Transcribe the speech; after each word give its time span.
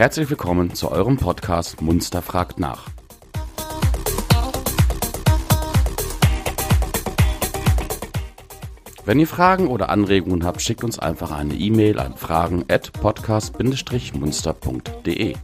Herzlich 0.00 0.30
willkommen 0.30 0.74
zu 0.74 0.90
eurem 0.90 1.18
Podcast 1.18 1.82
Munster 1.82 2.22
fragt 2.22 2.58
nach. 2.58 2.88
Wenn 9.04 9.20
ihr 9.20 9.26
Fragen 9.26 9.68
oder 9.68 9.90
Anregungen 9.90 10.46
habt, 10.46 10.62
schickt 10.62 10.84
uns 10.84 10.98
einfach 10.98 11.32
eine 11.32 11.52
E-Mail 11.52 11.98
an 11.98 12.16
fragen 12.16 12.64
at 12.70 12.94
podcast-munster.de. 12.94 15.36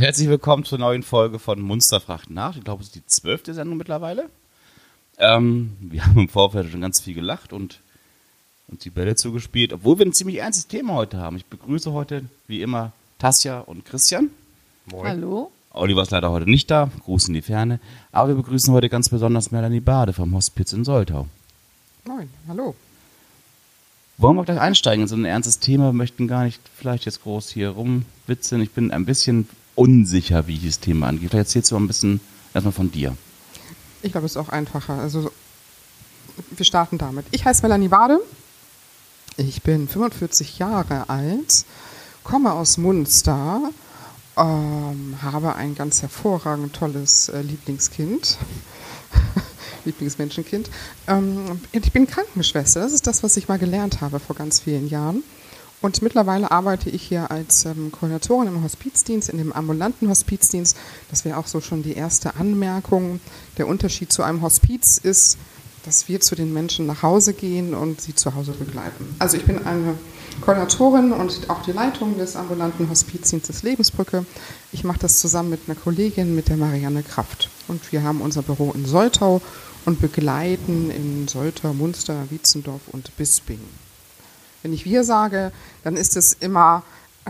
herzlich 0.00 0.30
willkommen 0.30 0.64
zur 0.64 0.78
neuen 0.78 1.02
Folge 1.02 1.38
von 1.38 1.60
Munster 1.60 2.00
fragt 2.00 2.30
nach. 2.30 2.56
Ich 2.56 2.64
glaube, 2.64 2.80
es 2.80 2.88
ist 2.88 2.94
die 2.94 3.04
zwölfte 3.04 3.52
Sendung 3.52 3.76
mittlerweile. 3.76 4.30
Ähm, 5.18 5.76
wir 5.78 6.06
haben 6.06 6.18
im 6.18 6.28
Vorfeld 6.30 6.70
schon 6.70 6.80
ganz 6.80 7.02
viel 7.02 7.12
gelacht 7.12 7.52
und 7.52 7.80
uns 8.68 8.82
die 8.82 8.88
Bälle 8.88 9.14
zugespielt, 9.14 9.74
obwohl 9.74 9.98
wir 9.98 10.06
ein 10.06 10.14
ziemlich 10.14 10.38
ernstes 10.38 10.68
Thema 10.68 10.94
heute 10.94 11.18
haben. 11.18 11.36
Ich 11.36 11.44
begrüße 11.44 11.92
heute, 11.92 12.24
wie 12.46 12.62
immer, 12.62 12.92
Tasja 13.18 13.60
und 13.60 13.84
Christian. 13.84 14.30
Moin. 14.86 15.06
Hallo. 15.06 15.52
Oliver 15.72 16.02
ist 16.02 16.10
leider 16.10 16.30
heute 16.30 16.48
nicht 16.50 16.70
da, 16.70 16.90
Gruß 17.04 17.28
in 17.28 17.34
die 17.34 17.42
Ferne. 17.42 17.78
Aber 18.10 18.28
wir 18.28 18.36
begrüßen 18.36 18.72
heute 18.72 18.88
ganz 18.88 19.10
besonders 19.10 19.50
Melanie 19.50 19.80
Bade 19.80 20.14
vom 20.14 20.34
Hospiz 20.34 20.72
in 20.72 20.84
Soltau. 20.84 21.28
Moin, 22.06 22.30
hallo. 22.48 22.74
Wollen 24.16 24.36
wir 24.36 24.44
gleich 24.44 24.60
einsteigen 24.60 25.02
in 25.02 25.08
so 25.08 25.16
ein 25.16 25.26
ernstes 25.26 25.58
Thema? 25.58 25.88
Wir 25.88 25.92
möchten 25.92 26.26
gar 26.26 26.44
nicht 26.44 26.60
vielleicht 26.74 27.04
jetzt 27.04 27.22
groß 27.22 27.50
hier 27.50 27.70
rumwitzeln. 27.70 28.62
Ich 28.62 28.70
bin 28.70 28.92
ein 28.92 29.04
bisschen 29.04 29.46
unsicher, 29.74 30.46
wie 30.46 30.58
dieses 30.58 30.80
Thema 30.80 31.08
angeht. 31.08 31.30
Vielleicht 31.30 31.48
erzählst 31.48 31.70
du 31.70 31.74
mal 31.76 31.82
ein 31.82 31.86
bisschen 31.86 32.20
erstmal 32.54 32.72
von 32.72 32.90
dir. 32.90 33.16
Ich 34.02 34.12
glaube, 34.12 34.26
es 34.26 34.32
ist 34.32 34.36
auch 34.38 34.48
einfacher. 34.48 34.94
Also, 34.94 35.30
wir 36.50 36.64
starten 36.64 36.98
damit. 36.98 37.26
Ich 37.30 37.44
heiße 37.44 37.62
Melanie 37.62 37.88
Bade. 37.88 38.20
Ich 39.36 39.62
bin 39.62 39.88
45 39.88 40.58
Jahre 40.58 41.08
alt, 41.08 41.64
komme 42.24 42.52
aus 42.52 42.76
Munster, 42.76 43.70
ähm, 44.36 45.16
habe 45.22 45.54
ein 45.54 45.74
ganz 45.74 46.02
hervorragend 46.02 46.74
tolles 46.74 47.28
äh, 47.28 47.40
Lieblingskind. 47.40 48.36
Lieblingsmenschenkind. 49.84 50.70
Ähm, 51.06 51.60
ich 51.72 51.92
bin 51.92 52.06
Krankenschwester. 52.06 52.80
Das 52.80 52.92
ist 52.92 53.06
das, 53.06 53.22
was 53.22 53.36
ich 53.36 53.48
mal 53.48 53.58
gelernt 53.58 54.00
habe 54.00 54.20
vor 54.20 54.36
ganz 54.36 54.60
vielen 54.60 54.88
Jahren. 54.88 55.22
Und 55.82 56.02
mittlerweile 56.02 56.50
arbeite 56.50 56.90
ich 56.90 57.02
hier 57.02 57.30
als 57.30 57.64
ähm, 57.64 57.90
Koordinatorin 57.90 58.48
im 58.48 58.62
Hospizdienst, 58.62 59.30
in 59.30 59.38
dem 59.38 59.52
ambulanten 59.52 60.08
Hospizdienst. 60.08 60.76
Das 61.10 61.24
wäre 61.24 61.38
auch 61.38 61.46
so 61.46 61.60
schon 61.60 61.82
die 61.82 61.94
erste 61.94 62.36
Anmerkung. 62.36 63.20
Der 63.56 63.66
Unterschied 63.66 64.12
zu 64.12 64.22
einem 64.22 64.42
Hospiz 64.42 64.98
ist, 64.98 65.38
dass 65.84 66.08
wir 66.08 66.20
zu 66.20 66.34
den 66.34 66.52
Menschen 66.52 66.86
nach 66.86 67.02
Hause 67.02 67.32
gehen 67.32 67.72
und 67.72 68.02
sie 68.02 68.14
zu 68.14 68.34
Hause 68.34 68.52
begleiten. 68.52 69.14
Also 69.18 69.38
ich 69.38 69.44
bin 69.44 69.64
eine 69.64 69.94
Koordinatorin 70.42 71.12
und 71.12 71.48
auch 71.48 71.62
die 71.62 71.72
Leitung 71.72 72.18
des 72.18 72.36
ambulanten 72.36 72.90
Hospizdienstes 72.90 73.62
Lebensbrücke. 73.62 74.26
Ich 74.72 74.84
mache 74.84 74.98
das 74.98 75.20
zusammen 75.20 75.48
mit 75.48 75.60
einer 75.66 75.76
Kollegin, 75.76 76.34
mit 76.34 76.48
der 76.48 76.58
Marianne 76.58 77.02
Kraft. 77.02 77.48
Und 77.68 77.92
wir 77.92 78.02
haben 78.02 78.20
unser 78.20 78.42
Büro 78.42 78.72
in 78.72 78.84
Soltau 78.84 79.40
und 79.86 80.00
begleiten 80.00 80.90
in 80.90 81.26
Soltau, 81.26 81.72
Munster, 81.72 82.26
Wietzendorf 82.28 82.82
und 82.92 83.16
Bisping. 83.16 83.60
Wenn 84.62 84.72
ich 84.72 84.84
wir 84.84 85.04
sage, 85.04 85.52
dann 85.84 85.96
ist 85.96 86.16
es 86.16 86.32
immer 86.32 86.82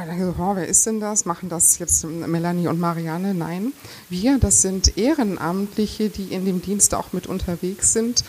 denke 0.06 0.26
so, 0.26 0.34
oh, 0.38 0.56
wer 0.56 0.66
ist 0.66 0.86
denn 0.86 1.00
das? 1.00 1.24
Machen 1.24 1.48
das 1.48 1.78
jetzt 1.78 2.04
Melanie 2.04 2.68
und 2.68 2.78
Marianne? 2.78 3.34
Nein. 3.34 3.72
Wir, 4.08 4.38
das 4.38 4.62
sind 4.62 4.96
Ehrenamtliche, 4.96 6.08
die 6.08 6.32
in 6.32 6.44
dem 6.44 6.62
Dienst 6.62 6.94
auch 6.94 7.12
mit 7.12 7.26
unterwegs 7.26 7.92
sind, 7.92 8.24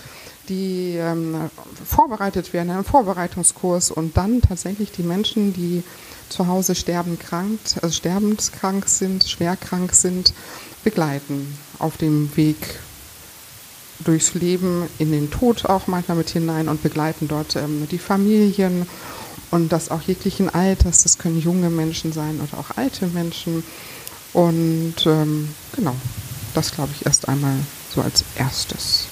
die 0.50 0.96
ähm, 0.98 1.50
vorbereitet 1.86 2.54
werden, 2.54 2.72
einen 2.72 2.84
Vorbereitungskurs 2.84 3.92
und 3.92 4.18
dann 4.18 4.42
tatsächlich 4.42 4.92
die 4.92 5.04
Menschen, 5.04 5.54
die 5.54 5.84
zu 6.30 6.48
Hause 6.48 6.76
sterbend 6.76 7.20
krank, 7.20 7.60
also 7.82 7.94
sterbenskrank 7.94 8.88
sind, 8.88 9.24
schwer 9.26 9.56
krank 9.56 9.94
sind, 9.94 10.34
begleiten 10.84 11.58
auf 11.78 11.98
dem 11.98 12.36
Weg 12.36 12.58
durchs 14.04 14.34
Leben, 14.34 14.88
in 15.00 15.12
den 15.12 15.32
Tod 15.32 15.66
auch 15.66 15.88
manchmal 15.88 16.18
mit 16.18 16.30
hinein 16.30 16.68
und 16.68 16.84
begleiten 16.84 17.28
dort 17.28 17.56
ähm, 17.56 17.88
die 17.90 17.98
Familien 17.98 18.88
und 19.52 19.72
das 19.72 19.92
auch 19.92 20.02
jeglichen 20.02 20.50
Alters. 20.50 21.04
Das 21.04 21.18
können 21.18 21.40
junge 21.40 21.70
Menschen 21.70 22.14
sein 22.14 22.40
oder 22.42 22.60
auch 22.60 22.78
alte 22.78 23.08
Menschen. 23.08 23.64
Und 24.34 24.96
ähm, 25.06 25.50
genau, 25.76 25.96
das 26.54 26.72
glaube 26.72 26.92
ich 26.96 27.06
erst 27.06 27.28
einmal 27.28 27.56
so 27.94 28.02
als 28.02 28.24
erstes. 28.36 29.08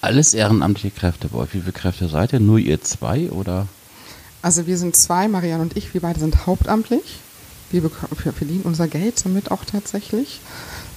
Alles 0.00 0.34
ehrenamtliche 0.34 0.90
Kräfte 0.90 1.28
bei 1.28 1.38
euch. 1.38 1.54
Wie 1.54 1.60
viele 1.60 1.72
Kräfte 1.72 2.08
seid 2.08 2.32
ihr? 2.32 2.40
Nur 2.40 2.58
ihr 2.58 2.80
zwei 2.82 3.30
oder? 3.30 3.66
Also 4.42 4.66
wir 4.66 4.76
sind 4.76 4.96
zwei, 4.96 5.28
Marianne 5.28 5.62
und 5.62 5.76
ich. 5.76 5.94
Wir 5.94 6.02
beide 6.02 6.20
sind 6.20 6.46
hauptamtlich. 6.46 7.20
Wir, 7.70 7.82
wir 7.82 7.90
verdienen 8.32 8.62
unser 8.64 8.88
Geld 8.88 9.24
damit 9.24 9.50
auch 9.50 9.64
tatsächlich. 9.64 10.40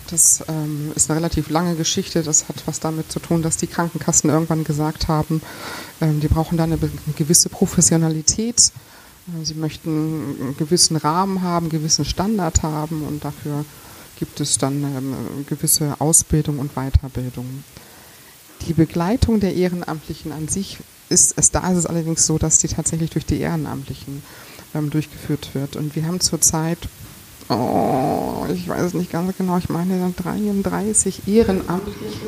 Das 0.09 0.43
ähm, 0.47 0.91
ist 0.95 1.09
eine 1.09 1.19
relativ 1.19 1.49
lange 1.49 1.75
Geschichte. 1.75 2.23
Das 2.23 2.47
hat 2.47 2.63
was 2.65 2.79
damit 2.79 3.11
zu 3.11 3.19
tun, 3.19 3.41
dass 3.41 3.57
die 3.57 3.67
Krankenkassen 3.67 4.29
irgendwann 4.29 4.63
gesagt 4.63 5.07
haben, 5.07 5.41
ähm, 6.01 6.19
die 6.19 6.27
brauchen 6.27 6.57
da 6.57 6.63
eine, 6.63 6.75
eine 6.75 6.91
gewisse 7.15 7.49
Professionalität. 7.49 8.71
Äh, 9.27 9.45
sie 9.45 9.55
möchten 9.55 10.37
einen 10.41 10.57
gewissen 10.57 10.95
Rahmen 10.95 11.41
haben, 11.41 11.65
einen 11.65 11.71
gewissen 11.71 12.05
Standard 12.05 12.63
haben 12.63 13.03
und 13.03 13.23
dafür 13.23 13.65
gibt 14.17 14.39
es 14.39 14.57
dann 14.57 14.83
ähm, 14.83 15.45
gewisse 15.47 15.99
Ausbildung 15.99 16.59
und 16.59 16.73
Weiterbildung. 16.75 17.63
Die 18.67 18.73
Begleitung 18.73 19.39
der 19.39 19.53
Ehrenamtlichen 19.53 20.31
an 20.31 20.47
sich 20.47 20.77
ist 21.09 21.33
es, 21.37 21.51
da 21.51 21.69
ist 21.71 21.77
es 21.77 21.85
allerdings 21.85 22.25
so, 22.25 22.37
dass 22.37 22.59
die 22.59 22.67
tatsächlich 22.67 23.11
durch 23.11 23.25
die 23.25 23.39
Ehrenamtlichen 23.39 24.23
ähm, 24.73 24.89
durchgeführt 24.89 25.53
wird. 25.53 25.75
Und 25.75 25.95
wir 25.95 26.05
haben 26.05 26.19
zurzeit 26.19 26.79
oh, 27.49 28.45
ich 28.53 28.67
weiß 28.67 28.93
nicht 28.93 29.11
ganz 29.11 29.35
genau, 29.37 29.57
ich 29.57 29.69
meine 29.69 30.13
33 30.15 31.27
Ehrenamtliche. 31.27 32.25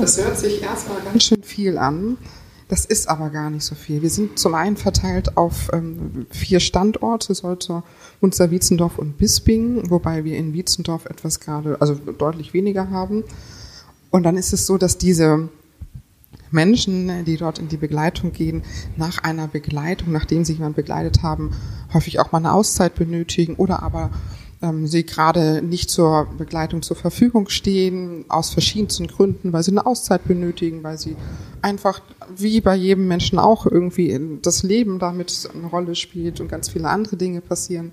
Das 0.00 0.18
hört 0.18 0.38
sich 0.38 0.62
erstmal 0.62 1.00
ganz 1.02 1.24
schön 1.24 1.42
viel 1.42 1.78
an. 1.78 2.16
Das 2.68 2.84
ist 2.84 3.08
aber 3.08 3.30
gar 3.30 3.50
nicht 3.50 3.64
so 3.64 3.74
viel. 3.74 4.00
Wir 4.00 4.10
sind 4.10 4.38
zum 4.38 4.54
einen 4.54 4.76
verteilt 4.76 5.36
auf 5.36 5.70
ähm, 5.72 6.26
vier 6.30 6.60
Standorte, 6.60 7.34
sollte 7.34 7.82
Munster, 8.20 8.52
Wietzendorf 8.52 8.96
und 8.96 9.18
Bisping, 9.18 9.90
wobei 9.90 10.24
wir 10.24 10.36
in 10.36 10.52
Wietzendorf 10.52 11.06
etwas 11.06 11.40
gerade, 11.40 11.80
also 11.80 11.94
deutlich 11.94 12.54
weniger 12.54 12.90
haben. 12.90 13.24
Und 14.10 14.22
dann 14.22 14.36
ist 14.36 14.52
es 14.52 14.66
so, 14.66 14.78
dass 14.78 14.98
diese 14.98 15.48
Menschen, 16.52 17.24
die 17.24 17.36
dort 17.36 17.58
in 17.58 17.66
die 17.66 17.76
Begleitung 17.76 18.30
gehen, 18.32 18.62
nach 18.96 19.22
einer 19.24 19.48
Begleitung, 19.48 20.12
nachdem 20.12 20.44
sie 20.44 20.52
jemanden 20.52 20.76
begleitet 20.76 21.24
haben, 21.24 21.50
häufig 21.92 22.20
auch 22.20 22.30
mal 22.30 22.38
eine 22.38 22.52
Auszeit 22.52 22.94
benötigen 22.94 23.56
oder 23.56 23.82
aber 23.82 24.10
ähm, 24.62 24.86
sie 24.86 25.04
gerade 25.04 25.62
nicht 25.62 25.90
zur 25.90 26.26
Begleitung 26.36 26.82
zur 26.82 26.96
Verfügung 26.96 27.48
stehen, 27.48 28.24
aus 28.28 28.50
verschiedensten 28.50 29.06
Gründen, 29.06 29.52
weil 29.52 29.62
sie 29.62 29.70
eine 29.70 29.86
Auszeit 29.86 30.24
benötigen, 30.24 30.82
weil 30.82 30.98
sie 30.98 31.16
einfach 31.62 32.02
wie 32.36 32.60
bei 32.60 32.74
jedem 32.74 33.08
Menschen 33.08 33.38
auch 33.38 33.66
irgendwie 33.66 34.38
das 34.42 34.62
Leben 34.62 34.98
damit 34.98 35.48
eine 35.54 35.66
Rolle 35.66 35.94
spielt 35.94 36.40
und 36.40 36.48
ganz 36.48 36.68
viele 36.68 36.88
andere 36.88 37.16
Dinge 37.16 37.40
passieren. 37.40 37.92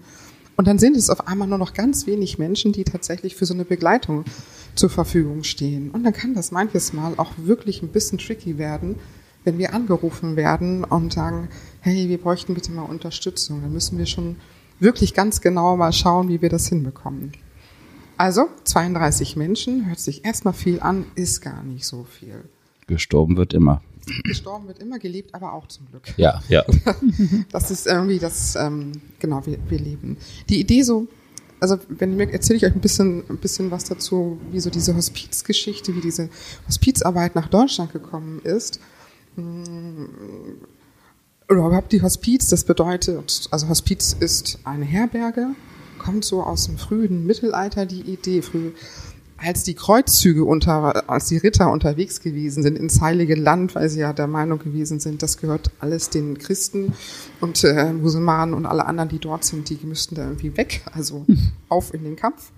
Und 0.57 0.67
dann 0.67 0.79
sind 0.79 0.97
es 0.97 1.09
auf 1.09 1.27
einmal 1.27 1.47
nur 1.47 1.59
noch 1.59 1.73
ganz 1.73 2.07
wenig 2.07 2.39
Menschen, 2.39 2.73
die 2.73 2.83
tatsächlich 2.83 3.35
für 3.35 3.45
so 3.45 3.53
eine 3.53 3.63
Begleitung 3.63 4.25
zur 4.73 4.89
Verfügung 4.89 5.43
stehen. 5.43 5.91
Und 5.91 6.03
dann 6.03 6.13
kann 6.13 6.33
das 6.33 6.51
manches 6.51 6.93
Mal 6.93 7.13
auch 7.17 7.31
wirklich 7.37 7.83
ein 7.83 7.89
bisschen 7.89 8.17
tricky 8.17 8.57
werden, 8.57 8.95
wenn 9.43 9.59
wir 9.59 9.73
angerufen 9.73 10.35
werden 10.35 10.83
und 10.83 11.13
sagen, 11.13 11.49
hey, 11.81 12.09
wir 12.09 12.17
bräuchten 12.17 12.55
bitte 12.55 12.71
mal 12.71 12.83
Unterstützung. 12.83 13.61
Dann 13.61 13.71
müssen 13.71 13.99
wir 13.99 14.07
schon 14.07 14.37
wirklich 14.79 15.13
ganz 15.13 15.41
genau 15.41 15.77
mal 15.77 15.93
schauen, 15.93 16.29
wie 16.29 16.41
wir 16.41 16.49
das 16.49 16.67
hinbekommen. 16.67 17.33
Also 18.17 18.47
32 18.63 19.35
Menschen, 19.35 19.87
hört 19.87 19.99
sich 19.99 20.25
erstmal 20.25 20.53
viel 20.53 20.79
an, 20.79 21.05
ist 21.15 21.41
gar 21.41 21.63
nicht 21.63 21.85
so 21.85 22.03
viel. 22.03 22.43
Gestorben 22.87 23.37
wird 23.37 23.53
immer. 23.53 23.81
Gestorben 24.23 24.67
wird 24.67 24.79
immer, 24.79 24.97
gelebt 24.97 25.35
aber 25.35 25.53
auch 25.53 25.67
zum 25.67 25.85
Glück. 25.87 26.13
Ja, 26.17 26.41
ja. 26.47 26.65
Das 27.51 27.69
ist 27.71 27.87
irgendwie 27.87 28.19
das, 28.19 28.55
ähm, 28.55 28.93
genau, 29.19 29.45
wir, 29.45 29.57
wir 29.69 29.79
leben. 29.79 30.17
Die 30.49 30.59
Idee 30.59 30.81
so, 30.81 31.07
also 31.59 31.77
wenn 31.89 32.15
mir 32.15 32.31
erzähle 32.31 32.57
ich 32.57 32.65
euch 32.65 32.73
ein 32.73 32.81
bisschen, 32.81 33.23
ein 33.29 33.37
bisschen 33.37 33.69
was 33.71 33.83
dazu, 33.83 34.39
wie 34.51 34.59
so 34.59 34.69
diese 34.69 34.95
Hospizgeschichte, 34.95 35.95
wie 35.95 36.01
diese 36.01 36.29
Hospizarbeit 36.67 37.35
nach 37.35 37.47
Deutschland 37.47 37.91
gekommen 37.93 38.41
ist. 38.43 38.79
Oder 41.49 41.65
überhaupt 41.65 41.93
die 41.93 42.01
Hospiz, 42.01 42.47
das 42.47 42.65
bedeutet, 42.65 43.47
also 43.51 43.69
Hospiz 43.69 44.15
ist 44.19 44.59
eine 44.65 44.83
Herberge, 44.83 45.55
kommt 45.97 46.25
so 46.25 46.43
aus 46.43 46.65
dem 46.65 46.77
frühen 46.77 47.25
Mittelalter 47.25 47.85
die 47.85 48.01
Idee, 48.01 48.41
früh, 48.41 48.71
als 49.37 49.63
die 49.63 49.75
Kreuzzüge 49.75 50.43
unter, 50.43 51.09
als 51.09 51.27
die 51.27 51.37
Ritter 51.37 51.71
unterwegs 51.71 52.19
gewesen 52.21 52.63
sind 52.63 52.77
ins 52.77 52.99
Heilige 52.99 53.35
Land, 53.35 53.75
weil 53.75 53.87
sie 53.87 53.99
ja 53.99 54.11
der 54.11 54.27
Meinung 54.27 54.59
gewesen 54.59 54.99
sind, 54.99 55.21
das 55.21 55.37
gehört 55.37 55.71
alles 55.79 56.09
den 56.09 56.37
Christen 56.37 56.93
und 57.39 57.63
äh, 57.63 57.93
Musulmanen 57.93 58.53
und 58.53 58.65
alle 58.65 58.85
anderen, 58.85 59.09
die 59.09 59.19
dort 59.19 59.45
sind, 59.45 59.69
die 59.69 59.79
müssten 59.85 60.15
da 60.15 60.23
irgendwie 60.23 60.57
weg, 60.57 60.81
also 60.91 61.25
auf 61.69 61.93
in 61.93 62.03
den 62.03 62.15
Kampf. 62.15 62.51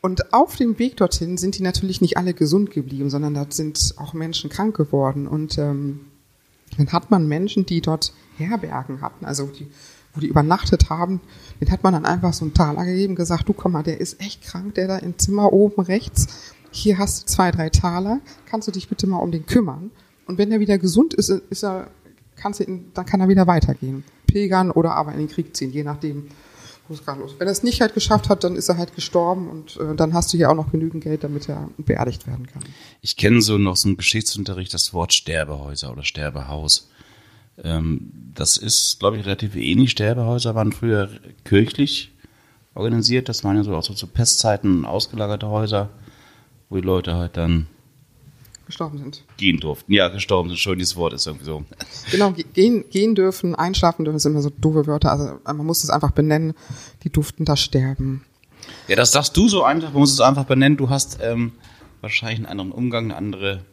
Und 0.00 0.32
auf 0.32 0.56
dem 0.56 0.80
Weg 0.80 0.96
dorthin 0.96 1.36
sind 1.36 1.56
die 1.56 1.62
natürlich 1.62 2.00
nicht 2.00 2.16
alle 2.16 2.34
gesund 2.34 2.72
geblieben, 2.72 3.08
sondern 3.08 3.34
da 3.34 3.46
sind 3.48 3.94
auch 3.98 4.14
Menschen 4.14 4.50
krank 4.50 4.76
geworden. 4.76 5.28
Und 5.28 5.58
ähm, 5.58 6.00
dann 6.78 6.92
hat 6.92 7.10
man 7.10 7.28
Menschen, 7.28 7.66
die 7.66 7.80
dort 7.80 8.12
Herbergen 8.36 9.00
hatten, 9.00 9.24
also 9.24 9.46
die, 9.46 9.68
wo 10.14 10.20
die 10.20 10.28
übernachtet 10.28 10.90
haben, 10.90 11.20
den 11.60 11.70
hat 11.70 11.82
man 11.82 11.92
dann 11.92 12.04
einfach 12.06 12.32
so 12.32 12.44
einen 12.44 12.54
Taler 12.54 12.84
gegeben, 12.84 13.14
gesagt, 13.14 13.48
du 13.48 13.52
komm 13.52 13.72
mal, 13.72 13.82
der 13.82 14.00
ist 14.00 14.20
echt 14.20 14.42
krank, 14.42 14.74
der 14.74 14.88
da 14.88 14.98
im 14.98 15.18
Zimmer 15.18 15.52
oben 15.52 15.82
rechts, 15.82 16.54
hier 16.70 16.98
hast 16.98 17.22
du 17.22 17.26
zwei, 17.26 17.50
drei 17.50 17.68
Taler, 17.68 18.20
kannst 18.46 18.68
du 18.68 18.72
dich 18.72 18.88
bitte 18.88 19.06
mal 19.06 19.18
um 19.18 19.30
den 19.30 19.46
kümmern? 19.46 19.90
Und 20.26 20.38
wenn 20.38 20.50
er 20.50 20.60
wieder 20.60 20.78
gesund 20.78 21.14
ist, 21.14 21.28
ist 21.28 21.64
er, 21.64 21.88
kannst 22.36 22.60
du 22.60 22.64
ihn, 22.64 22.90
dann 22.94 23.04
kann 23.04 23.20
er 23.20 23.28
wieder 23.28 23.46
weitergehen. 23.46 24.04
Pilgern 24.26 24.70
oder 24.70 24.94
aber 24.94 25.12
in 25.12 25.18
den 25.18 25.28
Krieg 25.28 25.54
ziehen, 25.54 25.72
je 25.72 25.84
nachdem, 25.84 26.28
ist. 26.88 27.06
Wenn 27.06 27.48
er 27.48 27.52
es 27.52 27.62
nicht 27.62 27.80
halt 27.80 27.94
geschafft 27.94 28.28
hat, 28.28 28.44
dann 28.44 28.56
ist 28.56 28.68
er 28.68 28.76
halt 28.76 28.94
gestorben 28.94 29.48
und 29.48 29.76
äh, 29.78 29.94
dann 29.94 30.14
hast 30.14 30.32
du 30.32 30.36
hier 30.36 30.50
auch 30.50 30.54
noch 30.54 30.70
genügend 30.70 31.02
Geld, 31.02 31.24
damit 31.24 31.48
er 31.48 31.68
beerdigt 31.78 32.26
werden 32.26 32.46
kann. 32.46 32.62
Ich 33.00 33.16
kenne 33.16 33.40
so 33.40 33.58
noch 33.58 33.76
so 33.76 33.88
im 33.88 33.96
Geschichtsunterricht 33.96 34.72
das 34.74 34.92
Wort 34.92 35.12
Sterbehäuser 35.12 35.92
oder 35.92 36.04
Sterbehaus. 36.04 36.88
Ähm, 37.62 38.12
das 38.34 38.56
ist, 38.56 38.98
glaube 39.00 39.16
ich, 39.18 39.24
relativ 39.24 39.56
ähnlich. 39.56 39.90
Sterbehäuser 39.90 40.54
waren 40.54 40.72
früher 40.72 41.08
kirchlich 41.44 42.12
organisiert. 42.74 43.28
Das 43.28 43.44
waren 43.44 43.56
ja 43.56 43.64
so 43.64 43.74
auch 43.74 43.84
so 43.84 43.94
zu 43.94 44.06
Pestzeiten 44.06 44.84
ausgelagerte 44.84 45.48
Häuser, 45.48 45.90
wo 46.68 46.76
die 46.76 46.86
Leute 46.86 47.14
halt 47.14 47.36
dann 47.36 47.66
gestorben 48.72 48.98
sind. 48.98 49.24
Gehen 49.36 49.60
durften. 49.60 49.92
Ja, 49.92 50.08
gestorben 50.08 50.48
sind. 50.48 50.58
Schön, 50.58 50.78
dieses 50.78 50.96
Wort 50.96 51.12
ist 51.12 51.26
irgendwie 51.26 51.44
so. 51.44 51.64
Genau, 52.10 52.32
gehen, 52.32 52.84
gehen 52.90 53.14
dürfen, 53.14 53.54
einschlafen 53.54 54.04
dürfen, 54.04 54.18
sind 54.18 54.32
immer 54.32 54.42
so 54.42 54.50
doofe 54.50 54.86
Wörter. 54.86 55.12
Also 55.12 55.38
man 55.44 55.66
muss 55.66 55.84
es 55.84 55.90
einfach 55.90 56.12
benennen. 56.12 56.54
Die 57.04 57.10
durften 57.10 57.44
da 57.44 57.56
sterben. 57.56 58.24
Ja, 58.88 58.96
das 58.96 59.12
sagst 59.12 59.36
du 59.36 59.48
so 59.48 59.62
einfach. 59.62 59.92
Man 59.92 60.00
muss 60.00 60.12
es 60.12 60.20
einfach 60.20 60.44
benennen. 60.44 60.78
Du 60.78 60.88
hast 60.88 61.18
ähm, 61.22 61.52
wahrscheinlich 62.00 62.38
einen 62.38 62.46
anderen 62.46 62.72
Umgang, 62.72 63.04
eine 63.04 63.16
andere 63.16 63.64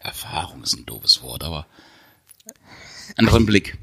Erfahrung 0.00 0.62
ist 0.62 0.76
ein 0.76 0.86
doofes 0.86 1.22
Wort, 1.22 1.42
aber 1.42 1.66
anderen 3.16 3.46
Blick. 3.46 3.78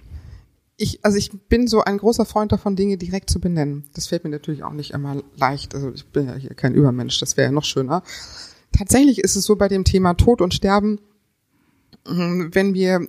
Ich, 0.78 1.04
also 1.04 1.18
ich 1.18 1.32
bin 1.50 1.68
so 1.68 1.84
ein 1.84 1.98
großer 1.98 2.26
Freund 2.26 2.54
davon, 2.54 2.78
Dinge 2.78 2.98
direkt 2.98 3.30
zu 3.30 3.42
benennen. 3.42 3.90
Das 3.94 4.08
fällt 4.08 4.24
mir 4.24 4.30
natürlich 4.30 4.64
auch 4.64 4.72
nicht 4.72 4.92
immer 4.92 5.22
leicht. 5.36 5.76
Also 5.76 5.92
ich 5.92 6.06
bin 6.06 6.28
ja 6.28 6.36
hier 6.36 6.54
kein 6.54 6.74
Übermensch, 6.74 7.20
das 7.20 7.36
wäre 7.36 7.48
ja 7.48 7.52
noch 7.52 7.66
schöner. 7.66 8.04
Tatsächlich 8.72 9.20
ist 9.20 9.36
es 9.36 9.46
so 9.46 9.56
bei 9.56 9.68
dem 9.68 9.84
Thema 9.84 10.14
Tod 10.14 10.42
und 10.42 10.54
Sterben, 10.54 11.00
hm, 12.08 12.50
wenn 12.54 12.74
wir, 12.74 13.08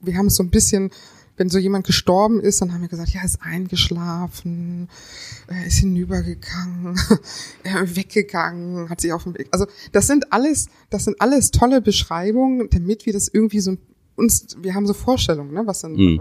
wir 0.00 0.16
haben 0.16 0.26
es 0.26 0.36
so 0.36 0.42
ein 0.42 0.50
bisschen, 0.50 0.90
wenn 1.36 1.48
so 1.48 1.58
jemand 1.58 1.86
gestorben 1.86 2.40
ist, 2.40 2.60
dann 2.60 2.72
haben 2.72 2.82
wir 2.82 2.88
gesagt, 2.88 3.10
ja, 3.10 3.24
ist 3.24 3.40
eingeschlafen, 3.42 4.88
ist 5.66 5.78
hinübergegangen, 5.78 6.96
weggegangen, 7.84 8.88
hat 8.88 9.00
sich 9.00 9.12
auf 9.12 9.24
dem 9.24 9.34
Weg. 9.34 9.48
Also 9.50 9.66
das 9.92 10.06
sind 10.06 10.32
alles, 10.32 10.68
das 10.90 11.04
sind 11.04 11.20
alles 11.20 11.50
tolle 11.50 11.80
Beschreibungen, 11.80 12.68
damit 12.70 13.06
wir 13.06 13.12
das 13.12 13.28
irgendwie 13.28 13.60
so 13.60 13.76
uns, 14.14 14.56
wir 14.60 14.74
haben 14.74 14.86
so 14.86 14.94
Vorstellungen, 14.94 15.52
ne, 15.52 15.62
was 15.66 15.80
dann 15.80 15.94
mhm. 15.94 16.20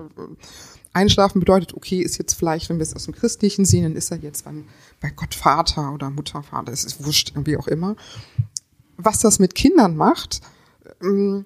Einschlafen 0.93 1.39
bedeutet, 1.39 1.73
okay, 1.73 2.01
ist 2.01 2.17
jetzt 2.17 2.33
vielleicht, 2.33 2.69
wenn 2.69 2.77
wir 2.77 2.83
es 2.83 2.95
aus 2.95 3.05
dem 3.05 3.15
Christlichen 3.15 3.65
sehen, 3.65 3.83
dann 3.83 3.95
ist 3.95 4.11
er 4.11 4.17
jetzt 4.17 4.45
beim, 4.45 4.65
bei 4.99 5.09
Gott 5.09 5.35
Vater 5.35 5.93
oder 5.93 6.09
Mutter 6.09 6.43
Vater, 6.43 6.71
es 6.71 6.83
ist 6.83 7.03
wurscht, 7.03 7.33
wie 7.35 7.57
auch 7.57 7.67
immer. 7.67 7.95
Was 8.97 9.19
das 9.19 9.39
mit 9.39 9.55
Kindern 9.55 9.95
macht, 9.95 10.41
ähm, 11.01 11.45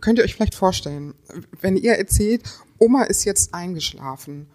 könnt 0.00 0.18
ihr 0.18 0.24
euch 0.24 0.34
vielleicht 0.34 0.54
vorstellen. 0.54 1.14
Wenn 1.60 1.76
ihr 1.76 1.92
erzählt, 1.92 2.42
Oma 2.78 3.04
ist 3.04 3.24
jetzt 3.24 3.54
eingeschlafen 3.54 4.46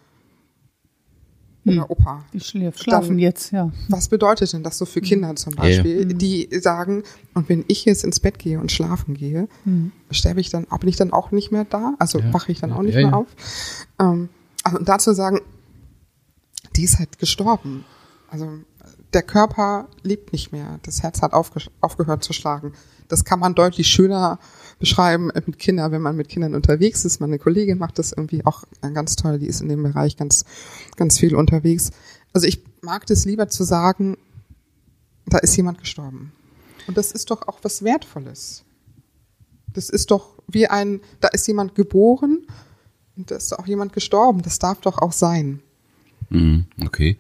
oder 1.66 1.84
hm. 1.84 1.86
Opa. 1.90 2.26
Die 2.34 2.40
schlafen 2.40 2.76
dann, 2.88 3.20
jetzt, 3.20 3.52
ja. 3.52 3.72
Was 3.88 4.10
bedeutet 4.10 4.52
denn 4.54 4.64
das 4.64 4.78
so 4.78 4.86
für 4.86 5.02
Kinder 5.02 5.36
zum 5.36 5.56
Beispiel, 5.56 6.12
ja. 6.12 6.18
die 6.18 6.50
sagen, 6.60 7.04
und 7.34 7.50
wenn 7.50 7.66
ich 7.68 7.86
jetzt 7.86 8.04
ins 8.04 8.20
Bett 8.20 8.40
gehe 8.40 8.60
und 8.60 8.72
schlafen 8.72 9.14
gehe, 9.14 9.48
mhm. 9.66 9.92
sterbe 10.10 10.42
ich 10.42 10.50
dann, 10.50 10.66
bin 10.66 10.90
ich 10.90 10.96
dann 10.96 11.14
auch 11.14 11.32
nicht 11.32 11.52
mehr 11.52 11.66
da? 11.66 11.94
Also 12.00 12.20
ja. 12.20 12.34
wache 12.34 12.52
ich 12.52 12.60
dann 12.60 12.74
auch 12.74 12.82
nicht 12.82 12.96
ja, 12.96 13.08
mehr 13.08 13.16
auf? 13.16 13.28
Ähm, 14.00 14.30
also 14.64 14.80
und 14.80 14.90
dazu 14.90 15.14
sagen, 15.14 15.42
die 16.76 16.84
ist 16.84 17.00
halt 17.00 17.20
gestorben. 17.20 17.86
Also 18.30 18.50
der 19.14 19.24
Körper 19.24 19.88
lebt 20.04 20.34
nicht 20.34 20.52
mehr. 20.52 20.80
Das 20.84 21.04
Herz 21.04 21.22
hat 21.22 21.34
aufge 21.34 21.62
aufgehört 21.82 22.24
zu 22.24 22.34
schlagen. 22.34 22.74
Das 23.08 23.26
kann 23.26 23.40
man 23.40 23.56
deutlich 23.56 23.88
schöner 23.88 24.40
beschreiben 24.82 25.32
mit 25.46 25.60
Kindern, 25.60 25.94
wenn 25.94 26.02
man 26.02 26.18
mit 26.18 26.28
Kindern 26.28 26.54
unterwegs 26.56 27.06
ist. 27.06 27.22
Meine 27.22 27.40
Kollegin 27.40 27.78
macht 27.78 28.00
das 28.00 28.12
irgendwie 28.12 28.46
auch 28.46 28.64
ganz 28.82 29.16
toll. 29.16 29.40
Die 29.40 29.46
ist 29.46 29.62
in 29.62 29.70
dem 29.70 29.84
Bereich 29.84 30.18
ganz, 30.18 30.44
ganz 30.98 31.18
viel 31.18 31.36
unterwegs. 31.36 31.92
Also 32.34 32.48
ich 32.48 32.62
mag 32.82 33.06
das 33.06 33.24
lieber 33.24 33.48
zu 33.48 33.64
sagen, 33.64 34.18
da 35.28 35.38
ist 35.38 35.56
jemand 35.56 35.78
gestorben. 35.78 36.34
Und 36.88 36.98
das 36.98 37.12
ist 37.12 37.32
doch 37.32 37.48
auch 37.48 37.60
was 37.62 37.84
Wertvolles. 37.84 38.66
Das 39.68 39.90
ist 39.90 40.12
doch 40.12 40.34
wie 40.48 40.68
ein, 40.68 41.00
da 41.22 41.30
ist 41.30 41.48
jemand 41.48 41.76
geboren 41.76 42.46
und 43.16 43.32
da 43.32 43.36
ist 43.36 43.58
auch 43.58 43.68
jemand 43.68 43.94
gestorben. 43.94 44.42
Das 44.42 44.60
darf 44.60 44.82
doch 44.82 44.98
auch 44.98 45.14
sein. 45.14 45.62
Mhm, 46.30 46.66
okay. 46.84 47.18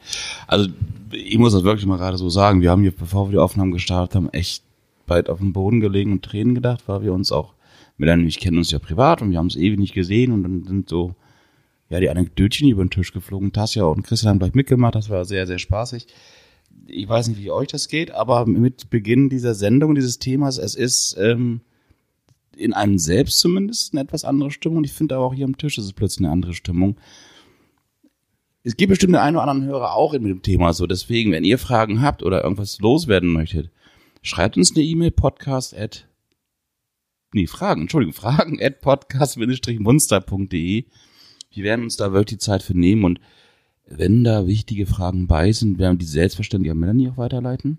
Also 0.48 0.69
ich 1.12 1.38
muss 1.38 1.54
das 1.54 1.63
wirklich 1.63 1.86
mal 1.86 1.98
gerade 1.98 2.18
so 2.18 2.30
sagen. 2.30 2.62
Wir 2.62 2.72
haben 2.72 2.81
hier, 2.81 2.96
bevor 2.96 3.28
wir 3.28 3.34
die 3.34 3.38
Aufnahmen 3.38 3.72
gestartet 3.72 4.16
haben, 4.16 4.30
echt 4.30 4.63
bald 5.12 5.30
auf 5.30 5.40
dem 5.40 5.52
Boden 5.52 5.81
gelegen 5.81 6.13
und 6.13 6.24
Tränen 6.24 6.56
gedacht, 6.56 6.84
weil 6.88 7.02
wir 7.02 7.12
uns 7.12 7.34
auch, 7.34 7.54
Melanie 7.98 8.24
und 8.24 8.30
ich 8.30 8.40
kennen 8.40 8.58
uns 8.58 8.72
ja 8.72 8.80
privat 8.80 9.22
und 9.22 9.31
wir 9.31 9.40
haben 9.40 9.48
es 9.48 9.58
ewig 9.58 9.78
nicht 9.78 9.94
gesehen 9.94 10.31
und 10.31 10.44
dann 10.44 10.63
sind 10.63 10.88
so, 10.88 11.16
ja, 11.90 12.00
die 12.00 12.10
Anekdötchen 12.10 12.69
über 12.69 12.81
den 12.81 12.92
Tisch 12.92 13.12
geflogen. 13.12 13.52
Tasja 13.52 13.84
und 13.84 14.04
Christian 14.04 14.30
haben 14.30 14.40
gleich 14.40 14.54
mitgemacht, 14.54 14.96
das 14.96 15.10
war 15.10 15.25
sehr, 15.25 15.46
sehr 15.48 15.60
spaßig. 15.60 16.08
Ich 16.88 17.10
weiß 17.10 17.28
nicht, 17.28 17.42
wie 17.42 17.52
euch 17.52 17.68
das 17.68 17.90
geht, 17.90 18.12
aber 18.12 18.46
mit 18.46 18.90
Beginn 18.90 19.28
dieser 19.28 19.54
Sendung, 19.54 19.96
dieses 19.96 20.18
Themas, 20.18 20.58
es 20.58 20.75
ist 20.75 21.18
ähm, 21.19 21.60
in 22.56 22.72
einem 22.72 22.98
selbst 22.98 23.40
zumindest 23.40 23.94
eine 23.94 24.04
etwas 24.04 24.24
andere 24.24 24.50
Stimmung. 24.50 24.86
Ich 24.86 24.94
finde 24.94 25.16
aber 25.16 25.25
auch 25.25 25.34
hier 25.34 25.44
am 25.44 25.58
Tisch 25.58 25.78
ist 25.78 25.84
es 25.84 25.94
plötzlich 25.94 26.25
eine 26.25 26.31
andere 26.31 26.54
Stimmung. 26.54 26.96
Es 28.63 28.78
gibt 28.78 28.92
bestimmt 28.92 29.13
den 29.13 29.22
einen 29.22 29.36
oder 29.36 29.50
anderen 29.50 29.69
Hörer 29.69 29.94
auch 29.94 30.13
mit 30.13 30.24
dem 30.24 30.42
Thema 30.42 30.72
so. 30.72 30.88
Deswegen, 30.88 31.34
wenn 31.34 31.44
ihr 31.44 31.58
Fragen 31.58 32.02
habt 32.02 32.24
oder 32.24 32.46
irgendwas 32.46 32.80
loswerden 32.80 33.30
möchtet, 33.30 33.72
schreibt 34.22 34.58
uns 34.58 34.76
eine 34.76 34.84
E-Mail, 34.84 35.12
podcast 35.12 35.74
at, 35.76 36.08
nee, 37.34 37.48
Fragen, 37.48 37.82
Entschuldigung, 37.82 38.14
Fragen 38.14 38.62
at 38.62 38.82
podcast-munster.de. 38.82 40.86
Wir 41.54 41.64
werden 41.64 41.84
uns 41.84 41.98
da 41.98 42.14
wirklich 42.14 42.40
die 42.40 42.46
Zeit 42.46 42.64
für 42.64 42.78
nehmen 42.78 43.04
und 43.04 43.20
wenn 43.86 44.24
da 44.24 44.48
wichtige 44.48 44.86
Fragen 44.86 45.28
bei 45.28 45.52
sind, 45.52 45.78
werden 45.78 45.96
wir 45.96 46.00
die 46.00 46.06
selbstverständlich 46.06 46.72
an 46.72 46.80
Melanie 46.80 47.10
auch 47.10 47.18
weiterleiten. 47.18 47.78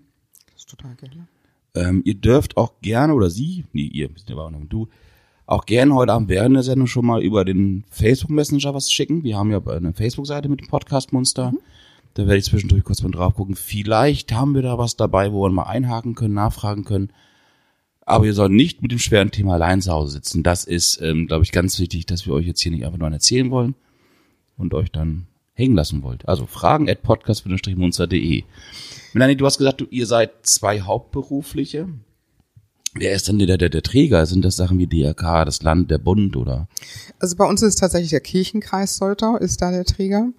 Das 0.51 0.61
ist 0.61 0.69
total 0.69 0.95
gerne. 0.95 1.27
Ähm, 1.75 2.03
ihr 2.05 2.15
dürft 2.15 2.57
auch 2.57 2.81
gerne, 2.81 3.15
oder 3.15 3.31
sie, 3.31 3.65
nee, 3.73 3.87
ihr, 3.87 4.09
ja 4.27 4.35
auch 4.35 4.51
noch 4.51 4.63
du, 4.65 4.89
auch 5.45 5.65
gerne 5.65 5.93
heute 5.95 6.13
Abend 6.13 6.29
während 6.29 6.55
der 6.55 6.63
Sendung 6.63 6.87
schon 6.87 7.05
mal 7.05 7.23
über 7.23 7.45
den 7.45 7.83
Facebook 7.89 8.29
Messenger 8.29 8.73
was 8.73 8.91
schicken. 8.91 9.23
Wir 9.23 9.37
haben 9.37 9.51
ja 9.51 9.61
eine 9.65 9.93
Facebook-Seite 9.93 10.49
mit 10.49 10.61
dem 10.61 10.67
Podcast 10.67 11.13
Monster. 11.13 11.51
Mhm. 11.51 11.59
Da 12.13 12.23
werde 12.23 12.37
ich 12.37 12.45
zwischendurch 12.45 12.83
kurz 12.83 13.01
mal 13.01 13.11
drauf 13.11 13.35
gucken. 13.35 13.55
Vielleicht 13.55 14.33
haben 14.33 14.53
wir 14.53 14.61
da 14.61 14.77
was 14.77 14.95
dabei, 14.95 15.31
wo 15.31 15.43
wir 15.43 15.49
mal 15.49 15.63
einhaken 15.63 16.15
können, 16.15 16.35
nachfragen 16.35 16.83
können. 16.85 17.11
Aber 18.05 18.25
ihr 18.25 18.33
sollt 18.33 18.51
nicht 18.51 18.81
mit 18.81 18.91
dem 18.91 18.99
schweren 18.99 19.31
Thema 19.31 19.53
allein 19.53 19.81
zu 19.81 19.91
Hause 19.91 20.13
sitzen. 20.13 20.43
Das 20.43 20.65
ist, 20.65 21.01
ähm, 21.01 21.27
glaube 21.27 21.43
ich, 21.43 21.51
ganz 21.51 21.79
wichtig, 21.79 22.05
dass 22.05 22.27
wir 22.27 22.33
euch 22.33 22.45
jetzt 22.45 22.61
hier 22.61 22.71
nicht 22.71 22.85
einfach 22.85 22.99
nur 22.99 23.09
erzählen 23.09 23.49
wollen 23.49 23.75
und 24.57 24.73
euch 24.73 24.91
dann 24.91 25.27
hängen 25.53 25.75
lassen 25.75 26.03
wollt. 26.03 26.27
Also 26.27 26.45
fragen 26.45 26.89
at 26.89 27.01
podcast-munster.de. 27.01 28.43
Melanie, 29.13 29.35
du 29.35 29.45
hast 29.45 29.57
gesagt, 29.57 29.81
du, 29.81 29.85
ihr 29.89 30.05
seid 30.05 30.31
zwei 30.43 30.81
Hauptberufliche. 30.81 31.87
Wer 32.95 33.13
ist 33.13 33.27
denn 33.27 33.39
der, 33.39 33.57
der, 33.57 33.69
der 33.69 33.81
Träger? 33.81 34.25
Sind 34.25 34.45
das 34.45 34.55
Sachen 34.55 34.77
wie 34.77 34.87
DRK, 34.87 35.45
das 35.45 35.63
Land, 35.63 35.89
der 35.89 35.97
Bund 35.97 36.35
oder? 36.35 36.67
Also 37.19 37.35
bei 37.35 37.45
uns 37.45 37.61
ist 37.61 37.79
tatsächlich 37.79 38.11
der 38.11 38.21
Kirchenkreis 38.21 38.97
Soltau, 38.97 39.37
ist 39.37 39.61
da 39.61 39.71
der 39.71 39.85
Träger. 39.85 40.29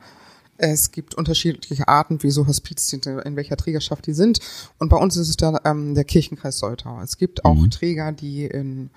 Es 0.56 0.92
gibt 0.92 1.14
unterschiedliche 1.14 1.88
Arten, 1.88 2.22
wie 2.22 2.30
so 2.30 2.46
Hospizdienste, 2.46 3.22
in 3.24 3.36
welcher 3.36 3.56
Trägerschaft 3.56 4.06
die 4.06 4.14
sind. 4.14 4.38
Und 4.78 4.88
bei 4.88 4.96
uns 4.96 5.16
ist 5.16 5.28
es 5.28 5.36
da 5.36 5.60
ähm, 5.64 5.94
der 5.94 6.04
Kirchenkreis 6.04 6.58
Soltau. 6.58 7.00
Es 7.00 7.18
gibt 7.18 7.44
auch 7.44 7.54
mhm. 7.54 7.70
Träger, 7.70 8.12
die 8.12 8.44
in, 8.46 8.90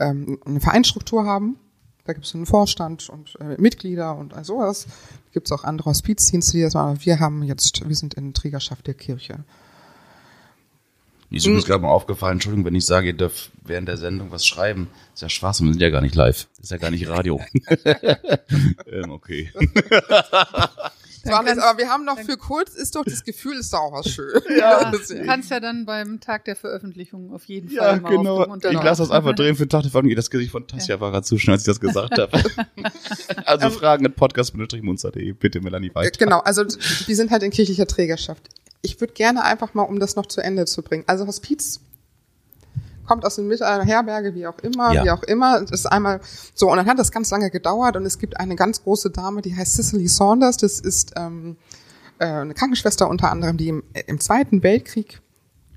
ähm, 0.00 0.40
eine 0.44 0.60
Vereinsstruktur 0.60 1.24
haben. 1.24 1.56
Da 2.04 2.12
gibt 2.12 2.26
es 2.26 2.34
einen 2.34 2.46
Vorstand 2.46 3.08
und 3.08 3.38
äh, 3.40 3.60
Mitglieder 3.60 4.16
und 4.16 4.34
all 4.34 4.44
sowas. 4.44 4.86
Gibt 5.32 5.46
es 5.46 5.52
auch 5.52 5.64
andere 5.64 5.90
Hospizdienste, 5.90 6.52
die 6.56 6.62
das 6.62 6.74
machen. 6.74 6.90
Aber 6.90 7.04
wir 7.04 7.20
haben 7.20 7.42
jetzt, 7.42 7.88
wir 7.88 7.96
sind 7.96 8.14
in 8.14 8.34
Trägerschaft 8.34 8.86
der 8.86 8.94
Kirche. 8.94 9.44
Mir 11.30 11.38
ist 11.38 11.46
übrigens 11.46 11.64
gerade 11.64 11.82
mal 11.82 11.88
aufgefallen, 11.88 12.34
Entschuldigung, 12.34 12.66
wenn 12.66 12.74
ich 12.74 12.86
sage, 12.86 13.08
ihr 13.08 13.16
dürft 13.16 13.50
während 13.64 13.88
der 13.88 13.96
Sendung 13.96 14.30
was 14.30 14.46
schreiben. 14.46 14.88
ist 15.14 15.22
ja 15.22 15.28
Spaß, 15.28 15.62
wir 15.62 15.72
sind 15.72 15.80
ja 15.80 15.90
gar 15.90 16.00
nicht 16.00 16.14
live. 16.14 16.46
ist 16.60 16.70
ja 16.70 16.76
gar 16.76 16.90
nicht 16.90 17.08
Radio. 17.08 17.40
ähm, 18.86 19.10
okay. 19.10 19.50
Alles, 21.26 21.58
aber 21.58 21.78
wir 21.78 21.88
haben 21.88 22.04
noch 22.04 22.18
für 22.18 22.36
kurz, 22.36 22.74
ist 22.74 22.96
doch 22.96 23.04
das 23.04 23.24
Gefühl, 23.24 23.58
ist 23.58 23.72
doch 23.72 23.80
auch 23.80 23.92
was 23.92 24.08
schön. 24.08 24.40
Ja, 24.58 24.90
du 24.90 24.98
kannst 25.24 25.50
ja 25.50 25.60
dann 25.60 25.84
beim 25.84 26.20
Tag 26.20 26.44
der 26.44 26.56
Veröffentlichung 26.56 27.32
auf 27.32 27.44
jeden 27.46 27.68
Fall 27.68 27.96
ja, 27.96 28.00
mal 28.00 28.08
genau. 28.10 28.56
Ich 28.56 28.82
lasse 28.82 29.02
das 29.02 29.10
einfach 29.10 29.32
drehen 29.36 29.56
für 29.56 29.66
den 29.66 29.70
Tag 29.70 29.82
der 29.82 29.90
Veröffentlichung. 29.90 30.16
Das 30.16 30.30
Gesicht 30.30 30.50
von 30.50 30.66
Tasja 30.66 30.96
ja. 30.96 31.00
war 31.00 31.10
gerade 31.10 31.24
zu 31.24 31.38
schnell, 31.38 31.54
als 31.54 31.62
ich 31.62 31.66
das 31.66 31.80
gesagt 31.80 32.18
habe. 32.18 32.42
also 33.44 33.70
Fragen 33.70 34.06
at 34.06 34.16
podcast-munster.de, 34.16 35.32
bitte 35.32 35.60
Melanie 35.60 35.94
weiter. 35.94 36.10
Genau, 36.18 36.40
also 36.40 36.64
wir 36.64 37.16
sind 37.16 37.30
halt 37.30 37.42
in 37.42 37.50
kirchlicher 37.50 37.86
Trägerschaft. 37.86 38.48
ich 38.82 39.00
würde 39.00 39.14
gerne 39.14 39.44
einfach 39.44 39.74
mal, 39.74 39.82
um 39.82 39.98
das 39.98 40.16
noch 40.16 40.26
zu 40.26 40.40
Ende 40.40 40.66
zu 40.66 40.82
bringen. 40.82 41.04
Also 41.06 41.26
Hospiz 41.26 41.80
kommt 43.06 43.24
aus 43.24 43.38
einer 43.38 43.84
Herberge, 43.84 44.34
wie 44.34 44.46
auch 44.46 44.58
immer, 44.60 44.92
Ja. 44.92 45.04
wie 45.04 45.10
auch 45.10 45.22
immer. 45.24 45.60
Das 45.60 45.70
ist 45.80 45.86
einmal 45.86 46.20
so, 46.54 46.70
und 46.70 46.76
dann 46.76 46.86
hat 46.86 46.98
das 46.98 47.12
ganz 47.12 47.30
lange 47.30 47.50
gedauert 47.50 47.96
und 47.96 48.04
es 48.06 48.18
gibt 48.18 48.38
eine 48.40 48.56
ganz 48.56 48.82
große 48.82 49.10
Dame, 49.10 49.42
die 49.42 49.56
heißt 49.56 49.74
Cicely 49.74 50.08
Saunders. 50.08 50.56
Das 50.56 50.80
ist 50.80 51.12
ähm, 51.16 51.56
äh, 52.18 52.26
eine 52.26 52.54
Krankenschwester 52.54 53.08
unter 53.08 53.30
anderem, 53.30 53.56
die 53.56 53.68
im, 53.68 53.82
im 54.06 54.20
Zweiten 54.20 54.62
Weltkrieg 54.62 55.20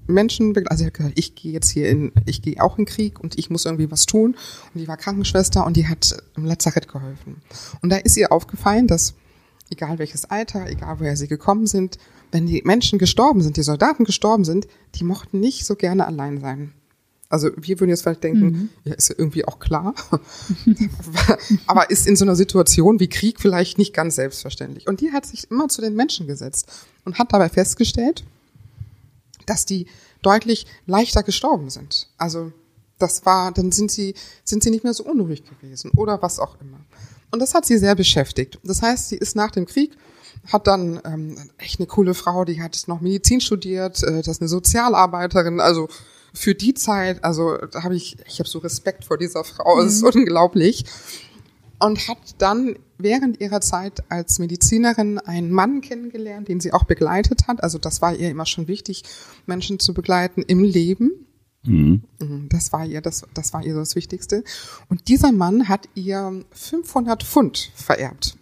Menschen, 0.09 0.55
also 0.67 0.85
hat 0.85 0.93
gesagt, 0.93 1.19
ich 1.19 1.35
gehe 1.35 1.51
jetzt 1.51 1.69
hier 1.69 1.89
in, 1.89 2.13
ich 2.25 2.41
gehe 2.41 2.61
auch 2.61 2.77
in 2.77 2.85
Krieg 2.85 3.19
und 3.19 3.37
ich 3.37 3.49
muss 3.49 3.65
irgendwie 3.65 3.91
was 3.91 4.05
tun. 4.05 4.35
Und 4.73 4.79
die 4.79 4.87
war 4.87 4.95
Krankenschwester 4.97 5.65
und 5.65 5.75
die 5.75 5.87
hat 5.87 6.17
im 6.35 6.45
Lazarett 6.45 6.87
geholfen. 6.87 7.41
Und 7.81 7.89
da 7.89 7.97
ist 7.97 8.15
ihr 8.15 8.31
aufgefallen, 8.31 8.87
dass 8.87 9.15
egal 9.69 9.99
welches 9.99 10.25
Alter, 10.25 10.67
egal 10.67 10.99
woher 11.01 11.17
sie 11.17 11.27
gekommen 11.27 11.67
sind, 11.67 11.97
wenn 12.31 12.45
die 12.45 12.61
Menschen 12.65 12.99
gestorben 12.99 13.41
sind, 13.41 13.57
die 13.57 13.63
Soldaten 13.63 14.03
gestorben 14.05 14.45
sind, 14.45 14.67
die 14.95 15.03
mochten 15.03 15.39
nicht 15.39 15.65
so 15.65 15.75
gerne 15.75 16.07
allein 16.07 16.39
sein. 16.39 16.73
Also 17.29 17.49
wir 17.57 17.79
würden 17.79 17.89
jetzt 17.89 18.03
vielleicht 18.03 18.23
denken, 18.23 18.69
ja, 18.85 18.93
ist 18.93 19.09
ja 19.09 19.15
irgendwie 19.17 19.45
auch 19.45 19.59
klar, 19.59 19.93
aber 21.67 21.89
ist 21.89 22.07
in 22.07 22.15
so 22.15 22.23
einer 22.23 22.37
Situation 22.37 23.01
wie 23.01 23.09
Krieg 23.09 23.41
vielleicht 23.41 23.77
nicht 23.77 23.93
ganz 23.93 24.15
selbstverständlich. 24.15 24.87
Und 24.87 25.01
die 25.01 25.11
hat 25.11 25.25
sich 25.25 25.51
immer 25.51 25.67
zu 25.67 25.81
den 25.81 25.93
Menschen 25.93 26.27
gesetzt 26.27 26.71
und 27.03 27.19
hat 27.19 27.33
dabei 27.33 27.49
festgestellt, 27.49 28.23
dass 29.45 29.65
die 29.65 29.87
deutlich 30.21 30.67
leichter 30.85 31.21
gestorben 31.23 31.69
sind. 31.69 32.09
Also 32.17 32.53
das 32.97 33.25
war, 33.25 33.51
dann 33.51 33.71
sind 33.71 33.91
sie, 33.91 34.15
sind 34.43 34.63
sie 34.63 34.71
nicht 34.71 34.83
mehr 34.83 34.93
so 34.93 35.03
unruhig 35.03 35.43
gewesen 35.45 35.91
oder 35.95 36.21
was 36.21 36.39
auch 36.39 36.59
immer. 36.61 36.79
Und 37.31 37.39
das 37.39 37.53
hat 37.53 37.65
sie 37.65 37.77
sehr 37.77 37.95
beschäftigt. 37.95 38.59
Das 38.63 38.81
heißt, 38.81 39.09
sie 39.09 39.17
ist 39.17 39.35
nach 39.35 39.51
dem 39.51 39.65
Krieg, 39.65 39.91
hat 40.51 40.67
dann 40.67 41.01
ähm, 41.03 41.49
echt 41.57 41.79
eine 41.79 41.87
coole 41.87 42.13
Frau, 42.13 42.45
die 42.45 42.61
hat 42.61 42.81
noch 42.87 43.01
Medizin 43.01 43.41
studiert, 43.41 44.01
äh, 44.03 44.17
das 44.17 44.27
ist 44.27 44.41
eine 44.41 44.47
Sozialarbeiterin, 44.47 45.59
also 45.59 45.89
für 46.33 46.55
die 46.55 46.73
Zeit, 46.73 47.23
also 47.23 47.57
da 47.57 47.83
habe 47.83 47.95
ich, 47.95 48.17
ich 48.27 48.39
habe 48.39 48.49
so 48.49 48.59
Respekt 48.59 49.05
vor 49.05 49.17
dieser 49.17 49.43
Frau, 49.43 49.79
es 49.81 49.95
ist 49.95 50.03
unglaublich. 50.03 50.85
Und 51.79 52.07
hat 52.07 52.17
dann 52.39 52.75
während 52.97 53.39
ihrer 53.39 53.61
Zeit 53.61 54.03
als 54.09 54.39
Medizinerin 54.39 55.19
einen 55.19 55.51
Mann 55.51 55.81
kennengelernt, 55.81 56.47
den 56.47 56.59
sie 56.59 56.73
auch 56.73 56.85
begleitet 56.85 57.47
hat. 57.47 57.61
Also 57.63 57.77
das 57.77 58.01
war 58.01 58.15
ihr 58.15 58.31
immer 58.31 58.47
schon 58.47 58.67
wichtig, 58.67 59.03
Menschen 59.45 59.77
zu 59.77 59.93
begleiten 59.93 60.41
im 60.41 60.63
Leben. 60.63 61.27
Mhm. 61.63 62.01
Mhm, 62.19 62.49
Das 62.49 62.73
war 62.73 62.85
ihr, 62.85 63.01
das, 63.01 63.25
das 63.33 63.53
war 63.53 63.63
ihr 63.63 63.75
das 63.75 63.95
Wichtigste. 63.95 64.43
Und 64.89 65.07
dieser 65.07 65.31
Mann 65.31 65.67
hat 65.67 65.87
ihr 65.93 66.43
500 66.51 67.23
Pfund 67.23 67.71
vererbt. 67.75 68.37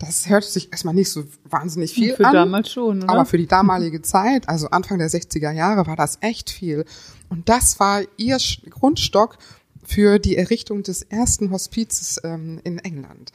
Das 0.00 0.30
hört 0.30 0.44
sich 0.44 0.72
erstmal 0.72 0.94
nicht 0.94 1.10
so 1.10 1.24
wahnsinnig 1.44 1.92
viel 1.92 2.16
Für 2.16 2.26
an. 2.26 2.32
damals 2.32 2.70
schon, 2.72 3.02
oder? 3.02 3.12
Aber 3.12 3.26
für 3.26 3.36
die 3.36 3.46
damalige 3.46 4.00
Zeit, 4.02 4.48
also 4.48 4.68
Anfang 4.70 4.98
der 4.98 5.10
60er 5.10 5.52
Jahre, 5.52 5.86
war 5.86 5.94
das 5.94 6.18
echt 6.22 6.50
viel. 6.50 6.86
Und 7.28 7.48
das 7.50 7.78
war 7.78 8.02
ihr 8.16 8.38
Grundstock 8.70 9.36
für 9.84 10.18
die 10.18 10.36
Errichtung 10.36 10.82
des 10.82 11.02
ersten 11.02 11.50
Hospizes 11.50 12.18
ähm, 12.24 12.60
in 12.64 12.78
England. 12.78 13.32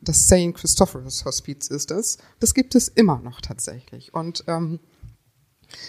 Das 0.00 0.24
St. 0.26 0.54
Christopher's 0.54 1.24
Hospiz 1.24 1.68
ist 1.68 1.90
das. 1.90 2.18
Das 2.40 2.52
gibt 2.52 2.74
es 2.74 2.88
immer 2.88 3.20
noch 3.20 3.40
tatsächlich. 3.40 4.12
Und 4.12 4.44
ähm, 4.48 4.80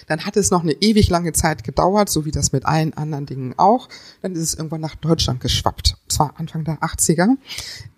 dann 0.08 0.26
hat 0.26 0.38
es 0.38 0.52
noch 0.52 0.64
eine 0.64 0.74
ewig 0.74 1.10
lange 1.10 1.34
Zeit 1.34 1.64
gedauert, 1.64 2.10
so 2.10 2.26
wie 2.26 2.32
das 2.32 2.52
mit 2.52 2.66
allen 2.66 2.94
anderen 2.94 3.26
Dingen 3.26 3.54
auch. 3.58 3.90
Dann 4.22 4.34
ist 4.34 4.42
es 4.42 4.54
irgendwann 4.54 4.82
nach 4.82 4.96
Deutschland 4.96 5.40
geschwappt. 5.40 5.98
Zwar 6.08 6.34
Anfang 6.38 6.64
der 6.64 6.80
80er. 6.80 7.38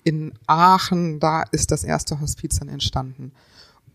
In 0.04 0.34
Aachen, 0.48 1.20
da 1.20 1.44
ist 1.44 1.72
das 1.72 1.84
erste 1.84 2.20
Hospiz 2.20 2.60
dann 2.60 2.70
entstanden. 2.70 3.32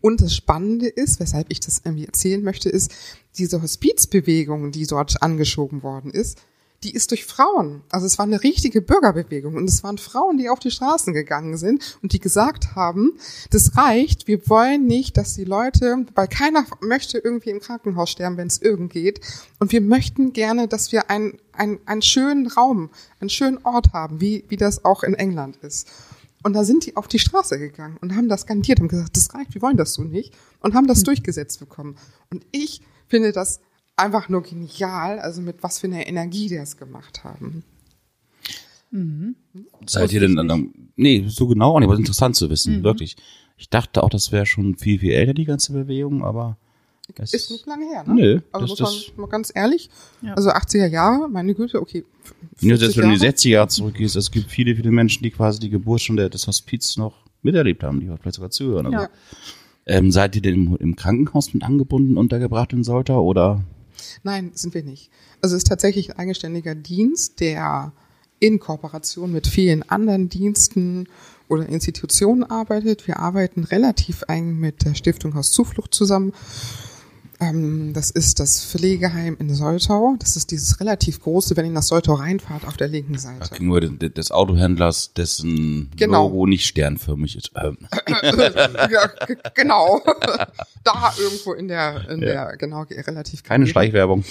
Und 0.01 0.21
das 0.21 0.35
Spannende 0.35 0.87
ist, 0.87 1.19
weshalb 1.19 1.47
ich 1.51 1.59
das 1.59 1.81
irgendwie 1.83 2.05
erzählen 2.05 2.43
möchte, 2.43 2.69
ist, 2.69 2.93
diese 3.37 3.61
Hospizbewegung, 3.61 4.71
die 4.71 4.85
dort 4.85 5.21
angeschoben 5.21 5.83
worden 5.83 6.11
ist, 6.11 6.37
die 6.83 6.91
ist 6.91 7.09
durch 7.11 7.25
Frauen. 7.25 7.81
Also 7.89 8.05
es 8.05 8.19
war 8.19 8.25
eine 8.25 8.43
richtige 8.43 8.81
Bürgerbewegung 8.81 9.55
und 9.55 9.67
es 9.67 9.83
waren 9.83 9.97
Frauen, 9.97 10.37
die 10.37 10.49
auf 10.49 10.59
die 10.59 10.69
Straßen 10.69 11.13
gegangen 11.13 11.57
sind 11.57 11.97
und 12.03 12.13
die 12.13 12.19
gesagt 12.19 12.75
haben, 12.75 13.13
das 13.49 13.75
reicht, 13.75 14.27
wir 14.27 14.47
wollen 14.47 14.85
nicht, 14.85 15.17
dass 15.17 15.33
die 15.33 15.43
Leute, 15.43 16.05
weil 16.13 16.27
keiner 16.27 16.65
möchte 16.81 17.17
irgendwie 17.17 17.49
im 17.49 17.59
Krankenhaus 17.59 18.11
sterben, 18.11 18.37
wenn 18.37 18.47
es 18.47 18.61
irgend 18.61 18.93
geht. 18.93 19.21
Und 19.59 19.71
wir 19.71 19.81
möchten 19.81 20.33
gerne, 20.33 20.67
dass 20.67 20.91
wir 20.91 21.09
einen, 21.09 21.39
einen, 21.51 21.79
einen 21.87 22.03
schönen 22.03 22.47
Raum, 22.47 22.91
einen 23.19 23.29
schönen 23.29 23.57
Ort 23.63 23.93
haben, 23.93 24.21
wie, 24.21 24.45
wie 24.49 24.57
das 24.57 24.85
auch 24.85 25.03
in 25.03 25.15
England 25.15 25.57
ist. 25.57 25.87
Und 26.43 26.53
da 26.53 26.63
sind 26.63 26.85
die 26.85 26.95
auf 26.95 27.07
die 27.07 27.19
Straße 27.19 27.57
gegangen 27.57 27.97
und 28.01 28.15
haben 28.15 28.29
das 28.29 28.41
skandiert 28.41 28.79
und 28.79 28.87
gesagt, 28.87 29.17
das 29.17 29.33
reicht, 29.33 29.55
wir 29.55 29.61
wollen 29.63 29.77
das 29.77 29.93
so 29.93 30.03
nicht 30.03 30.33
und 30.61 30.75
haben 30.75 30.87
das 30.87 31.01
durchgesetzt 31.01 31.59
bekommen. 31.59 31.97
Und 32.29 32.45
ich 32.51 32.81
finde 33.07 33.31
das 33.31 33.59
einfach 33.97 34.29
nur 34.29 34.43
genial, 34.43 35.19
also 35.19 35.41
mit 35.41 35.61
was 35.63 35.79
für 35.79 35.87
einer 35.87 36.07
Energie 36.07 36.47
die 36.47 36.55
das 36.55 36.77
gemacht 36.77 37.23
haben. 37.23 37.63
Seid 39.85 40.13
ihr 40.13 40.21
denn 40.21 40.35
dann, 40.35 40.71
nee, 40.95 41.25
so 41.27 41.47
genau 41.47 41.75
auch 41.75 41.79
nicht, 41.79 41.89
aber 41.89 41.97
interessant 41.97 42.35
zu 42.35 42.49
wissen, 42.49 42.83
wirklich. 42.83 43.17
Ich 43.57 43.69
dachte 43.69 44.03
auch, 44.03 44.09
das 44.09 44.31
wäre 44.31 44.45
schon 44.45 44.75
viel, 44.77 44.99
viel 44.99 45.11
älter, 45.11 45.33
die 45.33 45.43
ganze 45.45 45.73
Bewegung, 45.73 46.23
aber 46.23 46.57
das 47.15 47.33
Ist 47.33 47.51
nicht 47.51 47.65
lange 47.65 47.85
her, 47.87 48.03
ne? 48.05 48.13
Nö, 48.13 48.39
also 48.51 48.75
das- 48.75 48.79
muss 48.79 49.11
man 49.15 49.21
mal 49.25 49.27
ganz 49.31 49.51
ehrlich, 49.55 49.89
Ja. 50.21 50.33
also 50.35 50.49
80er 50.51 50.87
Jahre, 50.87 51.27
meine 51.29 51.53
Güte, 51.55 51.81
okay. 51.81 52.05
f- 52.23 52.35
Wenn 52.59 52.69
du 52.69 52.77
40 52.77 52.87
jetzt, 52.87 52.97
wenn 52.97 53.01
du 53.03 53.07
in 53.13 53.19
die 53.19 53.25
Jahre. 53.25 53.35
60er 53.35 53.49
Jahre 53.49 53.67
zurückgehst, 53.69 54.15
es 54.15 54.29
gibt 54.31 54.51
viele, 54.51 54.75
viele 54.75 54.91
Menschen, 54.91 55.23
die 55.23 55.31
quasi 55.31 55.59
die 55.59 55.69
Geburt 55.69 56.01
schon 56.01 56.17
der, 56.17 56.29
des 56.29 56.45
Hospiz 56.47 56.97
noch 56.97 57.15
miterlebt 57.41 57.83
haben, 57.83 57.99
die 58.01 58.07
vielleicht 58.07 58.35
sogar 58.35 58.51
zuhören. 58.51 58.91
Ja. 58.91 59.09
ähm, 59.85 60.11
seid 60.11 60.35
ihr 60.35 60.41
denn 60.41 60.53
im, 60.53 60.75
im 60.77 60.95
Krankenhaus 60.97 61.53
mit 61.53 61.63
angebunden, 61.63 62.17
untergebracht 62.17 62.73
in 62.73 62.83
Soltau 62.83 63.23
oder? 63.23 63.63
Nein, 64.23 64.51
sind 64.53 64.73
wir 64.73 64.83
nicht. 64.83 65.09
Also 65.41 65.55
es 65.55 65.63
ist 65.63 65.67
tatsächlich 65.69 66.11
ein 66.11 66.17
eigenständiger 66.17 66.75
Dienst, 66.75 67.39
der 67.39 67.91
in 68.39 68.59
Kooperation 68.59 69.31
mit 69.31 69.47
vielen 69.47 69.87
anderen 69.89 70.29
Diensten 70.29 71.07
oder 71.47 71.67
Institutionen 71.67 72.43
arbeitet. 72.43 73.07
Wir 73.07 73.19
arbeiten 73.19 73.63
relativ 73.63 74.23
eng 74.27 74.59
mit 74.59 74.85
der 74.85 74.95
Stiftung 74.95 75.33
Haus 75.35 75.51
Zuflucht 75.51 75.93
zusammen. 75.93 76.33
Ähm, 77.39 77.93
das 77.93 78.09
ist 78.09 78.39
das 78.39 78.63
Pflegeheim 78.65 79.37
in 79.39 79.53
Soltau. 79.53 80.15
Das 80.19 80.35
ist 80.35 80.49
dieses 80.51 80.79
relativ 80.79 81.21
große, 81.21 81.55
wenn 81.55 81.65
ihr 81.65 81.71
nach 81.71 81.83
Soltau 81.83 82.13
reinfahrt, 82.15 82.65
auf 82.65 82.77
der 82.77 82.87
linken 82.87 83.17
Seite. 83.19 83.49
Gegenüber 83.51 83.81
de- 83.81 84.09
des 84.09 84.31
Autohändlers, 84.31 85.13
dessen 85.13 85.91
Genau. 85.95 86.23
Logo 86.29 86.47
nicht 86.47 86.65
sternförmig 86.65 87.35
ist. 87.35 87.51
Ähm, 87.55 87.77
ja, 88.91 89.11
genau. 89.53 90.01
da 90.83 91.13
irgendwo 91.19 91.53
in 91.53 91.67
der, 91.67 92.09
in 92.09 92.21
der, 92.21 92.57
genau, 92.57 92.81
relativ 92.83 93.43
keine 93.43 93.65
gegeben. 93.65 93.71
Schleichwerbung. 93.71 94.23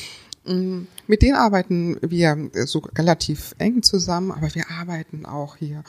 Mit 1.08 1.22
denen 1.22 1.34
arbeiten 1.34 1.96
wir 2.02 2.50
so 2.66 2.78
relativ 2.96 3.54
eng 3.58 3.82
zusammen, 3.82 4.30
aber 4.30 4.54
wir 4.54 4.70
arbeiten 4.70 5.26
auch 5.26 5.56
hier 5.56 5.82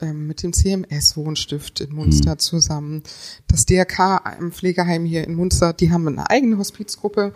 mit 0.00 0.42
dem 0.42 0.52
CMS-Wohnstift 0.52 1.80
in 1.80 1.94
Munster 1.94 2.38
zusammen. 2.38 3.02
Das 3.46 3.66
DRK 3.66 4.36
im 4.38 4.52
Pflegeheim 4.52 5.04
hier 5.04 5.24
in 5.24 5.34
Munster, 5.34 5.72
die 5.72 5.90
haben 5.90 6.06
eine 6.06 6.30
eigene 6.30 6.58
Hospizgruppe. 6.58 7.32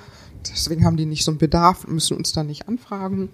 Deswegen 0.50 0.84
haben 0.84 0.96
die 0.96 1.06
nicht 1.06 1.24
so 1.24 1.30
einen 1.30 1.38
Bedarf 1.38 1.84
und 1.84 1.94
müssen 1.94 2.16
uns 2.16 2.32
da 2.32 2.42
nicht 2.42 2.68
anfragen. 2.68 3.30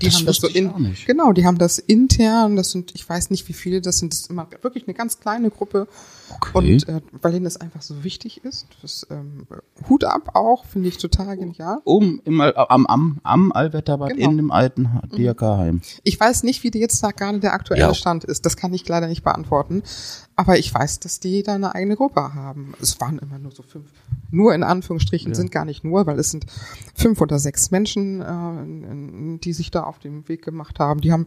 Die 0.00 0.06
Das 0.06 0.16
haben 0.16 0.26
das 0.26 0.36
so 0.36 0.48
in, 0.48 0.94
genau, 1.06 1.32
die 1.32 1.46
haben 1.46 1.58
das 1.58 1.78
intern, 1.78 2.56
das 2.56 2.70
sind, 2.72 2.92
ich 2.94 3.08
weiß 3.08 3.30
nicht 3.30 3.46
wie 3.48 3.52
viele, 3.52 3.80
das 3.80 3.98
sind 3.98 4.12
das 4.12 4.20
ist 4.22 4.30
immer 4.30 4.46
wirklich 4.62 4.86
eine 4.86 4.94
ganz 4.94 5.20
kleine 5.20 5.50
Gruppe. 5.50 5.86
Okay. 6.34 6.50
Und 6.52 6.88
äh, 6.88 7.00
weil 7.22 7.32
denen 7.32 7.44
das 7.44 7.56
einfach 7.56 7.82
so 7.82 8.02
wichtig 8.04 8.44
ist, 8.44 8.66
das 8.82 9.06
ähm, 9.10 9.46
Hut 9.88 10.04
ab 10.04 10.30
auch, 10.34 10.64
finde 10.64 10.88
ich 10.88 10.98
total 10.98 11.36
genial. 11.36 11.78
Oben 11.84 12.20
im, 12.24 12.40
am, 12.40 12.86
am, 12.86 13.20
am 13.22 13.52
Allwetterbad 13.52 14.10
Genau. 14.14 14.30
in 14.30 14.36
dem 14.36 14.50
alten 14.50 14.88
DRK-Heim. 15.16 15.80
Ich 16.02 16.18
weiß 16.18 16.42
nicht, 16.42 16.62
wie 16.62 16.70
jetzt 16.78 17.02
da 17.02 17.10
gerade 17.10 17.40
der 17.40 17.52
aktuelle 17.52 17.80
Ja. 17.82 17.94
Stand 17.94 18.24
ist. 18.24 18.44
Das 18.46 18.56
kann 18.56 18.72
ich 18.74 18.86
leider 18.88 19.06
nicht 19.06 19.22
beantworten. 19.24 19.82
Aber 20.36 20.58
ich 20.58 20.74
weiß, 20.74 20.98
dass 21.00 21.20
die 21.20 21.42
da 21.44 21.54
eine 21.54 21.74
eigene 21.74 21.96
Gruppe 21.96 22.34
haben. 22.34 22.74
Es 22.80 23.00
waren 23.00 23.18
immer 23.18 23.38
nur 23.38 23.52
so 23.52 23.62
fünf. 23.62 23.86
Nur 24.32 24.52
in 24.52 24.64
Anführungsstrichen 24.64 25.32
sind 25.32 25.52
gar 25.52 25.64
nicht 25.64 25.84
nur, 25.84 26.06
weil 26.06 26.18
es 26.18 26.32
sind 26.32 26.46
fünf 26.94 27.20
oder 27.20 27.38
sechs 27.38 27.70
Menschen, 27.70 28.20
äh, 28.20 29.38
die 29.38 29.52
sich 29.52 29.70
da 29.70 29.84
auf 29.84 30.00
dem 30.00 30.28
Weg 30.28 30.42
gemacht 30.42 30.80
haben. 30.80 31.00
Die 31.00 31.12
haben 31.12 31.26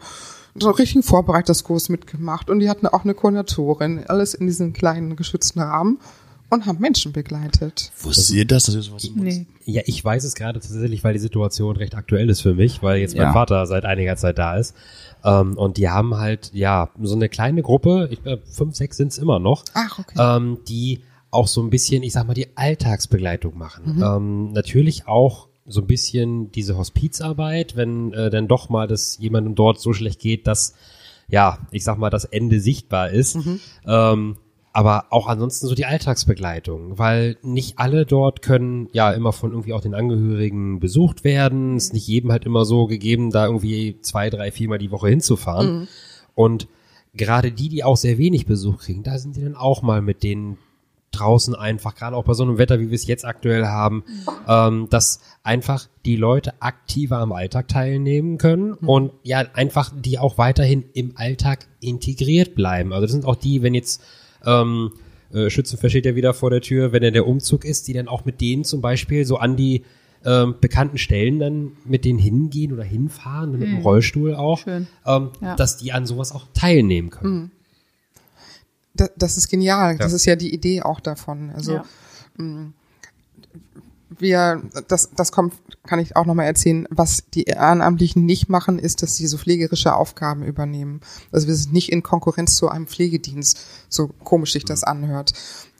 so 0.55 0.67
einen 0.67 0.75
richtigen 0.75 1.03
Vorbereitungskurs 1.03 1.87
mitgemacht 1.87 2.49
und 2.49 2.59
die 2.59 2.69
hatten 2.69 2.87
auch 2.87 3.05
eine 3.05 3.13
Koordinatorin. 3.13 4.03
Alles 4.07 4.33
in 4.33 4.47
diesem 4.47 4.73
kleinen 4.73 5.15
geschützten 5.15 5.61
Rahmen 5.61 5.99
und 6.49 6.65
haben 6.65 6.79
Menschen 6.79 7.11
begleitet. 7.13 7.91
Wusstet 8.01 8.35
ihr 8.35 8.45
das? 8.45 8.63
Das 8.65 8.75
ist 8.75 8.91
was 8.93 9.09
Nee. 9.15 9.47
Ja, 9.65 9.81
ich 9.85 10.03
weiß 10.03 10.23
es 10.23 10.35
gerade 10.35 10.59
tatsächlich, 10.59 11.03
weil 11.03 11.13
die 11.13 11.19
Situation 11.19 11.75
recht 11.75 11.95
aktuell 11.95 12.29
ist 12.29 12.41
für 12.41 12.53
mich, 12.53 12.81
weil 12.81 12.99
jetzt 12.99 13.15
Ja. 13.15 13.25
mein 13.25 13.33
Vater 13.33 13.65
seit 13.65 13.85
einiger 13.85 14.15
Zeit 14.15 14.37
da 14.37 14.55
ist. 14.57 14.73
Ähm, 15.23 15.57
und 15.57 15.77
die 15.77 15.89
haben 15.89 16.15
halt, 16.15 16.51
ja, 16.53 16.89
so 17.01 17.15
eine 17.15 17.27
kleine 17.29 17.61
Gruppe, 17.63 18.07
ich 18.11 18.23
glaube, 18.23 18.43
fünf, 18.49 18.75
sechs 18.75 18.97
sind 18.97 19.11
es 19.11 19.17
immer 19.17 19.39
noch, 19.39 19.65
Ach, 19.73 19.99
okay. 19.99 20.15
ähm, 20.17 20.59
die 20.67 21.01
auch 21.31 21.47
so 21.47 21.61
ein 21.61 21.69
bisschen, 21.69 22.03
ich 22.03 22.13
sag 22.13 22.25
mal, 22.27 22.33
die 22.33 22.55
Alltagsbegleitung 22.55 23.57
machen. 23.57 23.95
Mhm. 23.97 24.03
Ähm, 24.03 24.51
natürlich 24.53 25.07
auch 25.07 25.47
so 25.65 25.81
ein 25.81 25.87
bisschen 25.87 26.49
diese 26.53 26.77
Hospizarbeit, 26.77 27.75
wenn 27.75 28.13
äh, 28.13 28.29
dann 28.29 28.47
doch 28.47 28.69
mal 28.69 28.87
das 28.87 29.17
jemandem 29.17 29.53
dort 29.55 29.81
so 29.81 29.91
schlecht 29.91 30.21
geht, 30.21 30.47
dass, 30.47 30.75
ja, 31.27 31.57
ich 31.71 31.83
sag 31.83 31.97
mal, 31.97 32.09
das 32.09 32.23
Ende 32.23 32.61
sichtbar 32.61 33.09
ist. 33.09 33.35
Mhm. 33.35 33.59
Ähm, 33.85 34.37
aber 34.77 35.05
auch 35.09 35.25
ansonsten 35.25 35.65
so 35.65 35.73
die 35.73 35.87
Alltagsbegleitung, 35.87 36.99
weil 36.99 37.37
nicht 37.41 37.79
alle 37.79 38.05
dort 38.05 38.43
können 38.43 38.89
ja 38.91 39.09
immer 39.09 39.33
von 39.33 39.49
irgendwie 39.49 39.73
auch 39.73 39.81
den 39.81 39.95
Angehörigen 39.95 40.79
besucht 40.79 41.23
werden. 41.23 41.77
Es 41.77 41.85
ist 41.85 41.93
nicht 41.93 42.07
jedem 42.07 42.31
halt 42.31 42.45
immer 42.45 42.63
so 42.63 42.85
gegeben, 42.85 43.31
da 43.31 43.47
irgendwie 43.47 43.97
zwei, 44.01 44.29
drei, 44.29 44.51
viermal 44.51 44.77
die 44.77 44.91
Woche 44.91 45.09
hinzufahren. 45.09 45.79
Mhm. 45.79 45.87
Und 46.35 46.67
gerade 47.15 47.51
die, 47.51 47.69
die 47.69 47.83
auch 47.83 47.97
sehr 47.97 48.19
wenig 48.19 48.45
Besuch 48.45 48.77
kriegen, 48.77 49.01
da 49.01 49.17
sind 49.17 49.35
die 49.35 49.41
dann 49.41 49.55
auch 49.55 49.81
mal 49.81 50.03
mit 50.03 50.21
denen 50.21 50.59
draußen 51.09 51.55
einfach, 51.55 51.95
gerade 51.95 52.15
auch 52.15 52.25
bei 52.25 52.35
so 52.35 52.43
einem 52.43 52.59
Wetter, 52.59 52.79
wie 52.79 52.91
wir 52.91 52.95
es 52.95 53.07
jetzt 53.07 53.25
aktuell 53.25 53.65
haben, 53.65 54.03
ähm, 54.47 54.89
dass 54.91 55.21
einfach 55.41 55.87
die 56.05 56.17
Leute 56.17 56.53
aktiver 56.61 57.17
am 57.17 57.31
Alltag 57.31 57.67
teilnehmen 57.67 58.37
können 58.37 58.73
und 58.73 59.11
ja, 59.23 59.39
einfach 59.55 59.91
die 59.95 60.19
auch 60.19 60.37
weiterhin 60.37 60.85
im 60.93 61.13
Alltag 61.15 61.65
integriert 61.79 62.53
bleiben. 62.53 62.93
Also 62.93 63.05
das 63.05 63.11
sind 63.11 63.25
auch 63.25 63.37
die, 63.37 63.63
wenn 63.63 63.73
jetzt 63.73 64.03
ähm, 64.47 64.91
äh, 65.31 65.49
Schützenfest 65.51 65.91
steht 65.91 66.05
ja 66.07 66.15
wieder 66.15 66.33
vor 66.33 66.49
der 66.49 66.61
Tür, 66.61 66.91
wenn 66.93 67.03
er 67.03 67.11
der 67.11 67.27
Umzug 67.27 67.65
ist, 67.65 67.87
die 67.87 67.93
dann 67.93 68.07
auch 68.07 68.25
mit 68.25 68.41
denen 68.41 68.63
zum 68.63 68.81
Beispiel 68.81 69.25
so 69.25 69.37
an 69.37 69.55
die 69.55 69.83
ähm, 70.25 70.55
bekannten 70.59 70.97
Stellen 70.97 71.37
dann 71.39 71.71
mit 71.85 72.03
denen 72.05 72.17
hingehen 72.17 72.73
oder 72.73 72.83
hinfahren, 72.83 73.51
mit 73.51 73.61
dem 73.61 73.77
Rollstuhl 73.79 74.33
auch, 74.33 74.59
Schön. 74.59 74.87
ähm, 75.05 75.29
Ja. 75.41 75.55
dass 75.55 75.77
die 75.77 75.91
an 75.91 76.05
sowas 76.07 76.31
auch 76.31 76.47
teilnehmen 76.53 77.11
können. 77.11 77.51
Das, 78.95 79.11
das 79.15 79.37
ist 79.37 79.47
genial. 79.49 79.91
Ja. 79.91 79.97
Das 79.99 80.13
ist 80.13 80.25
ja 80.25 80.35
die 80.35 80.51
Idee 80.53 80.81
auch 80.81 80.99
davon. 80.99 81.51
Also 81.51 81.73
Ja. 81.73 81.85
Wir, 84.09 84.61
das, 84.87 85.09
das 85.15 85.31
kommt, 85.31 85.53
kann 85.85 85.99
ich 85.99 86.15
auch 86.15 86.25
nochmal 86.25 86.45
erzählen, 86.45 86.87
was 86.89 87.23
die 87.33 87.43
Ehrenamtlichen 87.43 88.25
nicht 88.25 88.49
machen, 88.49 88.79
ist, 88.79 89.03
dass 89.03 89.15
sie 89.15 89.27
so 89.27 89.37
pflegerische 89.37 89.95
Aufgaben 89.95 90.43
übernehmen. 90.43 91.01
Also 91.31 91.47
wir 91.47 91.55
sind 91.55 91.73
nicht 91.73 91.91
in 91.91 92.03
Konkurrenz 92.03 92.55
zu 92.55 92.69
einem 92.69 92.87
Pflegedienst, 92.87 93.59
so 93.89 94.07
komisch 94.23 94.53
sich 94.53 94.65
das 94.65 94.83
anhört. 94.83 95.33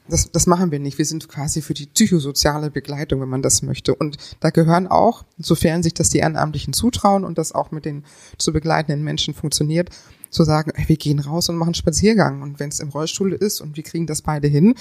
Das, 0.08 0.30
das 0.32 0.46
machen 0.46 0.70
wir 0.70 0.78
nicht. 0.78 0.96
Wir 0.96 1.04
sind 1.04 1.28
quasi 1.28 1.60
für 1.60 1.74
die 1.74 1.86
psychosoziale 1.86 2.70
Begleitung, 2.70 3.20
wenn 3.20 3.28
man 3.28 3.42
das 3.42 3.62
möchte. 3.62 3.94
Und 3.94 4.16
da 4.40 4.50
gehören 4.50 4.86
auch, 4.86 5.24
sofern 5.38 5.82
sich 5.82 5.92
das 5.92 6.08
die 6.08 6.18
Ehrenamtlichen 6.18 6.72
zutrauen 6.72 7.24
und 7.24 7.36
das 7.36 7.52
auch 7.52 7.70
mit 7.70 7.84
den 7.84 8.04
zu 8.38 8.52
begleitenden 8.52 9.04
Menschen 9.04 9.34
funktioniert, 9.34 9.90
zu 10.30 10.44
sagen, 10.44 10.72
ey, 10.74 10.88
wir 10.88 10.96
gehen 10.96 11.18
raus 11.18 11.48
und 11.48 11.56
machen 11.56 11.68
einen 11.68 11.74
Spaziergang. 11.74 12.42
Und 12.42 12.60
wenn 12.60 12.68
es 12.68 12.80
im 12.80 12.90
Rollstuhl 12.90 13.32
ist 13.32 13.60
und 13.60 13.76
wir 13.76 13.82
kriegen 13.82 14.06
das 14.06 14.22
beide 14.22 14.48
hin, 14.48 14.74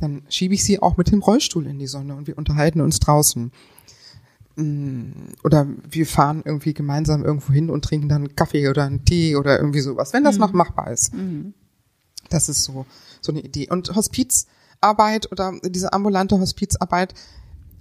dann 0.00 0.22
schiebe 0.28 0.54
ich 0.54 0.64
sie 0.64 0.80
auch 0.80 0.96
mit 0.96 1.10
dem 1.10 1.20
Rollstuhl 1.20 1.66
in 1.66 1.78
die 1.78 1.86
Sonne 1.86 2.14
und 2.14 2.26
wir 2.26 2.38
unterhalten 2.38 2.80
uns 2.80 3.00
draußen. 3.00 3.50
Mm, 4.56 5.10
Oder 5.44 5.66
wir 5.90 6.06
fahren 6.06 6.42
irgendwie 6.44 6.74
gemeinsam 6.74 7.24
irgendwo 7.24 7.52
hin 7.52 7.70
und 7.70 7.84
trinken 7.84 8.08
dann 8.08 8.22
einen 8.22 8.36
Kaffee 8.36 8.68
oder 8.68 8.84
einen 8.84 9.04
Tee 9.04 9.36
oder 9.36 9.58
irgendwie 9.58 9.80
sowas, 9.80 10.12
wenn 10.12 10.24
das 10.24 10.38
noch 10.38 10.52
machbar 10.52 10.90
ist. 10.90 11.12
Das 12.28 12.48
ist 12.48 12.64
so, 12.64 12.86
so 13.20 13.32
eine 13.32 13.40
Idee. 13.40 13.68
Und 13.70 13.94
Hospizarbeit 13.94 15.30
oder 15.32 15.52
diese 15.64 15.92
ambulante 15.92 16.38
Hospizarbeit, 16.38 17.14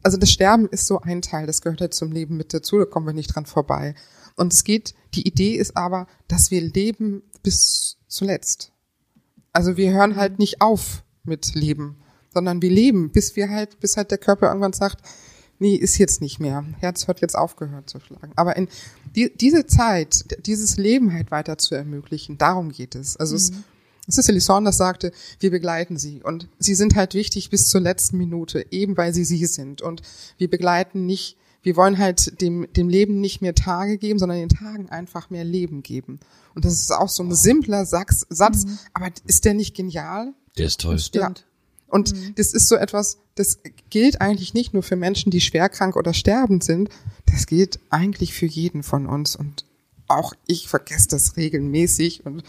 also 0.04 0.18
das 0.18 0.32
Sterben 0.32 0.68
ist 0.70 0.88
so 0.88 1.02
ein 1.02 1.22
Teil, 1.22 1.46
das 1.46 1.62
gehört 1.62 1.82
halt 1.82 1.94
zum 1.94 2.12
Leben 2.12 2.36
mit 2.38 2.54
dazu, 2.54 2.80
da 2.80 2.86
kommen 2.86 3.06
wir 3.06 3.14
nicht 3.14 3.36
dran 3.36 3.46
vorbei. 3.46 3.94
Und 4.36 4.54
es 4.54 4.64
geht, 4.64 4.94
die 5.14 5.28
Idee 5.28 5.56
ist 5.56 5.78
aber, 5.78 6.08
dass 6.28 6.52
wir 6.52 6.62
leben 6.62 7.24
bis 7.44 7.98
zuletzt. 8.08 8.72
Also 9.54 9.78
wir 9.78 9.92
hören 9.92 10.16
halt 10.16 10.40
nicht 10.40 10.62
auf 10.62 11.04
mit 11.24 11.54
Leben, 11.56 11.98
sondern 12.34 12.62
wir 12.62 12.70
leben, 12.70 13.12
bis 13.12 13.36
wir 13.36 13.50
halt, 13.50 13.80
bis 13.80 13.98
halt 13.98 14.12
der 14.12 14.18
Körper 14.18 14.48
irgendwann 14.48 14.74
sagt, 14.74 15.02
nee, 15.60 15.76
ist 15.76 15.98
jetzt 15.98 16.22
nicht 16.22 16.40
mehr. 16.40 16.66
Herz 16.80 17.08
hat 17.08 17.22
jetzt 17.22 17.38
aufgehört 17.38 17.90
zu 17.90 18.00
schlagen. 18.00 18.32
Aber 18.36 18.56
in 18.56 18.68
die, 19.16 19.32
diese 19.36 19.68
Zeit, 19.68 20.26
dieses 20.46 20.78
Leben 20.78 21.14
halt 21.14 21.30
weiter 21.30 21.58
zu 21.58 21.76
ermöglichen, 21.76 22.38
darum 22.38 22.72
geht 22.72 22.96
es. 22.96 23.16
Also 23.18 23.36
es, 23.36 23.52
es 24.08 24.28
Ellie 24.28 24.42
Saunders 24.42 24.78
sagte, 24.78 25.12
wir 25.40 25.52
begleiten 25.52 25.98
sie. 25.98 26.22
Und 26.24 26.48
sie 26.58 26.74
sind 26.74 26.96
halt 26.96 27.14
wichtig 27.14 27.50
bis 27.52 27.68
zur 27.68 27.80
letzten 27.80 28.18
Minute, 28.18 28.66
eben 28.72 28.98
weil 28.98 29.14
sie 29.14 29.24
sie 29.24 29.46
sind. 29.46 29.82
Und 29.82 30.02
wir 30.38 30.50
begleiten 30.50 31.06
nicht, 31.06 31.38
wir 31.64 31.76
wollen 31.76 31.98
halt 31.98 32.42
dem, 32.42 32.68
dem 32.74 32.90
Leben 32.90 33.22
nicht 33.22 33.42
mehr 33.42 33.56
Tage 33.56 33.98
geben, 33.98 34.20
sondern 34.20 34.40
den 34.40 34.50
Tagen 34.50 34.90
einfach 34.90 35.30
mehr 35.30 35.44
Leben 35.44 35.84
geben. 35.84 36.20
Und 36.56 36.66
das 36.66 36.74
ist 36.74 36.92
auch 36.92 37.10
so 37.10 37.24
ein 37.24 37.34
simpler 37.34 37.86
Satz, 37.86 38.26
Satz 38.30 38.66
aber 38.94 39.10
ist 39.26 39.46
der 39.46 39.54
nicht 39.54 39.76
genial? 39.76 40.34
Der 40.58 40.66
ist 40.66 40.82
toll. 40.82 41.00
Stimmt. 41.00 41.46
Und 41.88 42.14
das 42.38 42.54
ist 42.54 42.70
so 42.70 42.76
etwas, 42.76 43.20
das 43.36 43.60
gilt 43.90 44.22
eigentlich 44.22 44.54
nicht 44.54 44.74
nur 44.74 44.82
für 44.82 44.96
Menschen, 44.96 45.30
die 45.30 45.42
schwerkrank 45.42 45.98
oder 45.98 46.14
sterbend 46.14 46.64
sind, 46.64 46.90
das 47.26 47.48
gilt 47.48 47.80
eigentlich 47.90 48.34
für 48.34 48.46
jeden 48.46 48.82
von 48.82 49.08
uns. 49.08 49.36
Und 49.36 49.66
auch 50.08 50.34
ich 50.48 50.68
vergesse 50.68 51.10
das 51.10 51.38
regelmäßig 51.38 52.26
und 52.26 52.44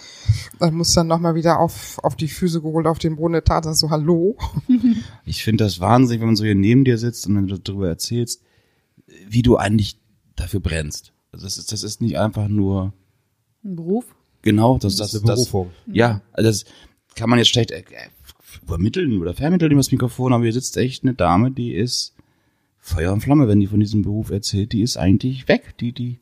dann 0.59 0.75
muss 0.75 0.95
dann 0.95 1.07
nochmal 1.07 1.35
wieder 1.35 1.59
auf, 1.59 1.99
auf 2.03 2.17
die 2.17 2.29
Füße 2.29 2.61
geholt, 2.61 2.87
auf 2.87 2.99
den 2.99 3.17
Boden 3.17 3.35
der 3.35 3.45
Tatsache, 3.45 3.75
so 3.75 3.91
Hallo. 3.91 4.37
Ich 5.25 5.45
finde 5.45 5.65
das 5.65 5.81
wahnsinnig, 5.81 6.21
wenn 6.21 6.29
man 6.29 6.37
so 6.37 6.45
hier 6.45 6.55
neben 6.55 6.85
dir 6.85 6.99
sitzt 6.99 7.27
und 7.27 7.37
wenn 7.37 7.47
du 7.47 7.59
darüber 7.59 7.89
erzählst, 7.89 8.43
wie 9.29 9.43
du 9.43 9.57
eigentlich 9.57 9.99
dafür 10.37 10.61
brennst. 10.61 11.13
Also 11.33 11.47
das 11.47 11.59
ist, 11.59 11.73
das 11.73 11.83
ist 11.83 12.01
nicht 12.01 12.19
einfach 12.19 12.49
nur 12.49 12.93
Ein 13.65 13.77
Beruf? 13.77 14.05
genau, 14.43 14.79
das, 14.79 14.97
das, 14.97 15.13
Das 15.13 15.15
ist 15.15 15.21
eine 15.23 15.27
das, 15.29 15.45
Berufung. 15.51 15.71
Ja, 15.87 16.21
also 16.33 16.49
das 16.49 16.65
kann 17.15 17.31
man 17.31 17.39
jetzt 17.39 17.49
schlecht 17.49 17.71
äh, 17.71 17.83
übermitteln 18.63 19.19
oder 19.21 19.35
vermitteln 19.35 19.73
über 19.73 19.79
das 19.81 19.93
Mikrofon, 19.93 20.33
aber 20.33 20.45
hier 20.45 20.53
sitzt 20.53 20.77
echt 20.77 21.05
eine 21.05 21.15
Dame, 21.15 21.51
die 21.51 21.73
ist 21.73 22.15
Feuer 22.79 23.13
und 23.13 23.21
Flamme, 23.21 23.49
wenn 23.49 23.61
die 23.61 23.69
von 23.69 23.81
diesem 23.81 24.03
Beruf 24.03 24.31
erzählt, 24.31 24.73
die 24.73 24.83
ist 24.83 24.97
eigentlich 24.97 25.47
weg. 25.49 25.77
Die, 25.79 25.93
die 25.93 26.19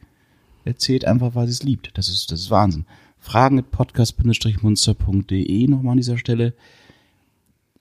erzählt 0.64 1.06
einfach, 1.06 1.34
weil 1.34 1.46
sie 1.46 1.54
es 1.54 1.62
liebt. 1.62 1.90
Das 1.94 2.08
ist, 2.10 2.30
das 2.30 2.40
ist 2.40 2.50
Wahnsinn. 2.50 2.84
Fragen 3.18 3.58
at 3.58 3.70
podcast-munster.de 3.70 5.66
nochmal 5.68 5.92
an 5.92 5.96
dieser 5.96 6.18
Stelle. 6.18 6.54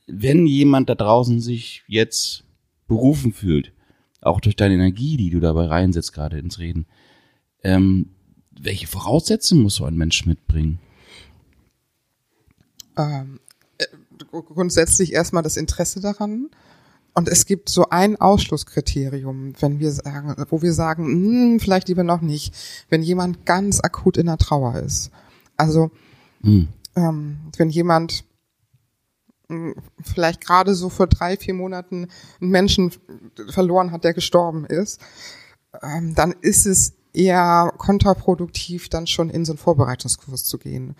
Wenn 0.07 0.47
jemand 0.47 0.89
da 0.89 0.95
draußen 0.95 1.39
sich 1.41 1.83
jetzt 1.87 2.45
berufen 2.87 3.33
fühlt, 3.33 3.73
auch 4.21 4.41
durch 4.41 4.55
deine 4.55 4.75
Energie, 4.75 5.17
die 5.17 5.29
du 5.29 5.39
dabei 5.39 5.65
reinsetzt, 5.65 6.13
gerade 6.13 6.39
ins 6.39 6.59
Reden, 6.59 6.85
ähm, 7.63 8.09
welche 8.51 8.87
Voraussetzungen 8.87 9.63
muss 9.63 9.75
so 9.75 9.85
ein 9.85 9.95
Mensch 9.95 10.25
mitbringen? 10.25 10.79
ähm, 12.99 13.39
äh, 13.77 13.85
grundsätzlich 14.31 15.13
erstmal 15.13 15.43
das 15.43 15.57
Interesse 15.57 16.01
daran. 16.01 16.49
Und 17.13 17.27
es 17.27 17.45
gibt 17.45 17.69
so 17.69 17.89
ein 17.89 18.21
Ausschlusskriterium, 18.21 19.53
wenn 19.59 19.79
wir 19.79 19.91
sagen, 19.91 20.35
wo 20.49 20.61
wir 20.61 20.73
sagen, 20.73 21.05
hm, 21.05 21.59
vielleicht 21.59 21.87
lieber 21.87 22.03
noch 22.03 22.21
nicht, 22.21 22.53
wenn 22.89 23.01
jemand 23.01 23.45
ganz 23.45 23.79
akut 23.81 24.17
in 24.17 24.27
der 24.27 24.37
Trauer 24.37 24.75
ist. 24.75 25.11
Also 25.57 25.91
Hm. 26.41 26.67
ähm, 26.95 27.37
wenn 27.57 27.69
jemand 27.69 28.23
vielleicht 30.03 30.45
gerade 30.45 30.75
so 30.75 30.89
vor 30.89 31.07
drei, 31.07 31.37
vier 31.37 31.53
Monaten 31.53 32.07
einen 32.39 32.51
Menschen 32.51 32.91
verloren 33.49 33.91
hat, 33.91 34.03
der 34.03 34.13
gestorben 34.13 34.65
ist, 34.65 35.01
ähm, 35.81 36.13
dann 36.15 36.35
ist 36.41 36.65
es 36.65 36.93
eher 37.13 37.73
kontraproduktiv, 37.77 38.89
dann 38.89 39.07
schon 39.07 39.29
in 39.29 39.45
so 39.45 39.53
einen 39.53 39.57
Vorbereitungskurs 39.57 40.43
zu 40.43 40.57
gehen. 40.59 40.95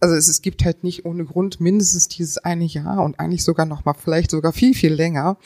Also 0.00 0.14
es, 0.14 0.28
es 0.28 0.42
gibt 0.42 0.64
halt 0.64 0.84
nicht 0.84 1.06
ohne 1.06 1.24
Grund 1.24 1.60
mindestens 1.60 2.08
dieses 2.08 2.38
eine 2.38 2.64
Jahr 2.64 3.02
und 3.02 3.18
eigentlich 3.18 3.44
sogar 3.44 3.66
noch 3.66 3.84
mal 3.84 3.94
vielleicht 3.94 4.30
sogar 4.30 4.52
viel, 4.52 4.74
viel 4.74 4.92
länger, 4.92 5.38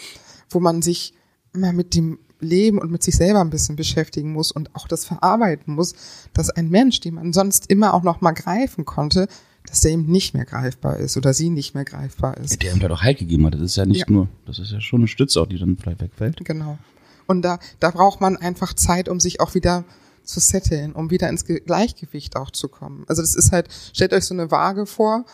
wo 0.51 0.61
man 0.61 0.83
sich 0.83 1.15
mal 1.53 1.73
mit 1.73 1.95
dem 1.95 2.19
Leben 2.41 2.79
und 2.79 2.91
mit 2.91 3.05
sich 3.05 3.15
selber 3.17 3.41
ein 3.41 3.51
bisschen 3.51 3.77
beschäftigen 3.77 4.33
muss 4.33 4.51
und 4.51 4.75
auch 4.75 4.89
das 4.89 5.05
verarbeiten 5.05 5.75
muss, 5.75 5.95
dass 6.35 6.51
ein 6.51 6.69
Mensch, 6.69 6.99
den 6.99 7.15
man 7.15 7.33
sonst 7.33 7.71
immer 7.71 7.95
auch 7.95 8.03
noch 8.03 8.21
mal 8.21 8.33
greifen 8.33 8.85
konnte, 8.85 9.29
dass 9.67 9.81
der 9.81 9.93
eben 9.93 10.07
nicht 10.07 10.35
mehr 10.35 10.45
greifbar 10.45 10.97
ist 10.99 11.17
oder 11.17 11.33
sie 11.33 11.51
nicht 11.51 11.75
mehr 11.75 11.85
greifbar 11.85 12.37
ist. 12.37 12.63
Der 12.63 12.73
ihm 12.73 12.81
da 12.81 12.89
doch 12.89 13.03
Halt 13.03 13.19
gegeben 13.19 13.47
hat. 13.47 13.55
Das 13.55 13.61
ist 13.63 13.77
ja 13.77 13.87
nicht 13.87 14.01
Ja. 14.01 14.07
nur, 14.11 14.29
das 14.47 14.59
ist 14.59 14.71
ja 14.73 14.81
schon 14.81 15.01
eine 15.01 15.09
Stütze 15.09 15.41
auch, 15.41 15.47
die 15.47 15.59
dann 15.59 15.77
vielleicht 15.77 16.01
wegfällt. 16.01 16.45
Genau. 16.45 16.79
Und 17.27 17.43
da, 17.43 17.59
da 17.81 17.91
braucht 17.91 18.21
man 18.21 18.37
einfach 18.37 18.75
Zeit, 18.75 19.09
um 19.09 19.21
sich 19.21 19.41
auch 19.41 19.55
wieder 19.55 19.85
zu 20.25 20.41
setteln, 20.41 20.93
um 20.93 21.11
wieder 21.11 21.29
ins 21.29 21.45
Ge 21.45 21.61
Gleichgewicht 21.61 22.37
auch 22.37 22.51
zu 22.51 22.69
kommen. 22.69 23.05
Also 23.09 23.23
das 23.23 23.35
ist 23.35 23.53
halt, 23.53 23.69
stellt 23.93 24.13
euch 24.13 24.25
so 24.25 24.35
eine 24.35 24.51
Waage 24.51 24.87
vor 24.87 25.25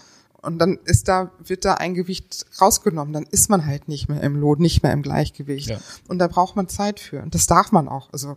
und 0.41 0.59
dann 0.59 0.79
ist 0.85 1.09
da, 1.09 1.33
wird 1.45 1.65
da 1.65 1.75
ein 1.75 1.95
Gewicht 1.95 2.47
rausgenommen, 2.61 3.13
dann 3.13 3.27
ist 3.31 3.51
man 3.51 3.67
halt 3.67 3.89
nicht 3.89 4.09
mehr 4.09 4.23
im 4.23 4.37
Lot, 4.37 4.61
nicht 4.61 4.83
mehr 4.83 4.93
im 4.93 5.03
Gleichgewicht. 5.03 5.69
Ja. 5.69 5.79
Und 6.07 6.19
da 6.21 6.29
braucht 6.29 6.57
man 6.57 6.69
Zeit 6.69 7.01
für. 7.01 7.23
Und 7.23 7.35
das 7.35 7.47
darf 7.47 7.73
man 7.73 7.89
auch. 7.89 8.09
Also 8.13 8.37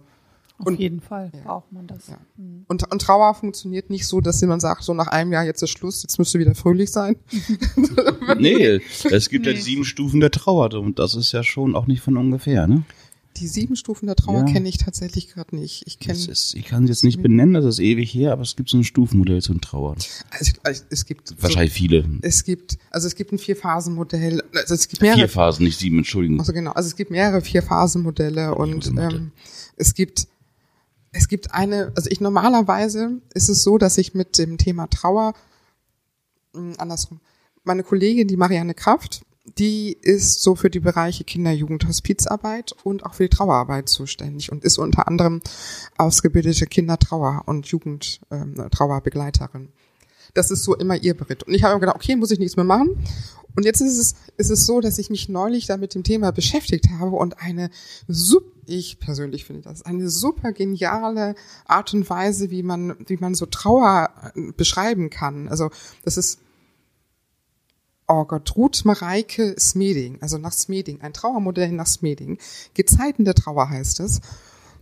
Auf 0.61 0.67
Und- 0.67 0.79
jeden 0.79 1.01
Fall 1.01 1.31
Ja. 1.33 1.41
braucht 1.43 1.71
man 1.71 1.87
das. 1.87 2.07
Ja. 2.07 2.17
Und, 2.67 2.89
und 2.91 3.01
Trauer 3.01 3.33
funktioniert 3.33 3.89
nicht 3.89 4.07
so, 4.07 4.21
dass 4.21 4.41
man 4.43 4.59
sagt, 4.59 4.83
so 4.83 4.93
nach 4.93 5.07
einem 5.07 5.31
Jahr 5.33 5.43
jetzt 5.43 5.61
ist 5.61 5.71
Schluss, 5.71 6.03
jetzt 6.03 6.17
müsste 6.19 6.39
wieder 6.39 6.55
fröhlich 6.55 6.91
sein. 6.91 7.15
Nee, 8.39 8.79
es 9.11 9.29
gibt 9.29 9.45
ja 9.45 9.51
Nee. 9.51 9.57
die 9.57 9.63
sieben 9.63 9.85
Stufen 9.85 10.19
der 10.19 10.31
Trauer 10.31 10.73
und 10.73 10.99
das 10.99 11.15
ist 11.15 11.31
ja 11.31 11.43
schon 11.43 11.75
auch 11.75 11.87
nicht 11.87 12.01
von 12.01 12.17
ungefähr, 12.17 12.67
ne? 12.67 12.83
Die 13.37 13.47
sieben 13.47 13.75
Stufen 13.77 14.07
der 14.07 14.15
Trauer 14.17 14.39
Ja. 14.45 14.53
kenne 14.53 14.67
ich 14.67 14.77
tatsächlich 14.77 15.29
gerade 15.33 15.55
nicht. 15.55 15.83
Ich 15.87 16.05
ist, 16.07 16.53
ich 16.53 16.65
kann 16.65 16.83
es 16.83 16.89
jetzt 16.89 17.03
nicht 17.05 17.21
benennen, 17.21 17.53
das 17.53 17.63
ist 17.65 17.79
ewig 17.79 18.13
her, 18.13 18.33
aber 18.33 18.41
es 18.41 18.55
gibt 18.57 18.69
so 18.69 18.77
ein 18.77 18.83
Stufenmodell 18.83 19.41
zu 19.41 19.53
Trauer. 19.55 19.95
also, 20.31 20.51
also, 20.63 20.83
es 20.89 21.05
gibt 21.05 21.29
so, 21.29 21.35
Wahrscheinlich 21.39 21.71
viele. 21.71 22.03
Es 22.21 22.43
gibt, 22.43 22.77
also 22.91 23.07
es 23.07 23.15
gibt 23.15 23.31
ein 23.31 23.37
Vier-Phasen-Modell, 23.39 24.43
also 24.53 24.73
es 24.73 24.87
gibt 24.89 25.01
mehrere, 25.01 25.17
Vier 25.19 25.29
Phasen, 25.29 25.63
nicht 25.63 25.79
sieben, 25.79 25.99
Entschuldigung. 25.99 26.39
also 26.39 26.51
genau, 26.51 26.71
also 26.71 26.87
es 26.87 26.95
gibt 26.97 27.09
mehrere 27.11 27.41
Vier-Phasen-Modelle 27.41 28.53
und 28.55 28.73
gute 28.73 28.91
Mathe. 28.91 29.15
ähm, 29.15 29.31
es 29.77 29.93
gibt, 29.93 30.27
es 31.11 31.27
gibt 31.27 31.53
eine, 31.53 31.91
also 31.95 32.09
ich 32.09 32.21
normalerweise 32.21 33.21
ist 33.33 33.49
es 33.49 33.63
so, 33.63 33.77
dass 33.77 33.97
ich 33.97 34.13
mit 34.13 34.37
dem 34.37 34.57
Thema 34.57 34.87
Trauer, 34.87 35.33
mh, 36.53 36.75
andersrum, 36.77 37.19
meine 37.63 37.83
Kollegin, 37.83 38.27
die 38.27 38.37
Marianne 38.37 38.73
Kraft, 38.73 39.23
die 39.57 39.97
ist 40.01 40.41
so 40.41 40.55
für 40.55 40.69
die 40.69 40.79
Bereiche 40.79 41.23
Kinder-, 41.23 41.51
Jugend-, 41.51 41.87
Hospizarbeit 41.87 42.75
und 42.83 43.03
auch 43.05 43.15
für 43.15 43.23
die 43.23 43.29
Trauerarbeit 43.29 43.89
zuständig 43.89 44.51
und 44.51 44.63
ist 44.63 44.77
unter 44.77 45.07
anderem 45.07 45.41
ausgebildete 45.97 46.65
Kindertrauer- 46.65 47.47
und 47.47 47.65
Jugendtrauerbegleiterin. 47.67 49.69
Das 50.33 50.51
ist 50.51 50.63
so 50.63 50.75
immer 50.75 50.95
ihr 50.95 51.15
Bericht. 51.15 51.43
Und 51.43 51.53
ich 51.53 51.63
habe 51.63 51.73
mir 51.73 51.81
gedacht, 51.81 51.97
okay, 51.97 52.15
muss 52.15 52.31
ich 52.31 52.39
nichts 52.39 52.55
mehr 52.55 52.63
machen. 52.63 53.05
Und 53.55 53.65
jetzt 53.65 53.81
ist 53.81 53.97
es, 53.97 54.15
ist 54.37 54.49
es 54.49 54.65
so, 54.65 54.81
dass 54.81 54.97
ich 54.97 55.09
mich 55.09 55.29
neulich 55.29 55.67
da 55.67 55.77
mit 55.77 55.93
dem 55.95 56.03
Thema 56.03 56.31
beschäftigt 56.31 56.89
habe 56.99 57.15
und 57.15 57.41
eine 57.41 57.69
super, 58.07 58.47
ich 58.65 58.99
persönlich 58.99 59.45
finde 59.45 59.63
das, 59.63 59.81
eine 59.81 60.09
super 60.09 60.51
geniale 60.53 61.35
Art 61.65 61.93
und 61.93 62.09
Weise, 62.09 62.49
wie 62.49 62.63
man, 62.63 62.95
wie 63.07 63.17
man 63.17 63.35
so 63.35 63.45
Trauer 63.45 64.09
äh, 64.35 64.51
beschreiben 64.53 65.09
kann. 65.09 65.49
Also, 65.49 65.69
das 66.03 66.17
ist, 66.17 66.39
oh 68.07 68.25
Gott, 68.25 68.55
Ruth 68.55 68.85
Mareike 68.85 69.55
Smeding, 69.59 70.17
also 70.21 70.37
nach 70.37 70.53
Smeding, 70.53 71.01
ein 71.01 71.13
Trauermodell 71.13 71.71
nach 71.71 71.87
Smeding. 71.87 72.37
Gezeiten 72.73 73.25
der 73.25 73.35
Trauer 73.35 73.69
heißt 73.69 73.99
es. 74.01 74.21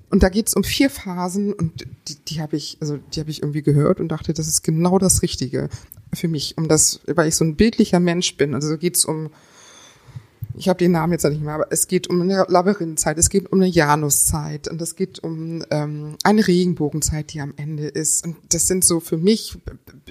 Und 0.10 0.24
da 0.24 0.30
geht's 0.30 0.56
um 0.56 0.64
vier 0.64 0.90
Phasen 0.90 1.54
und 1.54 1.86
die, 2.08 2.16
die 2.16 2.42
habe 2.42 2.56
ich, 2.56 2.78
also 2.82 2.98
die 2.98 3.20
habe 3.20 3.30
ich 3.30 3.44
irgendwie 3.44 3.62
gehört 3.62 4.00
und 4.00 4.08
dachte, 4.08 4.34
das 4.34 4.48
ist 4.48 4.64
genau 4.64 4.98
das 4.98 5.22
Richtige 5.22 5.70
für 6.14 6.28
mich, 6.28 6.58
um 6.58 6.68
das, 6.68 7.02
weil 7.06 7.28
ich 7.28 7.36
so 7.36 7.46
ein 7.46 7.56
bildlicher 7.56 8.00
Mensch 8.00 8.36
bin. 8.36 8.56
Also 8.56 8.78
geht's 8.78 9.06
um, 9.06 9.30
ich 10.56 10.68
habe 10.68 10.80
den 10.80 10.94
Namen 10.94 11.14
jetzt 11.14 11.26
nicht 11.26 11.44
mehr, 11.44 11.54
aber 11.54 11.68
es 11.70 11.88
geht 11.88 12.10
um 12.10 12.22
eine 12.22 12.46
Labyrinthzeit, 12.50 13.20
es 13.20 13.30
geht 13.30 13.52
um 13.52 13.60
eine 13.60 13.70
Januszeit 13.70 14.68
und 14.68 14.82
es 14.82 14.96
geht 14.96 15.20
um 15.20 15.64
ähm, 15.70 16.18
eine 16.24 16.48
Regenbogenzeit, 16.48 17.32
die 17.32 17.42
am 17.42 17.54
Ende 17.56 17.88
ist. 17.88 18.26
Und 18.26 18.36
das 18.50 18.68
sind 18.68 18.84
so 18.84 19.00
für 19.00 19.18
mich 19.18 19.60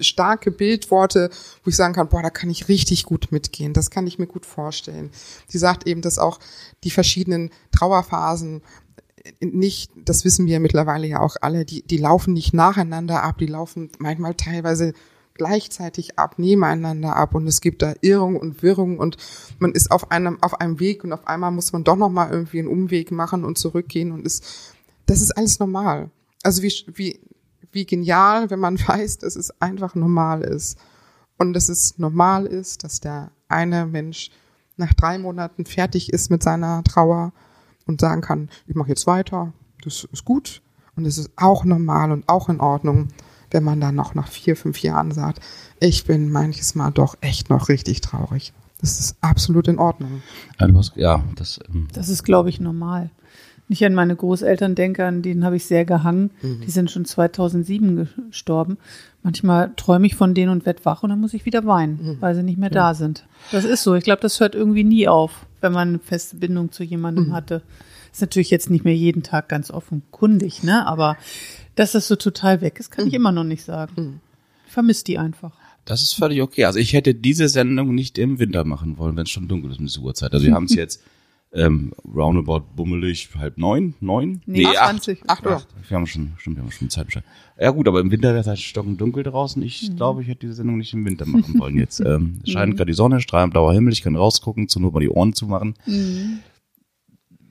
starke 0.01 0.53
Bildworte, 0.53 1.31
wo 1.65 1.71
ich 1.71 1.77
sagen 1.77 1.95
kann, 1.95 2.09
boah, 2.09 2.23
da 2.23 2.31
kann 2.31 2.51
ich 2.51 2.69
richtig 2.69 3.05
gut 3.05 3.33
mitgehen. 3.33 3.73
Das 3.73 3.91
kann 3.91 4.07
ich 4.07 4.21
mir 4.21 4.29
gut 4.29 4.47
vorstellen. 4.47 5.11
Die 5.53 5.59
sagt 5.59 5.89
eben, 5.89 6.03
dass 6.03 6.19
auch 6.19 6.39
die 6.85 6.93
verschiedenen 6.93 7.51
Trauerphasen 7.73 8.63
nicht, 9.41 9.91
das 10.05 10.25
wissen 10.25 10.47
wir 10.47 10.61
mittlerweile 10.61 11.07
ja 11.07 11.21
auch 11.21 11.37
alle, 11.41 11.64
die, 11.64 11.83
die 11.83 11.99
laufen 11.99 12.35
nicht 12.35 12.55
nacheinander 12.55 13.23
ab, 13.23 13.38
die 13.38 13.47
laufen 13.47 13.91
manchmal 13.99 14.35
teilweise 14.35 14.93
gleichzeitig 15.35 16.19
ab, 16.19 16.38
nebeneinander 16.38 17.17
ab 17.17 17.35
und 17.35 17.47
es 17.47 17.61
gibt 17.61 17.81
da 17.81 17.95
Irrung 18.03 18.37
und 18.37 18.62
Wirrung 18.62 18.99
und 18.99 19.17
man 19.59 19.73
ist 19.73 19.91
auf 19.91 20.11
einem, 20.11 20.43
auf 20.43 20.61
einem 20.61 20.81
Weg 20.81 21.05
und 21.05 21.12
auf 21.12 21.27
einmal 21.27 21.53
muss 21.53 21.73
man 21.73 21.85
doch 21.85 21.97
nochmal 21.97 22.31
irgendwie 22.31 22.59
einen 22.59 22.69
Umweg 22.69 23.11
machen 23.11 23.45
und 23.45 23.57
zurückgehen 23.57 24.12
und 24.12 24.27
ist, 24.27 24.75
das 25.07 25.23
ist 25.23 25.31
alles 25.33 25.59
normal. 25.59 26.11
Also 26.43 26.62
wie, 26.62 26.73
wie, 26.95 27.21
wie 27.73 27.87
genial, 27.87 28.51
wenn 28.51 28.59
man 28.59 28.79
weiß, 28.87 29.19
dass 29.19 29.37
es 29.37 29.61
einfach 29.62 29.95
normal 29.95 30.43
ist 30.43 30.79
und 31.38 31.55
dass 31.55 31.69
es 31.69 31.99
normal 31.99 32.45
ist, 32.45 32.85
dass 32.85 33.01
der 33.01 33.31
eine 33.49 33.87
Mensch 33.87 34.31
nach 34.77 34.93
drei 34.93 35.19
Monaten 35.19 35.64
fertig 35.64 36.12
ist 36.12 36.31
mit 36.31 36.43
seiner 36.43 36.83
Trauer 36.85 37.33
und 37.88 38.01
sagen 38.01 38.20
kann, 38.20 38.48
ich 38.66 38.77
mache 38.77 38.90
jetzt 38.90 39.07
weiter, 39.07 39.53
das 39.83 40.07
ist 40.12 40.24
gut 40.24 40.62
und 40.94 41.07
es 41.07 41.18
ist 41.18 41.31
auch 41.37 41.64
normal 41.64 42.12
und 42.12 42.29
auch 42.29 42.48
in 42.48 42.61
Ordnung, 42.61 43.09
wenn 43.51 43.64
man 43.64 43.81
dann 43.81 43.94
noch 43.94 44.14
nach 44.14 44.29
vier, 44.29 44.57
fünf 44.57 44.83
Jahren 44.83 45.11
sagt, 45.11 45.40
ich 45.81 46.05
bin 46.05 46.31
manches 46.31 46.74
Mal 46.74 46.90
doch 46.90 47.16
echt 47.20 47.51
noch 47.51 47.68
richtig 47.68 48.01
traurig. 48.01 48.53
Das 48.81 49.01
ist 49.01 49.16
absolut 49.20 49.66
in 49.66 49.79
Ordnung. 49.79 50.22
Ja, 50.94 51.24
das, 51.35 51.59
ähm, 51.68 51.88
Das 51.92 52.09
ist, 52.09 52.22
glaube 52.22 52.48
ich, 52.48 52.61
normal. 52.61 53.11
Wenn 53.66 53.74
ich 53.74 53.85
an 53.85 53.94
meine 53.94 54.14
Großeltern 54.14 54.74
denke, 54.74 55.05
an 55.05 55.22
denen 55.22 55.44
habe 55.44 55.57
ich 55.57 55.66
sehr 55.66 55.85
gehangen. 55.85 56.31
Mhm. 56.42 56.61
Die 56.64 56.70
sind 56.70 56.90
schon 56.90 57.05
2007 57.05 58.09
gestorben. 58.29 58.79
Manchmal 59.29 59.75
träume 59.77 60.07
ich 60.07 60.14
von 60.14 60.33
denen 60.33 60.51
und 60.51 60.64
werd 60.64 60.87
wach 60.87 61.03
und 61.03 61.11
dann 61.11 61.21
muss 61.21 61.35
ich 61.35 61.45
wieder 61.45 61.67
weinen, 61.67 61.99
Mhm. 62.03 62.17
weil 62.21 62.35
sie 62.35 62.43
nicht 62.43 62.57
mehr 62.57 62.71
da 62.71 62.95
sind. 62.95 63.27
Das 63.53 63.67
ist 63.67 63.83
so. 63.83 63.95
Ich 63.95 64.03
glaube, 64.03 64.23
das 64.23 64.41
hört 64.41 64.55
irgendwie 64.55 64.85
nie 64.85 65.07
auf, 65.07 65.45
wenn 65.61 65.73
man 65.75 65.88
eine 65.88 65.99
feste 65.99 66.37
Bindung 66.37 66.73
zu 66.73 66.83
jemandem 66.83 67.27
Mhm. 67.29 67.33
hatte. 67.35 67.61
Ist 68.11 68.23
natürlich 68.23 68.49
jetzt 68.51 68.71
nicht 68.71 68.87
mehr 68.87 68.97
jeden 68.97 69.23
Tag 69.23 69.51
ganz 69.51 69.71
offenkundig, 69.71 70.62
ne? 70.62 70.87
Aber 70.87 71.19
dass 71.75 71.93
das 71.93 72.09
so 72.09 72.17
total 72.17 72.62
weg 72.62 72.81
ist, 72.81 72.91
kann 72.91 73.05
Mhm. 73.05 73.09
ich 73.09 73.14
immer 73.14 73.31
noch 73.33 73.45
nicht 73.45 73.62
sagen. 73.64 74.23
Ich 74.67 74.73
vermisse 74.73 75.05
die 75.05 75.19
einfach. 75.19 75.53
das 75.85 76.03
ist 76.03 76.14
völlig 76.14 76.41
okay. 76.43 76.64
Also 76.64 76.79
ich 76.79 76.95
hätte 76.95 77.14
diese 77.14 77.49
Sendung 77.49 77.95
nicht 77.95 78.17
im 78.17 78.38
Winter 78.38 78.64
machen 78.64 78.97
wollen, 78.97 79.14
wenn 79.17 79.25
es 79.25 79.31
schon 79.31 79.47
dunkel 79.49 79.71
ist 79.73 79.79
um 79.79 79.87
diese 79.87 80.01
Uhrzeit. 80.01 80.33
Also 80.33 80.47
wir 80.47 80.55
haben 80.55 80.64
es 80.64 80.75
jetzt 80.75 81.03
ähm, 81.53 81.93
roundabout 82.05 82.65
bummelig 82.77 83.29
halb 83.37 83.57
neun, 83.57 83.95
neun? 84.01 84.43
Nee, 84.47 84.67
acht. 84.67 84.77
20. 84.77 85.29
Acht 85.29 85.47
Uhr. 85.47 85.57
Acht. 85.57 85.69
Wir 85.89 85.97
haben 85.97 86.07
schon, 86.07 86.33
stimmt, 86.39 86.57
wir 86.57 86.63
haben 86.63 86.71
schon 86.71 86.91
Zeit 86.91 87.07
Bescheid. 87.07 87.25
Ja 87.59 87.71
gut, 87.71 87.89
aber 87.89 88.01
im 88.01 88.11
Winter 88.11 88.31
wäre 88.31 88.41
es 88.41 88.47
halt 88.47 88.59
stockendunkel 88.59 89.23
draußen. 89.23 89.63
Ich 89.63 89.97
glaube, 89.97 90.23
ich 90.23 90.29
hätte 90.29 90.41
diese 90.41 90.55
Sendung 90.55 90.79
nicht 90.79 90.93
im 90.93 91.05
Winter 91.05 91.27
machen 91.27 91.59
wollen 91.59 91.77
jetzt. 91.77 92.01
Ähm, 92.01 92.41
es 92.45 92.51
scheint 92.51 92.77
gerade 92.77 92.91
die 92.91 92.97
Sonne, 92.97 93.21
strahlend 93.21 93.53
blauer 93.53 93.73
Himmel, 93.73 93.93
ich 93.93 94.03
kann 94.03 94.17
rausgucken, 94.17 94.69
zur 94.69 94.83
Not 94.83 94.95
mal 94.95 95.01
die 95.01 95.09
Ohren 95.09 95.33
zumachen. 95.33 95.75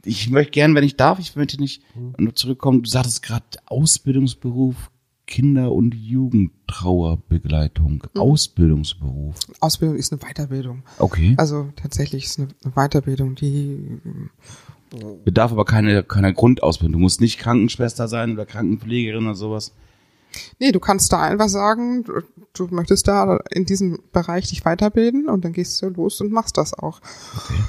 Ich 0.05 0.29
möchte 0.29 0.51
gern, 0.51 0.75
wenn 0.75 0.83
ich 0.83 0.95
darf, 0.95 1.19
ich 1.19 1.35
möchte 1.35 1.59
nicht 1.59 1.81
nur 2.17 2.35
zurückkommen. 2.35 2.83
Du 2.83 2.89
sagtest 2.89 3.23
gerade 3.23 3.45
Ausbildungsberuf, 3.65 4.91
Kinder- 5.27 5.71
und 5.71 5.93
Jugendtrauerbegleitung. 5.93 8.07
Ausbildungsberuf. 8.15 9.35
Ausbildung 9.59 9.97
ist 9.97 10.11
eine 10.11 10.21
Weiterbildung. 10.21 10.81
Okay. 10.97 11.35
Also 11.37 11.69
tatsächlich 11.75 12.25
ist 12.25 12.39
eine 12.39 12.47
Weiterbildung, 12.73 13.35
die 13.35 13.99
Bedarf 15.25 15.51
aber 15.51 15.65
keine, 15.65 16.03
keiner 16.03 16.33
Grundausbildung. 16.33 16.93
Du 16.93 16.99
musst 16.99 17.21
nicht 17.21 17.39
Krankenschwester 17.39 18.07
sein 18.07 18.31
oder 18.31 18.45
Krankenpflegerin 18.45 19.25
oder 19.25 19.35
sowas. 19.35 19.73
Nee, 20.59 20.71
du 20.71 20.79
kannst 20.79 21.11
da 21.11 21.21
einfach 21.21 21.49
sagen, 21.49 22.03
du, 22.03 22.21
du 22.53 22.67
möchtest 22.73 23.07
da 23.07 23.39
in 23.49 23.65
diesem 23.65 23.99
Bereich 24.11 24.47
dich 24.47 24.65
weiterbilden 24.65 25.29
und 25.29 25.43
dann 25.43 25.53
gehst 25.53 25.81
du 25.81 25.89
los 25.89 26.21
und 26.21 26.31
machst 26.31 26.57
das 26.57 26.73
auch. 26.73 27.01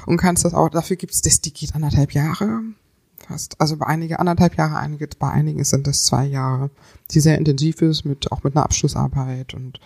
Und 0.05 0.17
kannst 0.17 0.45
das 0.45 0.53
auch, 0.53 0.69
dafür 0.69 0.95
gibt's 0.95 1.21
das, 1.21 1.41
die 1.41 1.53
geht 1.53 1.75
anderthalb 1.75 2.13
Jahre 2.13 2.61
fast. 3.29 3.59
Also 3.61 3.77
bei 3.77 3.85
einige 3.87 4.19
anderthalb 4.19 4.57
Jahre, 4.57 4.77
einige, 4.77 5.07
bei 5.07 5.29
einigen 5.29 5.63
sind 5.63 5.87
das 5.87 6.05
zwei 6.05 6.25
Jahre, 6.25 6.69
die 7.11 7.19
sehr 7.19 7.37
intensiv 7.37 7.81
ist, 7.81 8.03
mit, 8.03 8.31
auch 8.31 8.43
mit 8.43 8.55
einer 8.55 8.65
Abschlussarbeit 8.65 9.53
und 9.53 9.79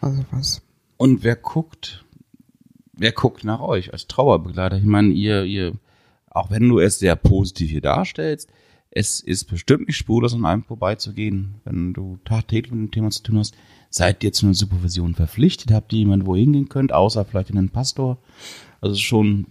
also 0.00 0.24
was. 0.30 0.62
Und 0.96 1.24
wer 1.24 1.36
guckt, 1.36 2.04
wer 2.92 3.12
guckt 3.12 3.44
nach 3.44 3.60
euch 3.60 3.92
als 3.92 4.06
Trauerbegleiter? 4.06 4.76
Ich 4.76 4.84
meine, 4.84 5.12
ihr, 5.12 5.44
ihr, 5.44 5.72
auch 6.30 6.50
wenn 6.50 6.68
du 6.68 6.78
es 6.78 6.98
sehr 6.98 7.16
positiv 7.16 7.70
hier 7.70 7.80
darstellst, 7.80 8.50
es 8.90 9.20
ist 9.20 9.44
bestimmt 9.44 9.86
nicht 9.86 9.96
spurlos 9.96 10.34
an 10.34 10.44
einem 10.44 10.64
vorbeizugehen, 10.64 11.56
wenn 11.64 11.92
du 11.92 12.18
tagtäglich 12.24 12.72
mit 12.72 12.80
dem 12.80 12.90
Thema 12.90 13.10
zu 13.10 13.22
tun 13.22 13.38
hast. 13.38 13.54
Seid 13.90 14.24
ihr 14.24 14.32
zu 14.32 14.46
einer 14.46 14.54
Supervision 14.54 15.14
verpflichtet? 15.14 15.72
Habt 15.72 15.92
ihr 15.92 16.00
jemanden, 16.00 16.26
wo 16.26 16.34
ihr 16.34 16.42
hingehen 16.42 16.68
könnt, 16.68 16.92
außer 16.92 17.24
vielleicht 17.24 17.50
in 17.50 17.58
einen 17.58 17.70
Pastor? 17.70 18.18
Also 18.80 18.96
schon, 18.96 19.46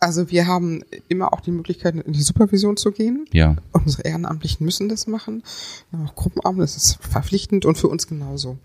Also 0.00 0.30
wir 0.30 0.46
haben 0.46 0.82
immer 1.08 1.32
auch 1.32 1.40
die 1.40 1.50
Möglichkeit, 1.50 1.94
in 1.94 2.12
die 2.12 2.22
Supervision 2.22 2.76
zu 2.76 2.92
gehen. 2.92 3.24
ja. 3.32 3.56
Unsere 3.72 4.02
Ehrenamtlichen 4.02 4.64
müssen 4.64 4.88
das 4.88 5.06
machen. 5.06 5.42
Wir 5.90 5.98
haben 5.98 6.08
auch 6.08 6.14
Gruppenabend, 6.14 6.62
das 6.62 6.76
ist 6.76 6.98
verpflichtend 7.00 7.64
und 7.64 7.78
für 7.78 7.88
uns 7.88 8.06
genauso. 8.06 8.58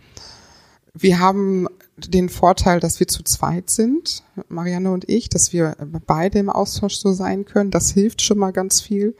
Wir 0.94 1.20
haben 1.20 1.68
den 1.98 2.28
Vorteil, 2.30 2.80
dass 2.80 3.00
wir 3.00 3.08
zu 3.08 3.24
zweit 3.24 3.70
sind, 3.70 4.24
Marianne 4.50 4.92
und 4.92 5.08
ich, 5.08 5.30
dass 5.30 5.54
wir 5.54 5.76
beide 6.06 6.40
im 6.40 6.50
Austausch 6.50 6.96
so 6.96 7.14
sein 7.14 7.46
können. 7.46 7.72
Das 7.72 7.92
hilft 7.92 8.22
schon 8.22 8.38
mal 8.38 8.52
ganz 8.52 8.82
viel. 8.82 9.16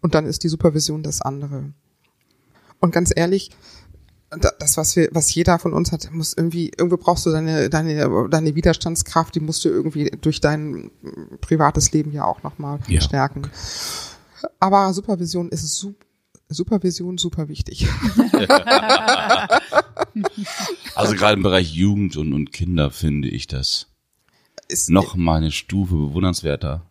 Und 0.00 0.14
dann 0.14 0.26
ist 0.26 0.42
die 0.42 0.48
Supervision 0.48 1.02
das 1.02 1.22
andere. 1.22 1.72
Und 2.80 2.92
ganz 2.92 3.12
ehrlich, 3.14 3.50
das, 4.40 4.76
was 4.76 4.96
wir, 4.96 5.08
was 5.12 5.34
jeder 5.34 5.58
von 5.58 5.72
uns 5.72 5.92
hat, 5.92 6.10
muss 6.12 6.34
irgendwie, 6.34 6.70
irgendwo 6.76 6.96
brauchst 6.96 7.26
du 7.26 7.30
deine, 7.30 7.68
deine, 7.70 8.28
deine 8.30 8.54
Widerstandskraft, 8.54 9.34
die 9.34 9.40
musst 9.40 9.64
du 9.64 9.68
irgendwie 9.68 10.10
durch 10.20 10.40
dein 10.40 10.90
mm, 11.02 11.38
privates 11.40 11.92
Leben 11.92 12.12
ja 12.12 12.24
auch 12.24 12.42
nochmal 12.42 12.78
Ja. 12.88 13.00
stärken. 13.00 13.42
Aber 14.60 14.92
Supervision 14.92 15.48
ist 15.50 15.66
su 15.76 15.94
Supervision 16.50 17.16
super 17.18 17.48
wichtig. 17.48 17.88
Also 20.94 21.14
gerade 21.14 21.34
im 21.34 21.42
Bereich 21.42 21.72
Jugend 21.72 22.16
und, 22.16 22.32
und 22.32 22.52
Kinder 22.52 22.90
finde 22.90 23.28
ich 23.28 23.46
das 23.46 23.88
Ist, 24.68 24.90
noch 24.90 25.16
mal 25.16 25.36
eine 25.38 25.50
Stufe 25.50 25.94
bewundernswerter. 25.96 26.82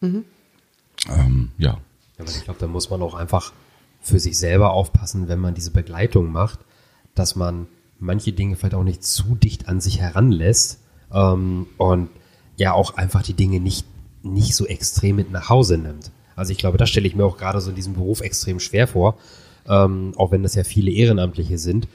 Ähm, 0.00 0.24
ja. 1.58 1.78
Aber 2.18 2.28
ich 2.30 2.44
glaube, 2.44 2.60
da 2.60 2.66
muss 2.66 2.88
man 2.90 3.02
auch 3.02 3.14
einfach 3.14 3.52
für 4.00 4.18
sich 4.18 4.38
selber 4.38 4.72
aufpassen, 4.72 5.28
wenn 5.28 5.38
man 5.38 5.54
diese 5.54 5.70
Begleitung 5.70 6.32
macht, 6.32 6.60
dass 7.14 7.36
man 7.36 7.66
manche 7.98 8.32
Dinge 8.32 8.56
vielleicht 8.56 8.74
auch 8.74 8.84
nicht 8.84 9.04
zu 9.04 9.34
dicht 9.34 9.68
an 9.68 9.80
sich 9.80 10.00
heranlässt 10.00 10.80
ähm, 11.12 11.66
und 11.78 12.08
ja 12.56 12.72
auch 12.72 12.94
einfach 12.94 13.22
die 13.22 13.34
Dinge 13.34 13.60
nicht, 13.60 13.86
nicht 14.22 14.54
so 14.54 14.66
extrem 14.66 15.16
mit 15.16 15.30
nach 15.30 15.48
Hause 15.48 15.78
nimmt. 15.78 16.10
Also 16.36 16.52
ich 16.52 16.58
glaube, 16.58 16.78
das 16.78 16.88
stelle 16.90 17.06
ich 17.06 17.14
mir 17.14 17.24
auch 17.24 17.36
gerade 17.36 17.60
so 17.60 17.70
in 17.70 17.76
diesem 17.76 17.94
Beruf 17.94 18.20
extrem 18.20 18.60
schwer 18.60 18.86
vor, 18.88 19.16
ähm, 19.68 20.12
auch 20.16 20.32
wenn 20.32 20.42
das 20.42 20.54
ja 20.54 20.64
viele 20.64 20.90
Ehrenamtliche 20.90 21.58
sind, 21.58 21.88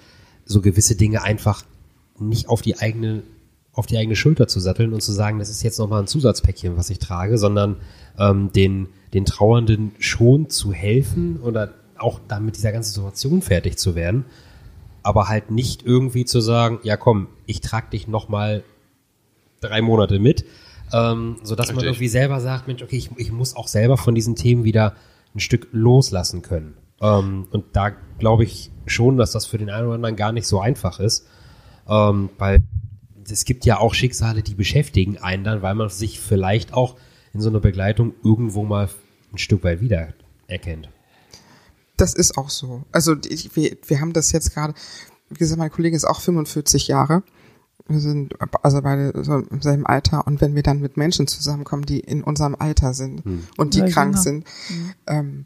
so 0.46 0.62
gewisse 0.62 0.96
Dinge 0.96 1.24
einfach 1.24 1.64
nicht 2.20 2.48
auf 2.50 2.62
die 2.62 2.80
eigene 2.80 3.24
auf 3.78 3.86
die 3.86 3.98
eigene 3.98 4.16
Schulter 4.16 4.48
zu 4.48 4.60
satteln 4.60 4.92
und 4.92 5.04
zu 5.04 5.12
sagen, 5.12 5.38
das 5.38 5.50
ist 5.50 5.62
jetzt 5.62 5.78
nochmal 5.78 6.02
ein 6.02 6.08
Zusatzpäckchen, 6.08 6.78
was 6.78 6.90
ich 6.90 6.98
trage, 6.98 7.38
sondern 7.38 7.76
ähm, 8.18 8.52
den, 8.52 8.88
den 9.14 9.24
Trauernden 9.24 9.92
schon 10.00 10.50
zu 10.50 10.74
helfen 10.74 11.40
oder 11.42 11.76
auch 11.96 12.20
damit 12.28 12.58
dieser 12.58 12.72
ganzen 12.72 12.94
Situation 12.96 13.44
fertig 13.44 13.78
zu 13.78 13.94
werden. 13.94 14.26
Aber 15.08 15.30
halt 15.30 15.52
nicht 15.52 15.86
irgendwie 15.86 16.26
zu 16.26 16.42
sagen, 16.42 16.80
ja 16.84 16.98
komm, 16.98 17.30
ich 17.46 17.62
trag 17.62 17.92
dich 17.92 18.10
noch 18.10 18.28
mal 18.28 18.66
drei 19.62 19.82
Monate 19.82 20.20
mit, 20.20 20.44
ähm, 20.92 21.38
so 21.44 21.56
dass 21.56 21.68
man 21.68 21.78
Richtig. 21.78 21.92
irgendwie 21.92 22.10
selber 22.10 22.42
sagt, 22.42 22.68
Mensch, 22.68 22.84
okay, 22.84 22.98
ich, 22.98 23.10
ich 23.16 23.32
muss 23.32 23.56
auch 23.56 23.70
selber 23.70 23.96
von 23.96 24.16
diesen 24.16 24.36
Themen 24.36 24.66
wieder 24.66 24.96
ein 25.34 25.40
Stück 25.40 25.70
loslassen 25.72 26.42
können. 26.42 26.74
Ähm, 27.02 27.48
und 27.52 27.64
da 27.72 27.92
glaube 28.20 28.44
ich 28.44 28.70
schon, 28.86 29.16
dass 29.16 29.32
das 29.32 29.46
für 29.46 29.58
den 29.58 29.70
einen 29.70 29.86
oder 29.86 29.96
anderen 29.96 30.18
gar 30.18 30.34
nicht 30.34 30.46
so 30.46 30.60
einfach 30.60 31.00
ist, 31.00 31.26
ähm, 31.88 32.30
weil 32.38 32.60
es 33.30 33.46
gibt 33.46 33.66
ja 33.66 33.80
auch 33.80 33.94
Schicksale, 33.94 34.44
die 34.44 34.56
beschäftigen 34.56 35.18
einen 35.18 35.46
dann, 35.46 35.62
weil 35.62 35.76
man 35.76 35.88
sich 35.88 36.20
vielleicht 36.20 36.74
auch 36.74 36.98
in 37.34 37.40
so 37.40 37.48
einer 37.48 37.62
Begleitung 37.62 38.14
irgendwo 38.26 38.66
mal 38.66 38.90
ein 39.32 39.38
Stück 39.38 39.64
weit 39.64 39.80
wieder 39.80 40.10
erkennt. 40.48 40.90
Das 41.98 42.14
ist 42.14 42.38
auch 42.38 42.50
so. 42.50 42.84
Also 42.92 43.16
die- 43.16 43.50
wir, 43.56 43.78
wir 43.88 44.00
haben 44.00 44.14
das 44.14 44.32
jetzt 44.32 44.54
gerade, 44.54 44.74
wie 45.30 45.38
gesagt, 45.40 45.60
mein 45.60 45.72
Kollege 45.72 45.96
ist 45.96 46.06
auch 46.06 46.22
45 46.22 46.88
Jahre. 46.88 47.24
Wir 47.88 48.00
sind 48.00 48.34
also 48.64 48.82
beide 48.82 49.14
so 49.24 49.36
im 49.40 49.62
selben 49.62 49.86
Alter. 49.86 50.28
Und 50.28 50.42
wenn 50.42 50.56
wir 50.56 50.64
dann 50.64 50.80
mit 50.82 50.98
Menschen 50.98 51.26
zusammenkommen, 51.28 51.86
die 51.86 52.00
in 52.00 52.24
unserem 52.24 52.56
Alter 52.56 52.94
sind 52.94 53.24
und 53.58 53.74
die 53.76 53.82
Oder 53.82 53.92
krank 53.92 54.14
jünger. 54.16 54.22
sind, 54.24 54.48
ähm, 55.08 55.46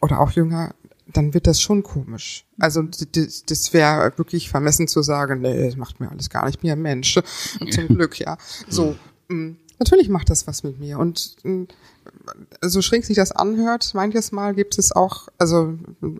oder 0.00 0.20
auch 0.20 0.30
jünger, 0.32 0.74
dann 1.12 1.34
wird 1.34 1.46
das 1.46 1.60
schon 1.60 1.82
komisch. 1.82 2.44
Also 2.58 2.82
d- 2.82 3.06
d- 3.06 3.28
das 3.46 3.72
wäre 3.72 4.12
wirklich 4.16 4.48
vermessen 4.50 4.88
zu 4.88 5.02
sagen, 5.02 5.40
nee, 5.40 5.66
das 5.66 5.76
macht 5.76 6.00
mir 6.00 6.10
alles 6.10 6.30
gar 6.30 6.44
nicht. 6.44 6.56
Ich 6.56 6.60
bin 6.60 6.68
ja 6.68 6.74
ein 6.76 6.82
Mensch. 6.82 7.18
Zum 7.70 7.88
Glück, 7.88 8.18
ja. 8.20 8.36
So, 8.68 8.94
mh, 9.28 9.54
natürlich 9.78 10.08
macht 10.08 10.30
das 10.30 10.46
was 10.46 10.62
mit 10.62 10.78
mir. 10.78 10.98
Und 10.98 11.36
mh, 11.42 11.66
so 12.62 12.82
schräg 12.82 13.04
sich 13.04 13.16
das 13.16 13.32
anhört, 13.32 13.92
manches 13.94 14.32
Mal 14.32 14.54
gibt 14.54 14.78
es 14.78 14.92
auch, 14.92 15.28
also 15.38 15.74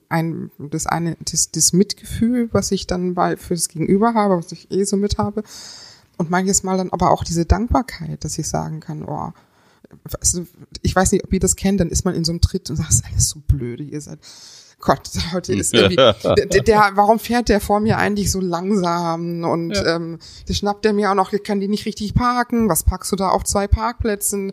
ein, 0.09 0.51
das 0.59 0.87
eine, 0.87 1.17
das, 1.21 1.51
das 1.51 1.73
Mitgefühl, 1.73 2.49
was 2.53 2.71
ich 2.73 2.87
dann 2.87 3.15
bei 3.15 3.37
fürs 3.37 3.69
Gegenüber 3.69 4.15
habe, 4.15 4.39
was 4.39 4.53
ich 4.53 4.71
eh 4.71 4.85
so 4.85 4.97
mit 4.97 5.19
habe. 5.19 5.43
Und 6.17 6.31
manches 6.31 6.63
Mal 6.63 6.77
dann 6.77 6.91
aber 6.91 7.11
auch 7.11 7.25
diese 7.25 7.47
Dankbarkeit, 7.47 8.25
dass 8.25 8.39
ich 8.39 8.49
sagen 8.49 8.81
kann, 8.81 9.05
oh, 9.05 9.33
also, 10.21 10.47
ich 10.83 10.95
weiß 10.95 11.13
nicht, 11.13 11.25
ob 11.25 11.33
ihr 11.33 11.41
das 11.41 11.57
kennt, 11.57 11.81
dann 11.81 11.89
ist 11.89 12.05
man 12.05 12.15
in 12.15 12.25
so 12.25 12.33
einem 12.33 12.41
Tritt 12.41 12.71
und 12.71 12.77
sagt, 12.77 12.89
das 12.89 12.97
ist 12.97 13.07
alles 13.07 13.29
so 13.31 13.41
blöde, 13.41 13.83
ihr 13.83 14.01
seid, 14.01 14.19
Gott, 14.81 15.11
heute 15.33 15.53
ist 15.57 15.75
irgendwie, 15.75 15.97
der, 15.97 16.47
der, 16.47 16.91
warum 16.95 17.19
fährt 17.19 17.49
der 17.49 17.61
vor 17.61 17.81
mir 17.81 17.99
eigentlich 17.99 18.31
so 18.31 18.41
langsam 18.41 19.45
und 19.45 19.83
ähm, 19.87 20.19
der 20.49 20.55
schnappt 20.55 20.85
der 20.85 20.93
mir 20.93 21.11
auch 21.11 21.15
noch, 21.15 21.33
ich 21.33 21.43
kann 21.43 21.61
die 21.61 21.69
nicht 21.69 21.87
richtig 21.87 22.15
parken, 22.15 22.69
was 22.69 22.85
packst 22.85 23.13
du 23.13 23.17
da 23.17 23.29
auf 23.29 23.45
zwei 23.45 23.67
Parkplätzen? 23.67 24.53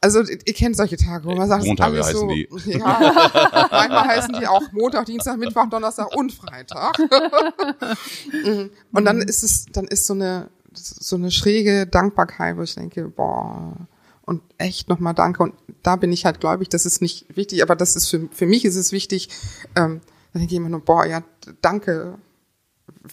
Also 0.00 0.22
ihr 0.22 0.54
kennt 0.54 0.76
solche 0.76 0.96
Tage, 0.96 1.24
wo 1.24 1.34
man 1.34 1.48
sagt, 1.48 1.62
es 1.62 1.66
ist 1.66 1.70
Montage 1.70 2.02
alles 2.02 2.10
so, 2.10 2.28
heißen 2.28 2.28
die. 2.28 2.48
ja, 2.72 3.68
manchmal 3.70 4.08
heißen 4.08 4.34
die 4.38 4.46
auch 4.46 4.72
Montag, 4.72 5.06
Dienstag, 5.06 5.38
Mittwoch, 5.38 5.68
Donnerstag 5.68 6.14
und 6.14 6.32
Freitag. 6.32 6.98
Mhm. 8.26 8.70
und 8.92 9.04
dann 9.04 9.20
ist 9.20 9.42
es, 9.42 9.66
dann 9.66 9.86
ist 9.86 10.06
so 10.06 10.14
eine, 10.14 10.48
so 10.72 11.16
eine 11.16 11.30
schräge 11.30 11.86
Dankbarkeit, 11.86 12.56
wo 12.56 12.62
ich 12.62 12.74
denke, 12.74 13.08
boah, 13.08 13.76
und 14.22 14.42
echt 14.58 14.88
nochmal 14.88 15.14
danke. 15.14 15.42
Und 15.42 15.54
da 15.82 15.96
bin 15.96 16.12
ich 16.12 16.24
halt 16.24 16.40
gläubig, 16.40 16.68
das 16.68 16.84
ist 16.84 17.00
nicht 17.00 17.36
wichtig, 17.36 17.62
aber 17.62 17.76
das 17.76 17.96
ist 17.96 18.08
für, 18.08 18.28
für 18.30 18.46
mich 18.46 18.64
ist 18.64 18.76
es 18.76 18.92
wichtig, 18.92 19.28
ähm, 19.76 20.00
da 20.32 20.38
denke 20.38 20.52
ich 20.52 20.58
immer 20.58 20.68
nur, 20.68 20.80
boah, 20.80 21.06
ja, 21.06 21.22
danke, 21.62 22.18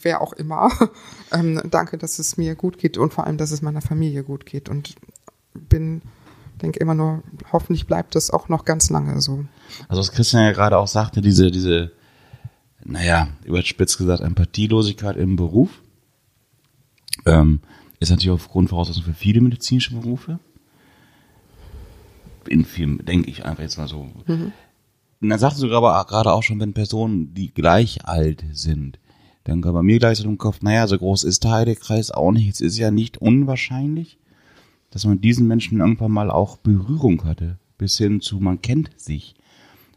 wer 0.02 0.22
auch 0.22 0.34
immer. 0.34 0.72
ähm, 1.32 1.62
danke, 1.70 1.98
dass 1.98 2.20
es 2.20 2.38
mir 2.38 2.56
gut 2.56 2.78
geht 2.78 2.98
und 2.98 3.14
vor 3.14 3.26
allem, 3.26 3.38
dass 3.38 3.52
es 3.52 3.62
meiner 3.62 3.82
Familie 3.82 4.24
gut 4.24 4.46
geht. 4.46 4.70
Und 4.70 4.96
bin, 5.54 6.02
denke 6.62 6.80
immer 6.80 6.96
nur, 6.96 7.24
hoffentlich 7.52 7.88
bleibt 7.88 8.16
das 8.16 8.32
auch 8.32 8.50
noch 8.50 8.66
ganz 8.66 8.90
lange 8.90 9.20
so. 9.22 9.46
Also 9.88 10.02
was 10.02 10.12
Christian 10.12 10.44
ja 10.44 10.52
gerade 10.52 10.78
auch 10.78 10.88
sagte, 10.88 11.22
diese, 11.22 11.52
diese, 11.52 11.92
naja, 12.84 13.28
überspitzt 13.44 13.98
gesagt, 13.98 14.22
Empathielosigkeit 14.22 15.18
im 15.18 15.36
Beruf, 15.36 15.82
ähm, 17.26 17.62
ist 18.00 18.10
natürlich 18.10 18.32
auch 18.32 18.50
Grundvoraussetzung 18.50 19.04
für 19.04 19.14
viele 19.14 19.42
medizinische 19.42 19.96
Berufe. 19.96 20.40
In 22.48 22.66
vielen, 22.66 23.04
denke 23.06 23.30
ich 23.30 23.46
einfach 23.46 23.64
jetzt 23.64 23.78
mal 23.78 23.88
so. 23.88 24.10
Und 25.24 25.30
dann 25.30 25.40
sagst 25.40 25.62
du 25.62 25.74
aber 25.74 26.04
gerade 26.06 26.34
auch 26.34 26.44
schon, 26.44 26.60
wenn 26.60 26.74
Personen, 26.74 27.34
die 27.34 27.54
gleich 27.54 28.06
alt 28.06 28.44
sind, 28.52 29.00
dann 29.46 29.62
kam 29.62 29.74
bei 29.74 29.82
mir 29.82 30.00
gleich 30.00 30.18
so 30.18 30.26
im 30.26 30.38
Kopf, 30.38 30.62
naja, 30.62 30.88
so 30.88 30.98
groß 30.98 31.24
ist 31.24 31.44
der 31.46 31.52
Heidekreis 31.52 32.12
auch 32.12 32.32
nicht. 32.32 32.50
Es 32.50 32.62
ist 32.62 32.78
ja 32.78 32.92
nicht 32.92 33.18
unwahrscheinlich, 33.18 34.18
dass 34.94 35.06
man 35.06 35.20
diesen 35.20 35.48
Menschen 35.48 35.80
irgendwann 35.80 36.12
mal 36.12 36.30
auch 36.30 36.58
Berührung 36.58 37.24
hatte. 37.24 37.58
Bis 37.80 37.98
hin 37.98 38.22
zu, 38.22 38.40
man 38.40 38.62
kennt 38.62 38.92
sich. 38.96 39.34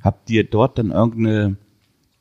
Habt 0.01 0.31
ihr 0.31 0.43
dort 0.43 0.79
dann 0.79 0.91
irgendeine 0.91 1.57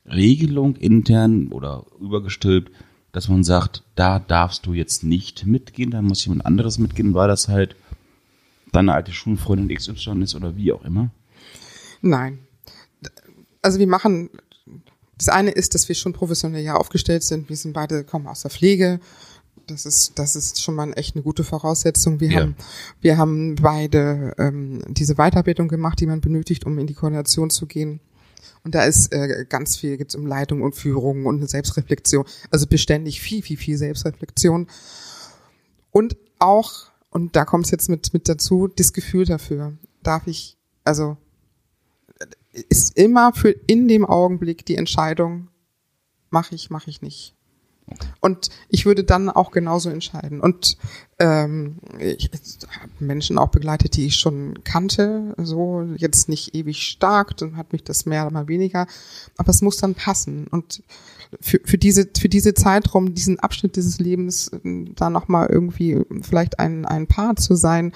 Regelung 0.06 0.76
intern 0.76 1.48
oder 1.48 1.86
übergestülpt, 2.02 2.74
dass 3.14 3.30
man 3.30 3.46
sagt, 3.46 3.84
da 3.96 4.20
darfst 4.20 4.66
du 4.66 4.74
jetzt 4.74 5.06
nicht 5.06 5.46
mitgehen, 5.46 5.92
da 5.92 6.02
muss 6.02 6.26
jemand 6.26 6.46
anderes 6.46 6.78
mitgehen, 6.78 7.14
weil 7.14 7.30
das 7.30 7.48
halt 7.48 7.78
deine 8.74 8.94
alte 8.94 9.14
Schulfreundin 9.14 9.74
XY 9.74 10.24
ist 10.24 10.36
oder 10.36 10.58
wie 10.58 10.74
auch 10.74 10.84
immer? 10.84 11.12
Nein. 12.02 12.40
Also 13.62 13.80
wir 13.80 13.88
machen, 13.88 14.30
das 15.18 15.30
eine 15.30 15.52
ist, 15.52 15.76
dass 15.76 15.88
wir 15.88 15.96
schon 15.96 16.12
professionell 16.12 16.62
ja 16.62 16.76
aufgestellt 16.76 17.24
sind. 17.24 17.48
Wir 17.48 17.56
sind 17.56 17.72
beide, 17.72 18.04
kommen 18.04 18.28
aus 18.28 18.42
der 18.42 18.52
Pflege. 18.52 19.00
Das 19.68 19.86
ist, 19.86 20.18
das 20.20 20.36
ist 20.36 20.62
schon 20.62 20.76
mal 20.76 20.92
echt 20.96 21.16
eine 21.16 21.24
gute 21.24 21.44
Voraussetzung. 21.44 22.20
Wir 22.20 22.30
Ja. 22.32 22.42
haben, 22.42 22.56
wir 23.02 23.18
haben 23.18 23.56
beide 23.56 24.34
ähm, 24.38 24.82
diese 24.90 25.16
Weiterbildung 25.16 25.68
gemacht, 25.68 26.00
die 26.00 26.06
man 26.06 26.22
benötigt, 26.22 26.66
um 26.66 26.78
in 26.78 26.88
die 26.88 26.94
Koordination 26.94 27.50
zu 27.50 27.66
gehen. 27.66 28.00
Und 28.64 28.76
da 28.76 28.84
ist 28.84 29.12
äh, 29.14 29.46
ganz 29.48 29.76
viel, 29.78 29.98
geht 29.98 30.14
um 30.16 30.26
Leitung 30.26 30.62
und 30.62 30.76
Führung 30.76 31.26
und 31.26 31.38
eine 31.38 31.48
Selbstreflexion. 31.48 32.26
Also 32.52 32.68
beständig 32.68 33.22
viel, 33.22 33.42
viel, 33.42 33.58
viel 33.58 33.78
Selbstreflexion. 33.78 34.68
Und 35.92 36.18
auch, 36.40 36.90
und 37.10 37.36
da 37.36 37.46
kommt 37.46 37.66
es 37.66 37.72
jetzt 37.72 37.90
mit, 37.90 38.14
mit 38.14 38.28
dazu, 38.28 38.68
das 38.68 38.94
Gefühl 38.94 39.26
dafür. 39.26 39.74
Darf 40.04 40.28
ich, 40.28 40.58
also 40.84 41.18
ist 42.70 42.98
immer 42.98 43.34
für 43.34 43.50
in 43.50 43.88
dem 43.88 44.06
Augenblick 44.06 44.66
die 44.66 44.76
Entscheidung, 44.78 45.50
mache 46.30 46.56
ich, 46.56 46.70
mache 46.70 46.90
ich 46.90 47.02
nicht. 47.02 47.36
Und 48.20 48.50
ich 48.70 48.86
würde 48.86 49.04
dann 49.04 49.30
auch 49.30 49.52
genauso 49.52 49.90
entscheiden. 49.90 50.42
Und 50.42 50.78
ähm, 51.20 51.78
ich, 52.00 52.32
habe 52.80 52.92
Menschen 53.00 53.38
auch 53.38 53.50
begleitet, 53.50 53.96
die 53.96 54.08
ich 54.08 54.16
schon 54.16 54.64
kannte, 54.64 55.36
so 55.38 55.84
jetzt 55.96 56.28
nicht 56.28 56.56
ewig 56.56 56.82
stark, 56.82 57.38
dann 57.38 57.58
hat 57.58 57.74
mich 57.74 57.84
das 57.84 58.06
mehr 58.06 58.24
oder 58.24 58.34
mal 58.34 58.48
weniger, 58.48 58.88
aber 59.38 59.50
es 59.50 59.62
muss 59.62 59.78
dann 59.78 59.94
passen. 59.94 60.48
Und 60.48 60.84
für, 61.40 61.60
für 61.64 61.78
diese 61.78 62.10
für 62.18 62.30
diese 62.30 62.54
Zeitraum, 62.54 63.14
diesen 63.14 63.40
Abschnitt 63.40 63.76
dieses 63.76 64.00
Lebens, 64.00 64.52
da 64.64 65.10
noch 65.10 65.28
mal 65.28 65.48
irgendwie 65.48 66.02
vielleicht 66.22 66.60
ein 66.60 66.86
ein 66.86 67.08
Paar 67.08 67.36
zu 67.36 67.56
sein, 67.56 67.94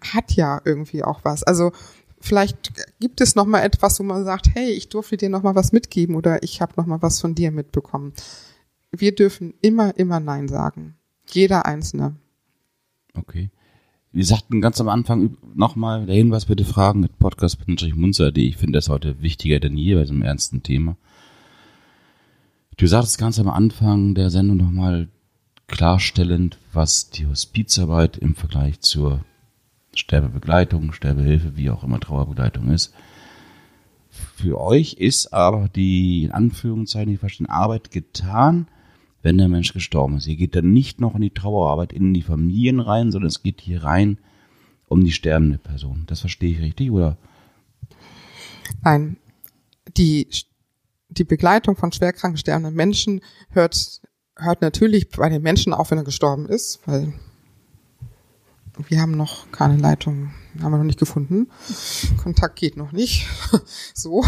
hat 0.00 0.32
ja 0.32 0.60
irgendwie 0.64 1.04
auch 1.04 1.20
was. 1.22 1.42
Also 1.44 1.72
vielleicht 2.20 2.72
gibt 3.00 3.20
es 3.20 3.34
noch 3.34 3.46
mal 3.46 3.60
etwas, 3.60 4.00
wo 4.00 4.02
man 4.02 4.24
sagt, 4.24 4.48
hey, 4.54 4.70
ich 4.70 4.88
durfte 4.88 5.16
dir 5.16 5.28
noch 5.28 5.42
mal 5.42 5.54
was 5.54 5.72
mitgeben 5.72 6.16
oder 6.16 6.42
ich 6.42 6.60
habe 6.60 6.72
noch 6.76 6.86
mal 6.86 7.02
was 7.02 7.20
von 7.20 7.34
dir 7.34 7.50
mitbekommen. 7.50 8.12
Wir 9.00 9.14
dürfen 9.14 9.54
immer, 9.60 9.96
immer 9.98 10.20
Nein 10.20 10.48
sagen. 10.48 10.96
Jeder 11.30 11.66
Einzelne. 11.66 12.16
Okay. 13.14 13.50
Wir 14.12 14.24
sagten 14.24 14.60
ganz 14.60 14.80
am 14.80 14.88
Anfang 14.88 15.36
nochmal, 15.54 16.06
der 16.06 16.14
Hinweis 16.14 16.46
bitte 16.46 16.64
fragen 16.64 17.00
mit 17.00 17.18
podcast-munzer.de. 17.18 18.44
Ich 18.44 18.56
finde 18.56 18.78
das 18.78 18.88
heute 18.88 19.20
wichtiger 19.22 19.58
denn 19.58 19.76
je 19.76 19.94
bei 19.94 20.02
diesem 20.02 20.22
ernsten 20.22 20.62
Thema. 20.62 20.96
Du 22.76 22.86
sagtest 22.86 23.18
ganz 23.18 23.38
am 23.38 23.48
Anfang 23.48 24.14
der 24.14 24.30
Sendung 24.30 24.58
nochmal 24.58 25.08
klarstellend, 25.66 26.58
was 26.72 27.10
die 27.10 27.26
Hospizarbeit 27.26 28.16
im 28.16 28.34
Vergleich 28.34 28.80
zur 28.80 29.24
Sterbebegleitung, 29.94 30.92
Sterbehilfe, 30.92 31.56
wie 31.56 31.70
auch 31.70 31.82
immer 31.82 32.00
Trauerbegleitung 32.00 32.70
ist. 32.70 32.92
Für 34.10 34.60
euch 34.60 34.94
ist 34.94 35.32
aber 35.32 35.68
die, 35.68 36.24
in 36.24 36.30
Anführungszeichen, 36.30 37.10
die 37.10 37.16
verstehen, 37.16 37.46
Arbeit 37.46 37.90
getan, 37.90 38.68
wenn 39.24 39.38
der 39.38 39.48
Mensch 39.48 39.72
gestorben 39.72 40.18
ist. 40.18 40.26
Ihr 40.26 40.36
geht 40.36 40.54
dann 40.54 40.72
nicht 40.72 41.00
noch 41.00 41.14
in 41.14 41.22
die 41.22 41.30
Trauerarbeit 41.30 41.92
in 41.94 42.12
die 42.12 42.22
Familien 42.22 42.78
rein, 42.78 43.10
sondern 43.10 43.28
es 43.28 43.42
geht 43.42 43.62
hier 43.62 43.82
rein 43.82 44.18
um 44.86 45.02
die 45.02 45.12
sterbende 45.12 45.56
Person. 45.56 46.04
Das 46.06 46.20
verstehe 46.20 46.52
ich 46.52 46.60
richtig, 46.60 46.90
oder? 46.90 47.16
Nein, 48.82 49.16
die, 49.96 50.28
die 51.08 51.24
Begleitung 51.24 51.74
von 51.74 51.90
schwerkranken 51.90 52.36
sterbenden 52.36 52.74
Menschen 52.74 53.22
hört, 53.48 54.02
hört 54.36 54.60
natürlich 54.60 55.08
bei 55.08 55.30
den 55.30 55.42
Menschen 55.42 55.72
auf, 55.72 55.90
wenn 55.90 55.98
er 55.98 56.04
gestorben 56.04 56.46
ist, 56.46 56.80
weil 56.84 57.14
wir 58.88 59.00
haben 59.00 59.16
noch 59.16 59.50
keine 59.52 59.78
Leitung, 59.78 60.34
haben 60.60 60.72
wir 60.72 60.78
noch 60.78 60.84
nicht 60.84 60.98
gefunden. 60.98 61.50
Kontakt 62.22 62.56
geht 62.56 62.76
noch 62.76 62.92
nicht. 62.92 63.26
so. 63.94 64.22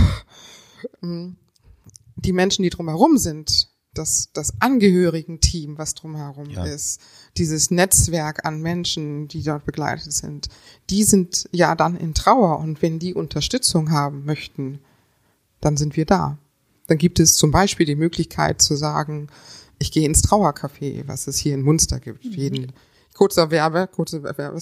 Die 1.03 2.33
Menschen, 2.33 2.63
die 2.63 2.71
drumherum 2.71 3.19
sind, 3.19 3.76
das, 3.99 4.31
das 4.33 4.53
Angehörigen-Team, 4.61 5.79
was 5.79 5.95
drumherum 5.95 6.51
Ja. 6.51 6.65
ist, 6.65 7.01
dieses 7.37 7.71
Netzwerk 7.71 8.45
an 8.47 8.61
Menschen, 8.63 9.29
die 9.29 9.43
dort 9.43 9.65
begleitet 9.65 10.13
sind, 10.13 10.49
die 10.91 11.05
sind 11.05 11.49
ja 11.53 11.75
dann 11.75 11.97
in 11.97 12.15
Trauer 12.15 12.59
und 12.61 12.83
wenn 12.83 12.99
die 12.99 13.15
Unterstützung 13.15 13.91
haben 13.91 14.25
möchten, 14.25 14.79
dann 15.61 15.77
sind 15.77 15.97
wir 15.97 16.07
da. 16.07 16.39
Dann 16.87 16.99
gibt 16.99 17.19
es 17.21 17.35
zum 17.35 17.51
Beispiel 17.51 17.87
die 17.87 17.97
Möglichkeit 17.97 18.63
zu 18.63 18.77
sagen, 18.77 19.29
ich 19.79 19.91
gehe 19.93 20.07
ins 20.07 20.23
Trauercafé, 20.23 21.03
was 21.07 21.27
es 21.27 21.37
hier 21.39 21.55
in 21.55 21.63
Munster 21.63 21.99
gibt. 22.01 22.25
Mhm. 22.25 22.31
Jeden, 22.33 22.73
kurzer 23.15 23.51
Werbe, 23.51 23.89
kurze 23.93 24.23
Werbe. 24.23 24.57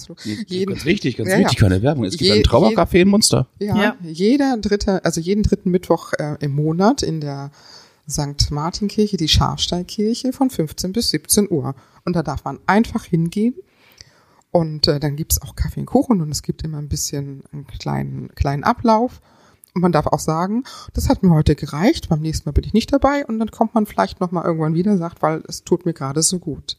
Jeden, 0.47 0.73
ganz 0.73 0.85
wichtig, 0.85 1.17
ganz 1.17 1.29
Ja, 1.29 1.39
wichtig, 1.39 1.57
keine 1.59 1.81
Werbung. 1.81 2.05
Es 2.05 2.13
gibt 2.17 2.23
Je- 2.23 2.31
ein 2.39 2.43
Trauercafé 2.43 3.01
in 3.01 3.09
Munster. 3.09 3.47
Ja, 3.59 3.75
Ja. 3.75 3.95
jeder 4.01 4.57
dritte, 4.57 5.03
also 5.05 5.21
jeden 5.21 5.43
dritten 5.43 5.71
Mittwoch 5.71 6.13
äh, 6.13 6.35
im 6.39 6.51
Monat 6.53 7.03
in 7.03 7.21
der 7.21 7.51
St. 8.09 8.51
Martinkirche, 8.51 9.17
die 9.17 9.27
Schafstallkirche 9.27 10.33
von 10.33 10.49
15 10.49 10.93
bis 10.93 11.09
17 11.09 11.49
Uhr. 11.49 11.75
Und 12.03 12.15
da 12.15 12.23
darf 12.23 12.43
man 12.43 12.59
einfach 12.67 13.05
hingehen. 13.05 13.55
Und 14.51 14.87
äh, 14.87 14.99
dann 14.99 15.15
gibt's 15.15 15.41
auch 15.41 15.55
Kaffee 15.55 15.81
und 15.81 15.85
Kuchen 15.85 16.21
und 16.21 16.31
es 16.31 16.41
gibt 16.41 16.63
immer 16.63 16.77
ein 16.77 16.87
bisschen 16.87 17.43
einen 17.51 17.67
kleinen, 17.67 18.29
kleinen 18.35 18.63
Ablauf. 18.63 19.21
Und 19.73 19.81
man 19.81 19.91
darf 19.91 20.07
auch 20.07 20.19
sagen, 20.19 20.63
das 20.93 21.09
hat 21.09 21.23
mir 21.23 21.31
heute 21.31 21.55
gereicht, 21.55 22.07
beim 22.07 22.21
nächsten 22.21 22.47
Mal 22.47 22.53
bin 22.53 22.63
ich 22.63 22.71
nicht 22.71 22.93
dabei 22.93 23.25
und 23.25 23.39
dann 23.39 23.51
kommt 23.51 23.75
man 23.75 23.85
vielleicht 23.85 24.21
nochmal 24.21 24.45
irgendwann 24.45 24.73
wieder, 24.73 24.97
sagt, 24.97 25.21
weil 25.21 25.43
es 25.49 25.65
tut 25.65 25.85
mir 25.85 25.93
gerade 25.93 26.21
so 26.23 26.39
gut. 26.39 26.77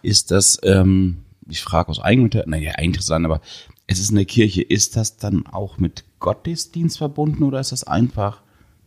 Ist 0.00 0.30
das, 0.30 0.58
ähm, 0.62 1.18
ich 1.46 1.60
frage 1.60 1.90
aus 1.90 2.00
eigenem 2.00 2.26
Interesse, 2.26 2.48
naja, 2.48 2.72
interessant, 2.78 3.26
aber 3.26 3.42
es 3.86 3.98
ist 3.98 4.12
eine 4.12 4.24
Kirche. 4.24 4.62
Ist 4.62 4.96
das 4.96 5.18
dann 5.18 5.46
auch 5.46 5.76
mit 5.76 6.04
Gottesdienst 6.20 6.96
verbunden 6.96 7.42
oder 7.42 7.60
ist 7.60 7.72
das 7.72 7.84
einfach 7.84 8.40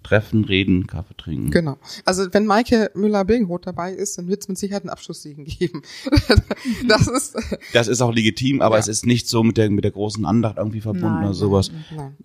Treffen, 0.06 0.46
Reden, 0.46 0.86
Kaffee 0.86 1.16
trinken? 1.18 1.50
Genau. 1.50 1.78
Also 2.06 2.32
wenn 2.32 2.46
Maike 2.46 2.92
Müller-Bilgenroth 2.94 3.66
dabei 3.66 3.92
ist, 3.92 4.18
dann 4.20 4.28
wird 4.28 4.42
es 4.44 4.48
mit 4.48 4.58
Sicherheit 4.60 4.84
einen 4.84 4.92
Abschlusssiegen 4.92 5.46
geben. 5.46 5.82
das 6.88 7.08
ist, 7.08 7.36
Das 7.74 7.88
ist 7.88 8.02
auch 8.02 8.14
legitim, 8.14 8.62
aber 8.62 8.76
Ja. 8.76 8.82
es 8.82 8.88
ist 8.88 9.08
nicht 9.08 9.28
so 9.28 9.44
mit 9.44 9.58
der, 9.58 9.72
mit 9.72 9.84
der 9.84 9.92
großen 9.92 10.24
Andacht 10.26 10.58
irgendwie 10.58 10.82
verbunden 10.82 11.08
Nein, 11.08 11.24
oder 11.26 11.34
sowas. 11.34 11.72
Nein. 11.96 12.16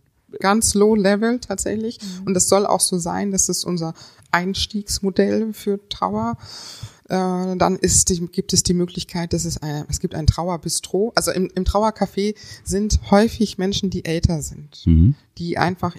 Ganz 0.40 0.75
low 0.75 0.95
level 0.95 1.40
tatsächlich. 1.40 1.99
Und 2.27 2.37
es 2.37 2.49
soll 2.49 2.66
auch 2.66 2.81
so 2.81 2.99
sein, 2.99 3.31
das 3.33 3.49
ist 3.49 3.64
unser 3.64 3.95
Einstiegsmodell 4.31 5.53
für 5.55 5.81
Trauer. 5.88 6.37
Äh, 7.11 7.57
dann 7.57 7.77
ist 7.77 8.09
die, 8.09 8.25
gibt 8.29 8.53
es 8.53 8.62
die 8.62 8.73
Möglichkeit, 8.73 9.33
dass 9.33 9.44
es 9.44 9.61
eine, 9.61 9.85
es 9.88 9.99
gibt 9.99 10.14
ein 10.14 10.29
Trauerbistro. 10.29 11.11
Also 11.16 11.33
im, 11.33 11.51
im 11.57 11.64
Trauercafé 11.64 12.37
sind 12.62 13.01
häufig 13.11 13.59
Menschen, 13.59 13.90
die 13.90 14.05
älter 14.05 14.42
sind, 14.42 14.87
Mhm. 14.87 15.16
die 15.37 15.59
einfach 15.59 15.96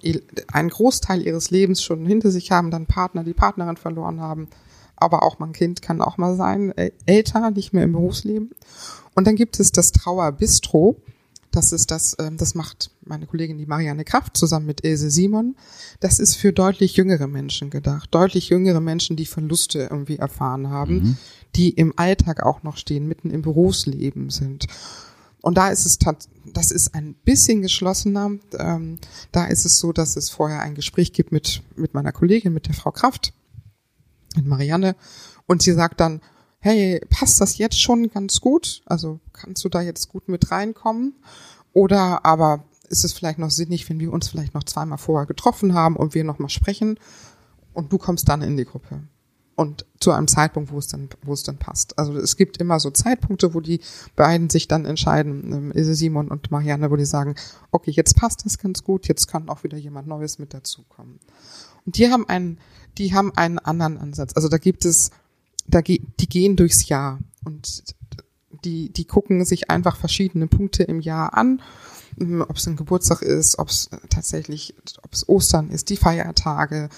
einen 0.53 0.69
Großteil 0.69 1.21
ihres 1.21 1.51
Lebens 1.51 1.83
schon 1.83 2.05
hinter 2.05 2.31
sich 2.31 2.51
haben, 2.51 2.71
dann 2.71 2.85
Partner, 2.85 3.25
die 3.25 3.33
Partnerin 3.33 3.75
verloren 3.75 4.21
haben. 4.21 4.47
Aber 4.95 5.23
auch 5.23 5.37
mein 5.37 5.51
Kind 5.51 5.81
kann 5.81 6.01
auch 6.01 6.17
mal 6.17 6.37
sein, 6.37 6.73
älter, 7.05 7.51
nicht 7.51 7.73
mehr 7.73 7.83
im 7.83 7.91
Berufsleben. 7.91 8.51
Und 9.13 9.27
dann 9.27 9.35
gibt 9.35 9.59
es 9.59 9.73
das 9.73 9.91
Trauerbistro. 9.91 10.95
Das 11.51 11.73
ist 11.73 11.91
das, 11.91 12.15
ähm, 12.19 12.37
das 12.37 12.55
macht 12.55 12.91
meine 13.03 13.27
Kollegin 13.27 13.57
die 13.57 13.65
Marianne 13.65 14.05
Kraft 14.05 14.37
zusammen 14.37 14.65
mit 14.65 14.85
Ilse 14.85 15.11
Simon. 15.11 15.55
Das 15.99 16.19
ist 16.19 16.35
für 16.35 16.53
deutlich 16.53 16.95
jüngere 16.95 17.27
Menschen 17.27 17.69
gedacht. 17.69 18.09
Deutlich 18.13 18.49
jüngere 18.49 18.79
Menschen, 18.79 19.17
die 19.17 19.25
Verluste 19.25 19.87
irgendwie 19.91 20.17
erfahren 20.17 20.69
haben, 20.69 21.17
die 21.55 21.69
im 21.69 21.93
Alltag 21.97 22.43
auch 22.43 22.63
noch 22.63 22.77
stehen, 22.77 23.07
mitten 23.07 23.29
im 23.29 23.41
Berufsleben 23.41 24.29
sind. 24.29 24.67
Und 25.41 25.57
da 25.57 25.69
ist 25.69 25.85
es 25.85 25.97
das 26.45 26.71
ist 26.71 26.93
ein 26.93 27.15
bisschen 27.25 27.61
geschlossener. 27.61 28.31
Ähm, 28.57 28.99
da 29.31 29.45
ist 29.45 29.65
es 29.65 29.79
so, 29.79 29.91
dass 29.91 30.15
es 30.15 30.29
vorher 30.29 30.61
ein 30.61 30.75
Gespräch 30.75 31.13
gibt 31.13 31.31
mit, 31.31 31.63
mit 31.75 31.93
meiner 31.93 32.11
Kollegin, 32.11 32.53
mit 32.53 32.67
der 32.67 32.75
Frau 32.75 32.91
Kraft, 32.91 33.33
mit 34.35 34.45
Marianne. 34.45 34.95
Und 35.47 35.61
sie 35.61 35.73
sagt 35.73 35.99
dann, 35.99 36.21
hey, 36.61 37.01
passt 37.09 37.41
das 37.41 37.57
jetzt 37.57 37.81
schon 37.81 38.09
ganz 38.09 38.39
gut? 38.39 38.81
Also 38.85 39.19
kannst 39.33 39.63
du 39.65 39.69
da 39.69 39.81
jetzt 39.81 40.09
gut 40.09 40.29
mit 40.29 40.51
reinkommen? 40.51 41.15
Oder 41.73 42.25
aber 42.25 42.63
ist 42.89 43.03
es 43.03 43.13
vielleicht 43.13 43.39
noch 43.39 43.51
sinnig, 43.51 43.89
wenn 43.89 43.99
wir 43.99 44.13
uns 44.13 44.29
vielleicht 44.29 44.53
noch 44.53 44.63
zweimal 44.63 44.97
vorher 44.97 45.25
getroffen 45.25 45.73
haben 45.73 45.95
und 45.95 46.13
wir 46.13 46.23
nochmal 46.23 46.49
sprechen 46.49 46.99
und 47.73 47.91
du 47.91 47.97
kommst 47.97 48.29
dann 48.29 48.41
in 48.41 48.57
die 48.57 48.65
Gruppe? 48.65 49.01
Und 49.55 49.85
zu 49.99 50.11
einem 50.11 50.27
Zeitpunkt, 50.27 50.71
wo 50.71 50.77
es 50.77 50.87
dann, 50.87 51.09
wo 51.23 51.33
es 51.33 51.43
dann 51.43 51.57
passt. 51.57 51.99
Also 51.99 52.17
es 52.17 52.37
gibt 52.37 52.57
immer 52.57 52.79
so 52.79 52.89
Zeitpunkte, 52.89 53.53
wo 53.53 53.59
die 53.59 53.81
beiden 54.15 54.49
sich 54.49 54.67
dann 54.67 54.85
entscheiden, 54.85 55.71
ähm, 55.75 55.93
Simon 55.93 56.29
und 56.29 56.51
Marianne, 56.51 56.89
wo 56.89 56.95
die 56.95 57.05
sagen, 57.05 57.35
okay, 57.71 57.91
jetzt 57.91 58.15
passt 58.15 58.45
das 58.45 58.57
ganz 58.57 58.83
gut, 58.83 59.07
jetzt 59.07 59.27
kann 59.27 59.49
auch 59.49 59.63
wieder 59.63 59.77
jemand 59.77 60.07
Neues 60.07 60.39
mit 60.39 60.53
dazukommen. 60.53 61.19
Und 61.85 61.97
die 61.97 62.09
haben 62.09 62.27
einen, 62.27 62.59
die 62.97 63.13
haben 63.13 63.35
einen 63.35 63.59
anderen 63.59 63.97
Ansatz. 63.97 64.33
Also 64.35 64.47
da 64.47 64.57
gibt 64.57 64.85
es, 64.85 65.11
da 65.73 65.81
die 65.81 66.01
gehen 66.17 66.55
durchs 66.55 66.87
Jahr 66.87 67.19
und 67.43 67.83
die, 68.63 68.89
die 68.89 69.05
gucken 69.05 69.43
sich 69.45 69.69
einfach 69.69 69.97
verschiedene 69.97 70.47
Punkte 70.47 70.83
im 70.83 71.01
Jahr 71.01 71.35
an, 71.35 71.61
ob 72.47 72.57
es 72.57 72.67
ein 72.67 72.75
Geburtstag 72.75 73.21
ist, 73.21 73.57
ob 73.57 73.69
es 73.69 73.89
tatsächlich, 74.09 74.75
ob 75.01 75.13
es 75.13 75.27
Ostern 75.27 75.69
ist, 75.69 75.89
die 75.89 75.97
Feiertage, 75.97 76.89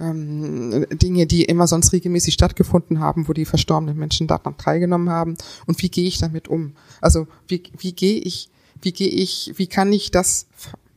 ähm, 0.00 0.86
Dinge, 0.90 1.26
die 1.26 1.44
immer 1.44 1.66
sonst 1.66 1.92
regelmäßig 1.92 2.34
stattgefunden 2.34 3.00
haben, 3.00 3.28
wo 3.28 3.32
die 3.32 3.44
verstorbenen 3.44 3.96
Menschen 3.96 4.26
daran 4.26 4.56
teilgenommen 4.56 5.08
haben. 5.08 5.36
Und 5.66 5.80
wie 5.82 5.88
gehe 5.88 6.06
ich 6.06 6.18
damit 6.18 6.48
um? 6.48 6.72
Also 7.00 7.26
wie, 7.48 7.62
wie 7.78 7.92
gehe 7.92 8.18
ich, 8.18 8.50
wie 8.82 8.92
gehe 8.92 9.08
ich, 9.08 9.54
wie 9.56 9.68
kann 9.68 9.92
ich 9.92 10.10
das 10.10 10.46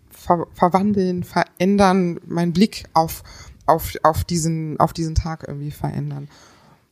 ver 0.10 0.48
verwandeln, 0.54 1.24
verändern, 1.24 2.20
meinen 2.28 2.54
Blick 2.54 2.86
auf, 2.94 3.24
auf, 3.66 3.94
auf 4.04 4.24
diesen, 4.26 4.80
auf 4.80 4.94
diesen 4.94 5.16
Tag 5.16 5.46
irgendwie 5.48 5.72
verändern? 5.72 6.28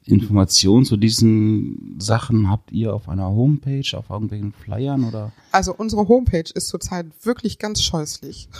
Informationen 0.08 0.86
zu 0.86 0.98
diesen 0.98 1.96
Sachen 2.00 2.50
habt 2.50 2.72
ihr 2.72 2.94
auf 2.94 3.10
einer 3.10 3.28
Homepage, 3.28 3.84
auf 3.98 4.10
irgendwelchen 4.10 4.54
Flyern 4.54 5.04
oder? 5.04 5.32
Also 5.52 5.74
unsere 5.76 6.08
Homepage 6.08 6.50
ist 6.54 6.68
zurzeit 6.70 7.08
wirklich 7.24 7.60
ganz 7.60 7.84
scheußlich. 7.84 8.50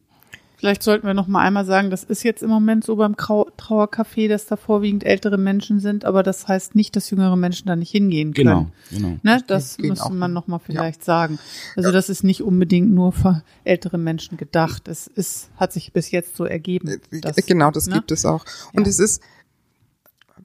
Vielleicht 0.56 0.85
sollten 0.85 1.04
wir 1.08 1.14
noch 1.14 1.26
mal 1.26 1.40
einmal 1.40 1.64
sagen, 1.64 1.90
das 1.90 2.04
ist 2.04 2.22
jetzt 2.22 2.40
im 2.40 2.49
Moment 2.49 2.84
so 2.84 2.94
beim 2.94 3.16
Trau 3.16 3.51
Trauercafé, 3.59 4.28
dass 4.28 4.47
da 4.47 4.55
vorwiegend 4.55 5.03
ältere 5.03 5.36
Menschen 5.36 5.80
sind, 5.80 6.05
aber 6.05 6.22
das 6.22 6.47
heißt 6.47 6.76
nicht, 6.76 6.94
dass 6.94 7.11
jüngere 7.11 7.34
Menschen 7.34 7.66
da 7.66 7.74
nicht 7.74 7.90
hingehen 7.90 8.32
können. 8.32 8.70
Genau, 8.92 9.07
genau. 9.09 9.18
Ne, 9.24 9.42
das 9.49 9.76
Gehen 9.76 9.88
müsste 9.88 10.05
auch 10.07 10.11
man 10.11 10.32
noch 10.32 10.47
mal 10.47 10.61
vielleicht 10.61 11.03
sagen. 11.03 11.40
Also 11.74 11.90
das 11.90 12.09
ist 12.09 12.22
nicht 12.22 12.42
unbedingt 12.42 12.92
nur 12.92 13.11
für 13.11 13.42
ältere 13.64 13.99
Menschen 13.99 14.36
gedacht. 14.36 14.86
Es 14.86 15.09
ist, 15.09 15.51
hat 15.57 15.72
sich 15.72 15.92
bis 15.92 16.12
jetzt 16.12 16.36
so 16.36 16.44
ergeben. 16.44 17.01
dass- 17.11 17.34
genau, 17.44 17.72
das 17.72 17.88
ne? 17.88 17.94
gibt 17.97 18.12
es 18.12 18.24
auch. 18.24 18.44
Und 18.72 18.84
Ja. 18.84 18.90
es 18.90 19.01
ist 19.01 19.20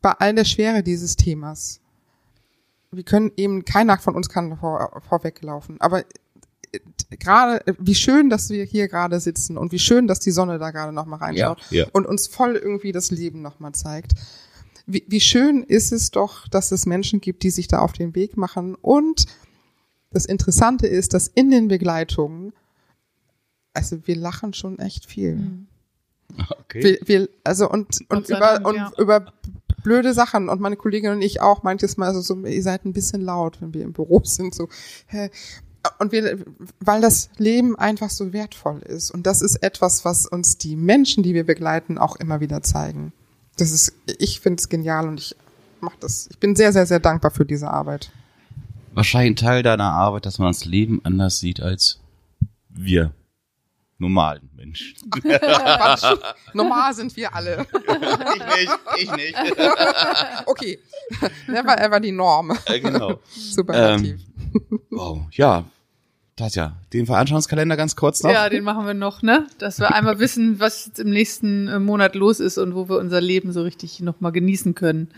bei 0.02 0.14
all 0.14 0.34
der 0.34 0.46
Schwere 0.46 0.82
dieses 0.82 1.16
Themas. 1.16 1.80
Wir 2.92 3.04
können 3.04 3.32
eben, 3.38 3.66
keiner 3.66 3.98
von 3.98 4.16
uns 4.16 4.30
kann 4.30 4.58
vor, 4.58 5.02
vorweglaufen. 5.08 5.80
Aber 5.80 6.00
äh, 6.72 6.80
gerade, 7.20 7.66
äh, 7.68 7.74
wie 7.80 7.96
schön, 7.96 8.30
dass 8.30 8.50
wir 8.50 8.64
hier 8.64 8.88
gerade 8.88 9.20
sitzen 9.20 9.58
und 9.58 9.72
wie 9.72 9.80
schön, 9.80 10.08
dass 10.08 10.20
die 10.20 10.32
Sonne 10.32 10.58
da 10.58 10.72
gerade 10.72 10.94
noch 10.94 11.06
mal 11.06 11.18
reinschaut 11.18 11.60
Ja, 11.70 11.84
ja. 11.84 11.90
und 11.94 12.06
uns 12.06 12.28
voll 12.28 12.56
irgendwie 12.56 12.92
das 12.92 13.12
Leben 13.12 13.42
noch 13.42 13.60
mal 13.60 13.74
zeigt. 13.74 14.14
Wie, 14.86 15.04
wie 15.08 15.20
schön 15.20 15.64
ist 15.64 15.92
es 15.92 16.12
doch, 16.12 16.48
dass 16.48 16.72
es 16.72 16.86
Menschen 16.86 17.20
gibt, 17.20 17.44
die 17.44 17.50
sich 17.50 17.68
da 17.68 17.80
auf 17.80 17.92
den 17.92 18.16
Weg 18.16 18.38
machen. 18.38 18.76
Und 18.76 19.26
das 20.12 20.26
Interessante 20.26 20.88
ist, 20.88 21.14
dass 21.14 21.28
in 21.28 21.52
den 21.52 21.68
Begleitungen 21.68 22.54
also 23.78 24.08
wir 24.08 24.16
lachen 24.16 24.54
schon 24.54 24.80
echt 24.80 25.06
viel. 25.06 25.40
Okay. 26.50 26.84
Wir, 26.84 26.98
wir, 27.06 27.30
also 27.46 27.70
und, 27.70 28.02
und 28.10 28.28
über, 28.28 28.40
Dank, 28.40 28.68
und 28.68 28.76
ja. 28.76 28.92
über 28.98 29.32
blöde 29.88 30.14
Sachen 30.14 30.50
und 30.50 30.60
meine 30.60 30.76
Kollegin 30.76 31.12
und 31.12 31.22
ich 31.22 31.40
auch 31.40 31.64
manches 31.64 31.96
Mal 31.96 32.14
so, 32.14 32.20
so, 32.20 32.36
ihr 32.46 32.62
seid 32.62 32.84
ein 32.84 32.92
bisschen 32.92 33.22
laut, 33.22 33.62
wenn 33.62 33.74
wir 33.74 33.84
im 33.84 33.94
Büro 33.94 34.22
sind, 34.26 34.54
so, 34.54 34.68
und 36.00 36.12
wir, 36.12 36.40
weil 36.82 37.00
das 37.00 37.30
Leben 37.38 37.78
einfach 37.78 38.10
so 38.10 38.34
wertvoll 38.34 38.82
ist. 38.82 39.10
Und 39.12 39.26
das 39.26 39.42
ist 39.42 39.64
etwas, 39.64 40.04
was 40.04 40.26
uns 40.26 40.58
die 40.58 40.76
Menschen, 40.76 41.24
die 41.24 41.34
wir 41.34 41.46
begleiten, 41.46 41.98
auch 41.98 42.18
immer 42.18 42.42
wieder 42.42 42.62
zeigen. 42.62 43.14
Das 43.56 43.72
ist, 43.72 43.94
ich 44.20 44.42
finde 44.42 44.60
es 44.60 44.68
genial 44.68 45.08
und 45.08 45.22
ich 45.22 45.36
mach 45.80 45.96
das. 46.02 46.28
Ich 46.30 46.38
bin 46.40 46.58
sehr, 46.58 46.74
sehr, 46.74 46.86
sehr 46.86 47.00
dankbar 47.00 47.32
für 47.32 47.46
diese 47.46 47.70
Arbeit. 47.70 48.12
Wahrscheinlich 48.94 49.32
ein 49.32 49.48
Teil 49.48 49.64
deiner 49.64 49.94
Arbeit, 49.94 50.26
dass 50.26 50.40
man 50.40 50.50
das 50.50 50.66
Leben 50.66 51.00
anders 51.06 51.40
sieht 51.40 51.62
als 51.62 52.02
wir 52.68 53.14
normalen 53.98 54.50
Menschen. 54.56 54.96
Quatsch. 55.10 56.04
Normal 56.54 56.94
sind 56.94 57.16
wir 57.16 57.34
alle. 57.34 57.66
ich 57.76 58.46
nicht, 58.56 58.72
ich 58.98 59.12
nicht. 59.12 59.36
Okay. 60.46 60.80
Never 61.48 61.80
ever 61.80 62.00
die 62.00 62.12
Norm. 62.12 62.58
Äh, 62.66 62.80
genau. 62.80 63.20
Superlativ. 63.30 64.20
Wow, 64.90 65.22
ja. 65.32 65.66
Tatja, 66.36 66.78
den 66.94 67.08
Veranstaltungskalender 67.08 67.76
ganz 67.76 67.96
kurz 67.96 68.22
noch. 68.22 68.30
Ja, 68.30 68.48
den 68.48 68.64
machen 68.64 68.86
wir 68.86 68.94
noch, 68.94 69.24
ne? 69.24 69.48
Dass 69.58 69.80
wir 69.80 69.96
einmal 69.96 70.20
wissen, 70.20 70.60
was 70.60 70.86
jetzt 70.86 71.00
im 71.00 71.10
nächsten 71.10 71.68
äh, 71.68 71.80
Monat 71.80 72.14
los 72.14 72.40
ist 72.40 72.60
und 72.60 72.76
wo 72.76 72.88
wir 72.90 73.00
unser 73.00 73.20
Leben 73.20 73.52
so 73.52 73.64
richtig 73.64 74.02
nochmal 74.02 74.32
genießen 74.32 74.76
können. 74.76 75.10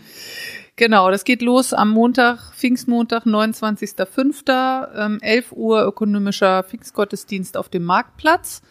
Genau, 0.80 1.10
das 1.10 1.24
geht 1.24 1.42
los 1.42 1.74
am 1.74 1.90
Montag, 1.90 2.54
Pfingstmontag, 2.54 3.26
29.05., 3.26 4.88
ähm, 4.96 5.18
11 5.20 5.52
Uhr 5.52 5.84
ökonomischer 5.84 6.62
Pfingstgottesdienst 6.62 7.58
auf 7.58 7.68
dem 7.68 7.84
Marktplatz. 7.84 8.62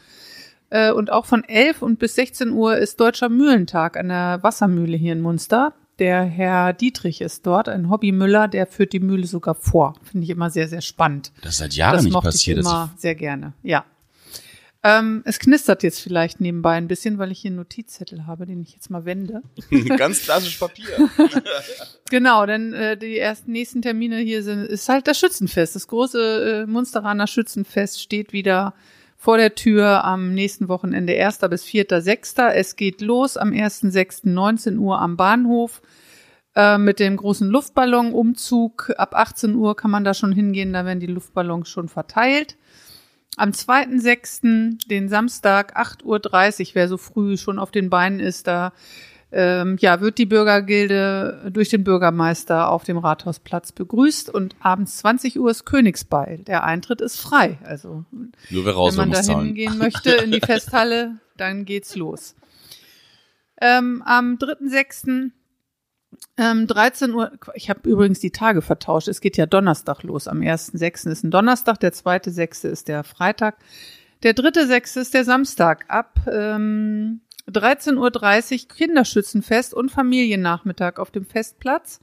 Äh, 0.71 0.91
und 0.91 1.11
auch 1.11 1.27
von 1.27 1.43
11 1.43 1.83
und 1.83 1.99
bis 1.99 2.15
16 2.15 2.49
Uhr 2.49 2.77
ist 2.77 2.99
Deutscher 2.99 3.29
Mühlentag 3.29 3.95
an 3.95 4.07
der 4.07 4.39
Wassermühle 4.41 4.97
hier 4.97 5.13
in 5.13 5.21
Munster. 5.21 5.75
Der 5.99 6.23
Herr 6.23 6.73
Dietrich 6.73 7.21
ist 7.21 7.45
dort, 7.45 7.69
ein 7.69 7.91
Hobbymüller, 7.91 8.47
der 8.47 8.65
führt 8.65 8.93
die 8.93 9.01
Mühle 9.01 9.27
sogar 9.27 9.53
vor. 9.53 9.93
Finde 10.01 10.23
ich 10.23 10.31
immer 10.31 10.49
sehr, 10.49 10.67
sehr 10.67 10.81
spannend. 10.81 11.31
Das 11.43 11.51
ist 11.51 11.57
seit 11.59 11.75
Jahren 11.75 11.93
das 11.93 12.05
nicht 12.05 12.13
mochte 12.13 12.29
passiert. 12.29 12.57
ich 12.57 12.63
dass 12.63 12.73
immer 12.73 12.89
sehr 12.97 13.13
gerne, 13.13 13.53
ja. 13.61 13.85
Ähm, 14.81 15.23
es 15.25 15.39
knistert 15.39 15.83
jetzt 15.83 15.99
vielleicht 15.99 16.39
nebenbei 16.39 16.75
ein 16.75 16.87
bisschen, 16.87 17.17
weil 17.17 17.31
ich 17.31 17.39
hier 17.39 17.49
einen 17.49 17.57
Notizzettel 17.57 18.25
habe, 18.25 18.45
den 18.45 18.61
ich 18.61 18.73
jetzt 18.73 18.89
mal 18.89 19.03
wende. 19.03 19.41
ganz 19.97 20.23
klassisch 20.23 20.57
Papier. 20.57 21.09
Genau, 22.09 22.47
denn 22.47 22.73
äh, 22.73 22.97
die 22.97 23.19
ersten 23.19 23.51
nächsten 23.51 23.83
Termine 23.83 24.17
hier 24.17 24.41
sind, 24.41 24.65
ist 24.65 24.89
halt 24.89 25.07
das 25.07 25.19
Schützenfest. 25.19 25.75
Das 25.75 25.87
große 25.87 26.63
äh, 26.63 26.65
Munsteraner 26.65 27.27
Schützenfest 27.27 28.01
steht 28.01 28.33
wieder 28.33 28.73
vor 29.15 29.37
der 29.37 29.53
Tür 29.53 30.03
am 30.05 30.33
nächsten 30.33 30.69
Wochenende 30.69 31.13
1. 31.13 31.37
bis 31.49 31.65
4.6. 31.65 32.47
Es 32.47 32.75
geht 32.77 33.01
los 33.01 33.37
am 33.37 33.51
1.6. 33.51 34.21
19 34.23 34.79
Uhr 34.79 34.99
am 34.99 35.17
Bahnhof 35.17 35.83
äh, 36.55 36.79
mit 36.79 36.99
dem 36.99 37.17
großen 37.17 37.47
Luftballonumzug. 37.47 38.93
Ab 38.97 39.13
18 39.13 39.53
Uhr 39.53 39.75
kann 39.75 39.91
man 39.91 40.03
da 40.03 40.15
schon 40.15 40.31
hingehen, 40.31 40.73
da 40.73 40.83
werden 40.83 40.99
die 40.99 41.05
Luftballons 41.05 41.69
schon 41.69 41.89
verteilt. 41.89 42.57
Am 43.37 43.51
2.6., 43.51 44.87
den 44.87 45.09
Samstag, 45.09 45.77
8.30 45.77 46.03
Uhr, 46.03 46.69
wer 46.73 46.87
so 46.87 46.97
früh 46.97 47.37
schon 47.37 47.59
auf 47.59 47.71
den 47.71 47.89
Beinen 47.89 48.19
ist, 48.19 48.47
da 48.47 48.73
ähm, 49.31 49.77
ja, 49.79 50.01
wird 50.01 50.17
die 50.17 50.25
Bürgergilde 50.25 51.51
durch 51.53 51.69
den 51.69 51.83
Bürgermeister 51.83 52.69
auf 52.69 52.83
dem 52.83 52.97
Rathausplatz 52.97 53.71
begrüßt 53.71 54.29
und 54.29 54.55
abends 54.59 54.97
20 54.97 55.39
Uhr 55.39 55.51
ist 55.51 55.65
Königsbeil. 55.65 56.39
Der 56.39 56.63
Eintritt 56.63 56.99
ist 57.01 57.19
frei. 57.19 57.59
Also 57.63 58.05
Nur 58.49 58.65
wer 58.65 58.73
raus 58.73 58.97
wenn 58.97 59.09
man 59.09 59.23
da 59.23 59.39
hingehen 59.39 59.77
möchte 59.77 60.11
in 60.11 60.31
die 60.31 60.39
Festhalle, 60.45 61.19
dann 61.37 61.65
geht's 61.65 61.95
los. 61.95 62.35
Ähm, 63.61 64.01
am 64.05 64.37
3.6. 64.37 65.31
Ähm, 66.37 66.67
13 66.67 67.13
Uhr, 67.13 67.31
ich 67.53 67.69
habe 67.69 67.87
übrigens 67.89 68.19
die 68.19 68.31
Tage 68.31 68.61
vertauscht. 68.61 69.07
Es 69.07 69.19
geht 69.19 69.35
ja 69.35 69.45
Donnerstag 69.45 70.03
los. 70.03 70.27
Am 70.27 70.39
1.6. 70.39 71.09
ist 71.09 71.23
ein 71.23 71.31
Donnerstag, 71.31 71.79
der 71.79 71.91
2.6. 71.91 72.67
ist 72.69 72.87
der 72.87 73.03
Freitag. 73.03 73.57
Der 74.23 74.33
3.6. 74.33 75.01
ist 75.01 75.13
der 75.13 75.25
Samstag. 75.25 75.85
Ab 75.89 76.19
ähm, 76.31 77.21
13.30 77.49 77.97
Uhr 78.63 78.75
Kinderschützenfest 78.75 79.73
und 79.73 79.91
Familiennachmittag 79.91 80.97
auf 80.97 81.11
dem 81.11 81.25
Festplatz. 81.25 81.99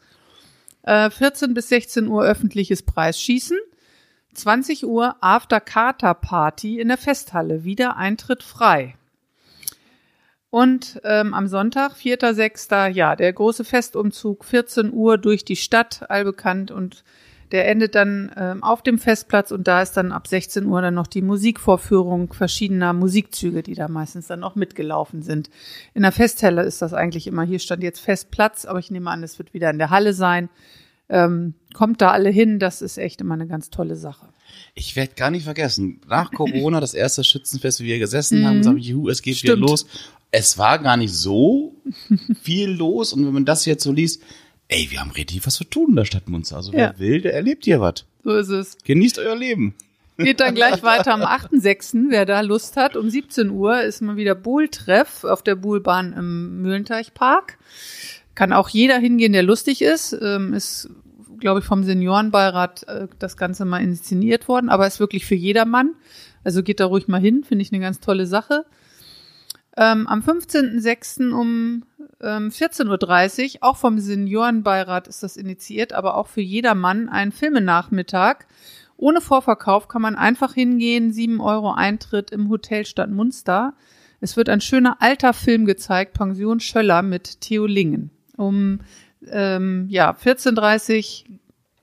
Äh, 0.82 1.10
14 1.10 1.54
bis 1.54 1.68
16 1.68 2.06
Uhr 2.06 2.24
öffentliches 2.24 2.82
Preisschießen. 2.82 3.58
20 4.34 4.86
Uhr 4.86 5.16
After-Kater-Party 5.20 6.78
in 6.78 6.88
der 6.88 6.98
Festhalle. 6.98 7.64
Wieder 7.64 7.96
Eintritt 7.96 8.42
frei. 8.42 8.96
Und 10.57 11.02
ähm, 11.04 11.34
am 11.34 11.48
Sonntag, 11.48 11.96
4.6., 11.96 12.88
ja, 12.88 13.14
der 13.14 13.30
große 13.30 13.62
Festumzug, 13.62 14.42
14 14.42 14.90
Uhr 14.90 15.18
durch 15.18 15.44
die 15.44 15.54
Stadt, 15.54 16.09
allbekannt. 16.09 16.70
Und 16.70 17.04
der 17.52 17.68
endet 17.68 17.94
dann 17.94 18.32
ähm, 18.38 18.64
auf 18.64 18.80
dem 18.80 18.98
Festplatz 18.98 19.50
und 19.50 19.68
da 19.68 19.82
ist 19.82 19.98
dann 19.98 20.12
ab 20.12 20.26
16 20.26 20.64
Uhr 20.64 20.80
dann 20.80 20.94
noch 20.94 21.09
die 21.09 21.20
Musikvorführung 21.20 22.32
verschiedener 22.32 22.94
Musikzüge, 22.94 23.62
die 23.62 23.74
da 23.74 23.88
meistens 23.88 24.28
dann 24.28 24.42
auch 24.42 24.54
mitgelaufen 24.54 25.20
sind. 25.20 25.50
In 25.92 26.00
der 26.00 26.12
Festhalle 26.12 26.62
ist 26.62 26.80
das 26.80 26.94
eigentlich 26.94 27.26
immer, 27.26 27.42
hier 27.42 27.59
stand 27.59 27.82
jetzt 27.82 28.00
Festplatz, 28.00 28.64
aber 28.64 28.78
ich 28.78 28.90
nehme 28.90 29.11
an, 29.11 29.22
es 29.22 29.38
wird 29.38 29.52
wieder 29.52 29.68
in 29.68 29.76
der 29.76 29.90
Halle 29.90 30.14
sein. 30.14 30.48
Ähm, 31.09 31.54
kommt 31.74 32.00
da 32.00 32.11
alle 32.11 32.30
hin, 32.30 32.59
das 32.59 32.82
ist 32.82 32.98
echt 32.98 33.20
immer 33.20 33.34
eine 33.34 33.46
ganz 33.46 33.70
tolle 33.70 33.94
Sache. 33.96 34.26
Ich 34.74 34.96
werde 34.96 35.14
gar 35.14 35.30
nicht 35.30 35.44
vergessen, 35.44 36.00
nach 36.09 36.32
Corona, 36.32 36.80
das 36.80 36.94
erste 36.94 37.22
Schützenfest, 37.22 37.80
wie 37.80 37.84
wir 37.86 37.98
gesessen 37.98 38.44
haben, 38.44 38.59
gesagt, 38.59 38.78
juhu, 38.80 39.09
es 39.09 39.22
geht 39.22 39.34
Mhm. 39.34 39.38
Stimmt. 39.38 39.59
wieder 39.59 39.68
los. 39.68 39.86
Es 40.32 40.59
war 40.59 40.78
gar 40.80 40.96
nicht 40.96 41.14
so 41.14 41.74
viel 42.42 42.70
los 42.70 43.12
und 43.12 43.24
wenn 43.24 43.32
man 43.32 43.44
das 43.44 43.64
jetzt 43.66 43.84
so 43.84 43.92
liest, 43.92 44.20
ey, 44.68 44.88
wir 44.90 45.00
haben 45.00 45.12
richtig 45.12 45.46
was 45.46 45.54
zu 45.54 45.64
tun 45.64 45.90
in 45.90 45.96
der 45.96 46.04
Stadt 46.07 46.28
Munster. 46.28 46.57
Also 46.57 46.72
Ja. 46.72 46.78
wer 46.78 46.98
will, 46.98 47.20
der 47.20 47.34
erlebt 47.34 47.64
hier 47.64 47.80
was. 47.80 48.04
So 48.24 48.36
ist 48.36 48.48
es. 48.48 48.76
Genießt 48.84 49.18
euer 49.20 49.36
Leben. 49.36 49.74
Geht 50.18 50.40
dann 50.40 50.54
gleich 50.54 50.82
weiter 50.82 51.12
am 51.12 51.20
8.6., 51.22 52.07
wer 52.11 52.24
da 52.24 52.40
Lust 52.40 52.76
hat. 52.76 52.96
Um 52.96 53.11
17 53.11 53.50
Uhr 53.50 53.82
ist 53.82 54.00
mal 54.00 54.16
wieder 54.16 54.34
Buhl-Treff 54.34 55.24
auf 55.24 55.42
der 55.42 55.54
Buhlbahn 55.57 56.14
im 56.14 56.62
Mühlenteichpark. 56.62 57.59
Kann 58.37 58.53
auch 58.53 58.68
jeder 58.68 58.99
hingehen, 58.99 59.32
der 59.32 59.43
lustig 59.43 59.82
ist. 59.82 60.16
Ähm, 60.22 60.55
ist, 60.55 60.89
glaube 61.41 61.61
ich, 61.61 61.66
vom 61.66 61.82
Seniorenbeirat 61.82 62.87
äh, 62.87 63.09
das 63.18 63.37
Ganze 63.37 63.64
mal 63.64 63.82
inszeniert 63.82 64.47
worden, 64.47 64.68
aber 64.68 64.87
ist 64.87 65.01
wirklich 65.01 65.26
für 65.26 65.34
jedermann. 65.34 65.95
Also 66.45 66.62
geht 66.62 66.78
da 66.78 66.87
ruhig 66.87 67.09
mal 67.09 67.20
hin, 67.20 67.43
finde 67.43 67.62
ich 67.62 67.72
eine 67.72 67.82
ganz 67.82 67.99
tolle 67.99 68.26
Sache. 68.26 68.64
Ähm, 69.76 70.07
am 70.07 70.20
15.06. 70.20 71.32
um 71.32 71.84
ähm, 72.22 72.51
14.30 72.51 73.57
Uhr, 73.57 73.59
auch 73.62 73.76
vom 73.76 73.99
Seniorenbeirat 73.99 75.09
ist 75.09 75.22
das 75.22 75.37
initiiert, 75.37 75.93
aber 75.93 76.16
auch 76.16 76.28
für 76.28 76.41
jedermann 76.41 77.09
ein 77.09 77.32
Filmenachmittag. 77.32 78.47
Ohne 78.97 79.20
Vorverkauf 79.20 79.89
kann 79.89 80.03
man 80.03 80.14
einfach 80.14 80.55
hingehen, 80.55 81.12
7 81.12 81.41
Euro 81.41 81.72
Eintritt 81.72 82.30
im 82.30 82.49
Hotel 82.49 82.87
Stadt 82.87 83.11
Munster. 83.11 83.74
Es 84.20 84.37
wird 84.37 84.49
ein 84.49 84.62
schöner 84.62 84.97
alter 85.01 85.34
Film 85.34 85.66
gezeigt, 85.66 86.14
Pension 86.14 86.61
Schöller 86.61 87.03
mit 87.03 87.41
Theo 87.43 87.66
Lingen. 87.66 88.11
Um 88.37 88.80
ähm, 89.30 89.87
ja, 89.89 90.12
14.30 90.12 91.24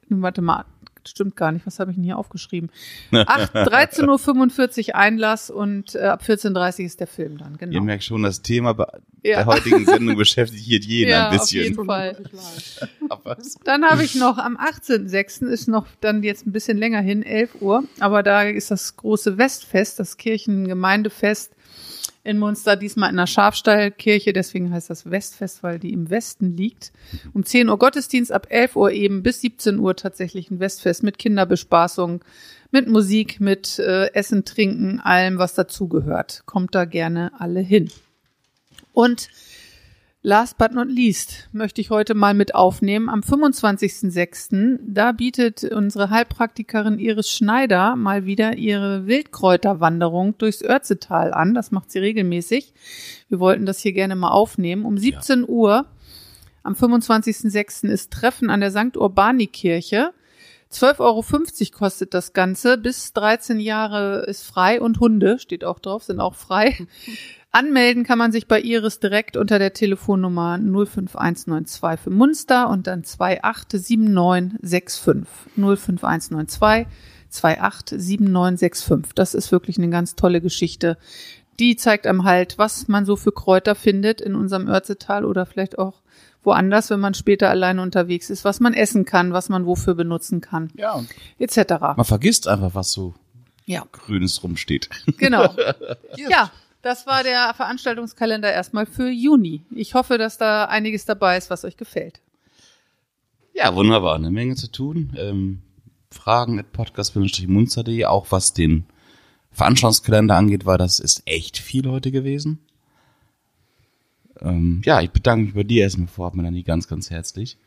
warte 0.09 0.41
mal, 0.41 0.65
stimmt 1.05 1.35
gar 1.35 1.51
nicht, 1.51 1.65
was 1.65 1.79
habe 1.79 1.91
ich 1.91 1.95
denn 1.97 2.03
hier 2.03 2.17
aufgeschrieben? 2.17 2.69
8, 3.11 3.53
13.45 3.55 4.89
Uhr 4.89 4.95
Einlass 4.95 5.49
und 5.49 5.95
äh, 5.95 5.99
ab 6.03 6.23
14.30 6.25 6.79
Uhr 6.79 6.85
ist 6.85 6.99
der 6.99 7.07
Film 7.07 7.37
dann, 7.37 7.57
genau. 7.57 7.73
Ihr 7.73 7.81
merkt 7.81 8.03
schon, 8.03 8.23
das 8.23 8.41
Thema 8.41 8.69
Ja. 9.23 9.37
der 9.37 9.45
heutigen 9.45 9.85
Sendung 9.85 10.15
beschäftigt 10.15 10.85
jeden 10.85 11.09
Ja, 11.09 11.29
ein 11.29 11.39
auf 11.39 11.49
jeden 11.51 11.75
bisschen. 11.75 11.85
Fall. 11.85 12.17
Dann 13.63 13.83
habe 13.85 14.03
ich 14.03 14.15
noch 14.15 14.37
am 14.37 14.57
18.06. 14.57 15.47
ist 15.47 15.67
noch 15.67 15.85
dann 16.01 16.23
jetzt 16.23 16.45
ein 16.45 16.51
bisschen 16.51 16.77
länger 16.77 17.01
hin, 17.01 17.23
11 17.23 17.61
Uhr, 17.61 17.83
aber 17.99 18.23
da 18.23 18.43
ist 18.43 18.71
das 18.71 18.95
große 18.95 19.37
Westfest, 19.37 19.99
das 19.99 20.17
Kirchengemeindefest 20.17 21.51
in 22.23 22.37
Munster, 22.39 22.75
diesmal 22.77 23.09
in 23.09 23.17
der 23.17 23.27
Schafstallkirche, 23.27 24.31
deswegen 24.31 24.71
heißt 24.71 24.89
das 24.89 25.09
Westfest, 25.09 25.61
weil 25.61 25.77
die 25.77 25.91
im 25.91 26.09
Westen 26.09 26.55
liegt. 26.55 26.93
Um 27.33 27.43
10 27.43 27.67
Uhr 27.69 27.77
Gottesdienst, 27.77 28.31
ab 28.31 28.47
11 28.49 28.75
Uhr 28.77 28.91
eben 28.91 29.23
bis 29.23 29.41
17 29.41 29.77
Uhr 29.77 29.95
tatsächlich 29.95 30.49
ein 30.49 30.59
Westfest 30.59 31.03
mit 31.03 31.17
Kinderbespaßung, 31.17 32.23
mit 32.71 32.87
Musik, 32.87 33.41
mit 33.41 33.77
äh, 33.79 34.13
Essen, 34.13 34.45
Trinken, 34.45 34.99
allem, 35.01 35.37
was 35.37 35.53
dazugehört. 35.53 36.43
Kommt 36.45 36.73
da 36.75 36.85
gerne 36.85 37.31
alle 37.39 37.59
hin. 37.59 37.91
Und 38.93 39.27
Last 40.25 40.57
but 40.57 40.71
not 40.71 40.87
least 40.87 41.49
möchte 41.51 41.81
ich 41.81 41.89
heute 41.89 42.13
mal 42.13 42.33
mit 42.33 42.55
aufnehmen. 42.55 43.09
Am 43.09 43.19
25.06. 43.19 44.79
da 44.81 45.11
bietet 45.11 45.65
unsere 45.65 46.11
Heilpraktikerin 46.11 46.97
Iris 46.97 47.29
Schneider 47.29 47.97
mal 47.97 48.25
wieder 48.25 48.55
ihre 48.55 49.05
Wildkräuterwanderung 49.05 50.37
durchs 50.37 50.63
Örzetal 50.63 51.33
an. 51.33 51.53
Das 51.53 51.71
macht 51.71 51.91
sie 51.91 51.99
regelmäßig. 51.99 52.73
Wir 53.27 53.41
wollten 53.41 53.65
das 53.65 53.81
hier 53.81 53.91
gerne 53.91 54.15
mal 54.15 54.31
aufnehmen. 54.31 54.85
Um 54.85 54.97
17 54.97 55.43
Uhr 55.45 55.87
am 56.63 56.73
25.06. 56.73 57.89
ist 57.89 58.13
Treffen 58.13 58.49
an 58.49 58.61
der 58.61 58.71
St. 58.71 58.95
Urbani 58.95 59.47
Kirche. 59.47 60.13
12,50 60.71 60.99
Euro 61.01 61.77
kostet 61.77 62.13
das 62.13 62.31
Ganze. 62.31 62.77
Bis 62.77 63.11
13 63.11 63.59
Jahre 63.59 64.23
ist 64.25 64.43
frei 64.43 64.79
und 64.79 65.01
Hunde, 65.01 65.37
steht 65.37 65.65
auch 65.65 65.79
drauf, 65.79 66.03
sind 66.03 66.21
auch 66.21 66.35
frei. 66.35 66.87
Anmelden 67.55 68.03
kann 68.03 68.17
man 68.17 68.31
sich 68.31 68.47
bei 68.47 68.59
Iris 68.59 68.99
direkt 68.99 69.37
unter 69.37 69.59
der 69.59 69.73
Telefonnummer 69.73 70.57
05192 70.57 71.99
für 72.03 72.09
Munster 72.09 72.67
und 72.69 72.87
dann 72.87 73.03
287965. 73.03 75.27
05192 75.55 76.87
287965. 77.29 79.13
Das 79.13 79.35
ist 79.35 79.51
wirklich 79.51 79.77
eine 79.77 79.89
ganz 79.89 80.15
tolle 80.15 80.41
Geschichte. 80.41 80.97
Die 81.59 81.75
zeigt 81.75 82.07
einem 82.07 82.23
halt, 82.23 82.57
was 82.57 82.87
man 82.87 83.05
so 83.05 83.15
für 83.15 83.31
Kräuter 83.31 83.75
findet 83.75 84.19
in 84.19 84.33
unserem 84.33 84.67
Örzetal 84.67 85.23
oder 85.23 85.45
vielleicht 85.45 85.77
auch 85.77 86.01
woanders, 86.43 86.89
wenn 86.89 86.99
man 86.99 87.13
später 87.13 87.51
alleine 87.51 87.83
unterwegs 87.83 88.31
ist, 88.31 88.43
was 88.43 88.59
man 88.59 88.73
essen 88.73 89.05
kann, 89.05 89.31
was 89.31 89.49
man 89.49 89.67
wofür 89.67 89.93
benutzen 89.93 90.41
kann, 90.41 90.71
Ja, 90.75 90.93
und 90.93 91.07
etc. 91.39 91.73
man 91.95 92.03
vergisst 92.03 92.47
einfach, 92.47 92.73
was 92.73 92.91
so 92.91 93.13
Ja, 93.65 93.83
Grünes 93.91 94.41
rumsteht. 94.43 94.89
genau. 95.17 95.53
ja, 96.17 96.51
das 96.83 97.07
war 97.07 97.23
der 97.23 97.53
Veranstaltungskalender 97.55 98.51
erstmal 98.51 98.85
für 98.85 99.09
Juni. 99.09 99.61
Ich 99.71 99.95
hoffe, 99.95 100.17
dass 100.17 100.37
da 100.37 100.65
einiges 100.65 101.05
dabei 101.05 101.37
ist, 101.37 101.49
was 101.49 101.63
euch 101.63 101.77
gefällt. 101.77 102.19
Ja, 103.53 103.73
wunderbar. 103.73 104.15
Eine 104.15 104.31
Menge 104.31 104.55
zu 104.55 104.69
tun. 104.69 105.13
Ähm, 105.17 105.61
Fragen 106.11 106.59
at 106.59 106.73
podcast-munster.de, 106.73 108.05
auch 108.05 108.27
was 108.31 108.53
den 108.53 108.85
Veranstaltungskalender 109.51 110.35
angeht, 110.35 110.65
weil 110.65 110.77
das 110.77 110.99
ist 110.99 111.23
echt 111.25 111.57
viel 111.57 111.89
heute 111.89 112.11
gewesen. 112.11 112.59
Ähm, 114.41 114.81
ja, 114.83 114.99
ich 115.01 115.11
bedanke 115.11 115.45
mich 115.45 115.53
bei 115.53 115.63
dir 115.63 115.83
erstmal 115.83 116.07
vorab, 116.07 116.35
Melanie, 116.35 116.63
ganz, 116.63 116.89
ganz 116.89 117.09
herzlich. 117.09 117.57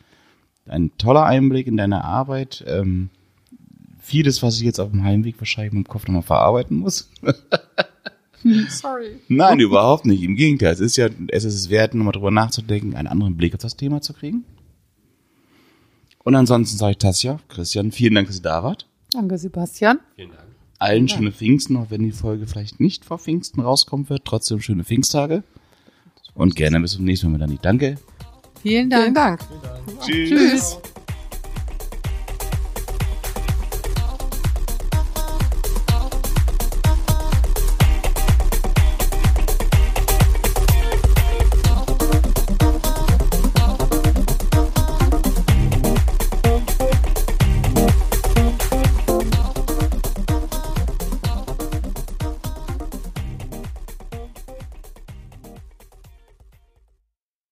Ein 0.66 0.90
toller 0.98 1.24
Einblick 1.24 1.68
in 1.68 1.78
deine 1.78 2.04
Arbeit. 2.04 2.64
Ähm, 2.66 3.08
vieles, 3.98 4.42
was 4.42 4.56
ich 4.56 4.62
jetzt 4.62 4.80
auf 4.80 4.90
dem 4.90 5.04
Heimweg 5.04 5.36
wahrscheinlich 5.38 5.72
im 5.72 5.84
Kopf 5.84 6.06
nochmal 6.06 6.22
verarbeiten 6.22 6.76
muss. 6.76 7.08
Sorry. 8.68 9.20
Nein, 9.28 9.60
überhaupt 9.60 10.06
nicht. 10.06 10.22
Im 10.22 10.36
Gegenteil, 10.36 10.72
es 10.72 10.80
ist 10.80 10.96
ja, 10.96 11.08
es 11.28 11.44
ist 11.44 11.54
es 11.54 11.70
wert, 11.70 11.94
nochmal 11.94 12.12
drüber 12.12 12.30
nachzudenken, 12.30 12.94
einen 12.94 13.08
anderen 13.08 13.36
Blick 13.36 13.54
auf 13.54 13.60
das 13.60 13.76
Thema 13.76 14.00
zu 14.00 14.12
kriegen. 14.12 14.44
Und 16.24 16.34
ansonsten 16.34 16.76
sage 16.76 16.92
ich 16.92 16.98
Tasja, 16.98 17.38
Christian, 17.48 17.92
vielen 17.92 18.14
Dank, 18.14 18.26
dass 18.26 18.36
ihr 18.36 18.42
da 18.42 18.62
wart. 18.62 18.86
Danke, 19.12 19.38
Sebastian. 19.38 20.00
Vielen 20.16 20.30
Dank. 20.30 20.42
Allen 20.78 21.08
schöne 21.08 21.32
Pfingsten, 21.32 21.76
auch 21.76 21.90
wenn 21.90 22.02
die 22.02 22.12
Folge 22.12 22.46
vielleicht 22.46 22.80
nicht 22.80 23.04
vor 23.04 23.18
Pfingsten 23.18 23.60
rauskommen 23.60 24.08
wird. 24.10 24.24
Trotzdem 24.24 24.60
schöne 24.60 24.84
Pfingsttage. 24.84 25.42
Und 26.34 26.54
gerne 26.54 26.80
bis 26.80 26.92
zum 26.92 27.04
nächsten 27.04 27.30
Mal, 27.30 27.38
Melanie. 27.38 27.58
Danke. 27.62 27.96
Vielen 28.62 28.90
Dank. 28.90 29.04
Vielen 29.04 29.14
Dank. 29.14 29.40
Tschüss. 30.04 30.28
Tschüss. 30.28 30.78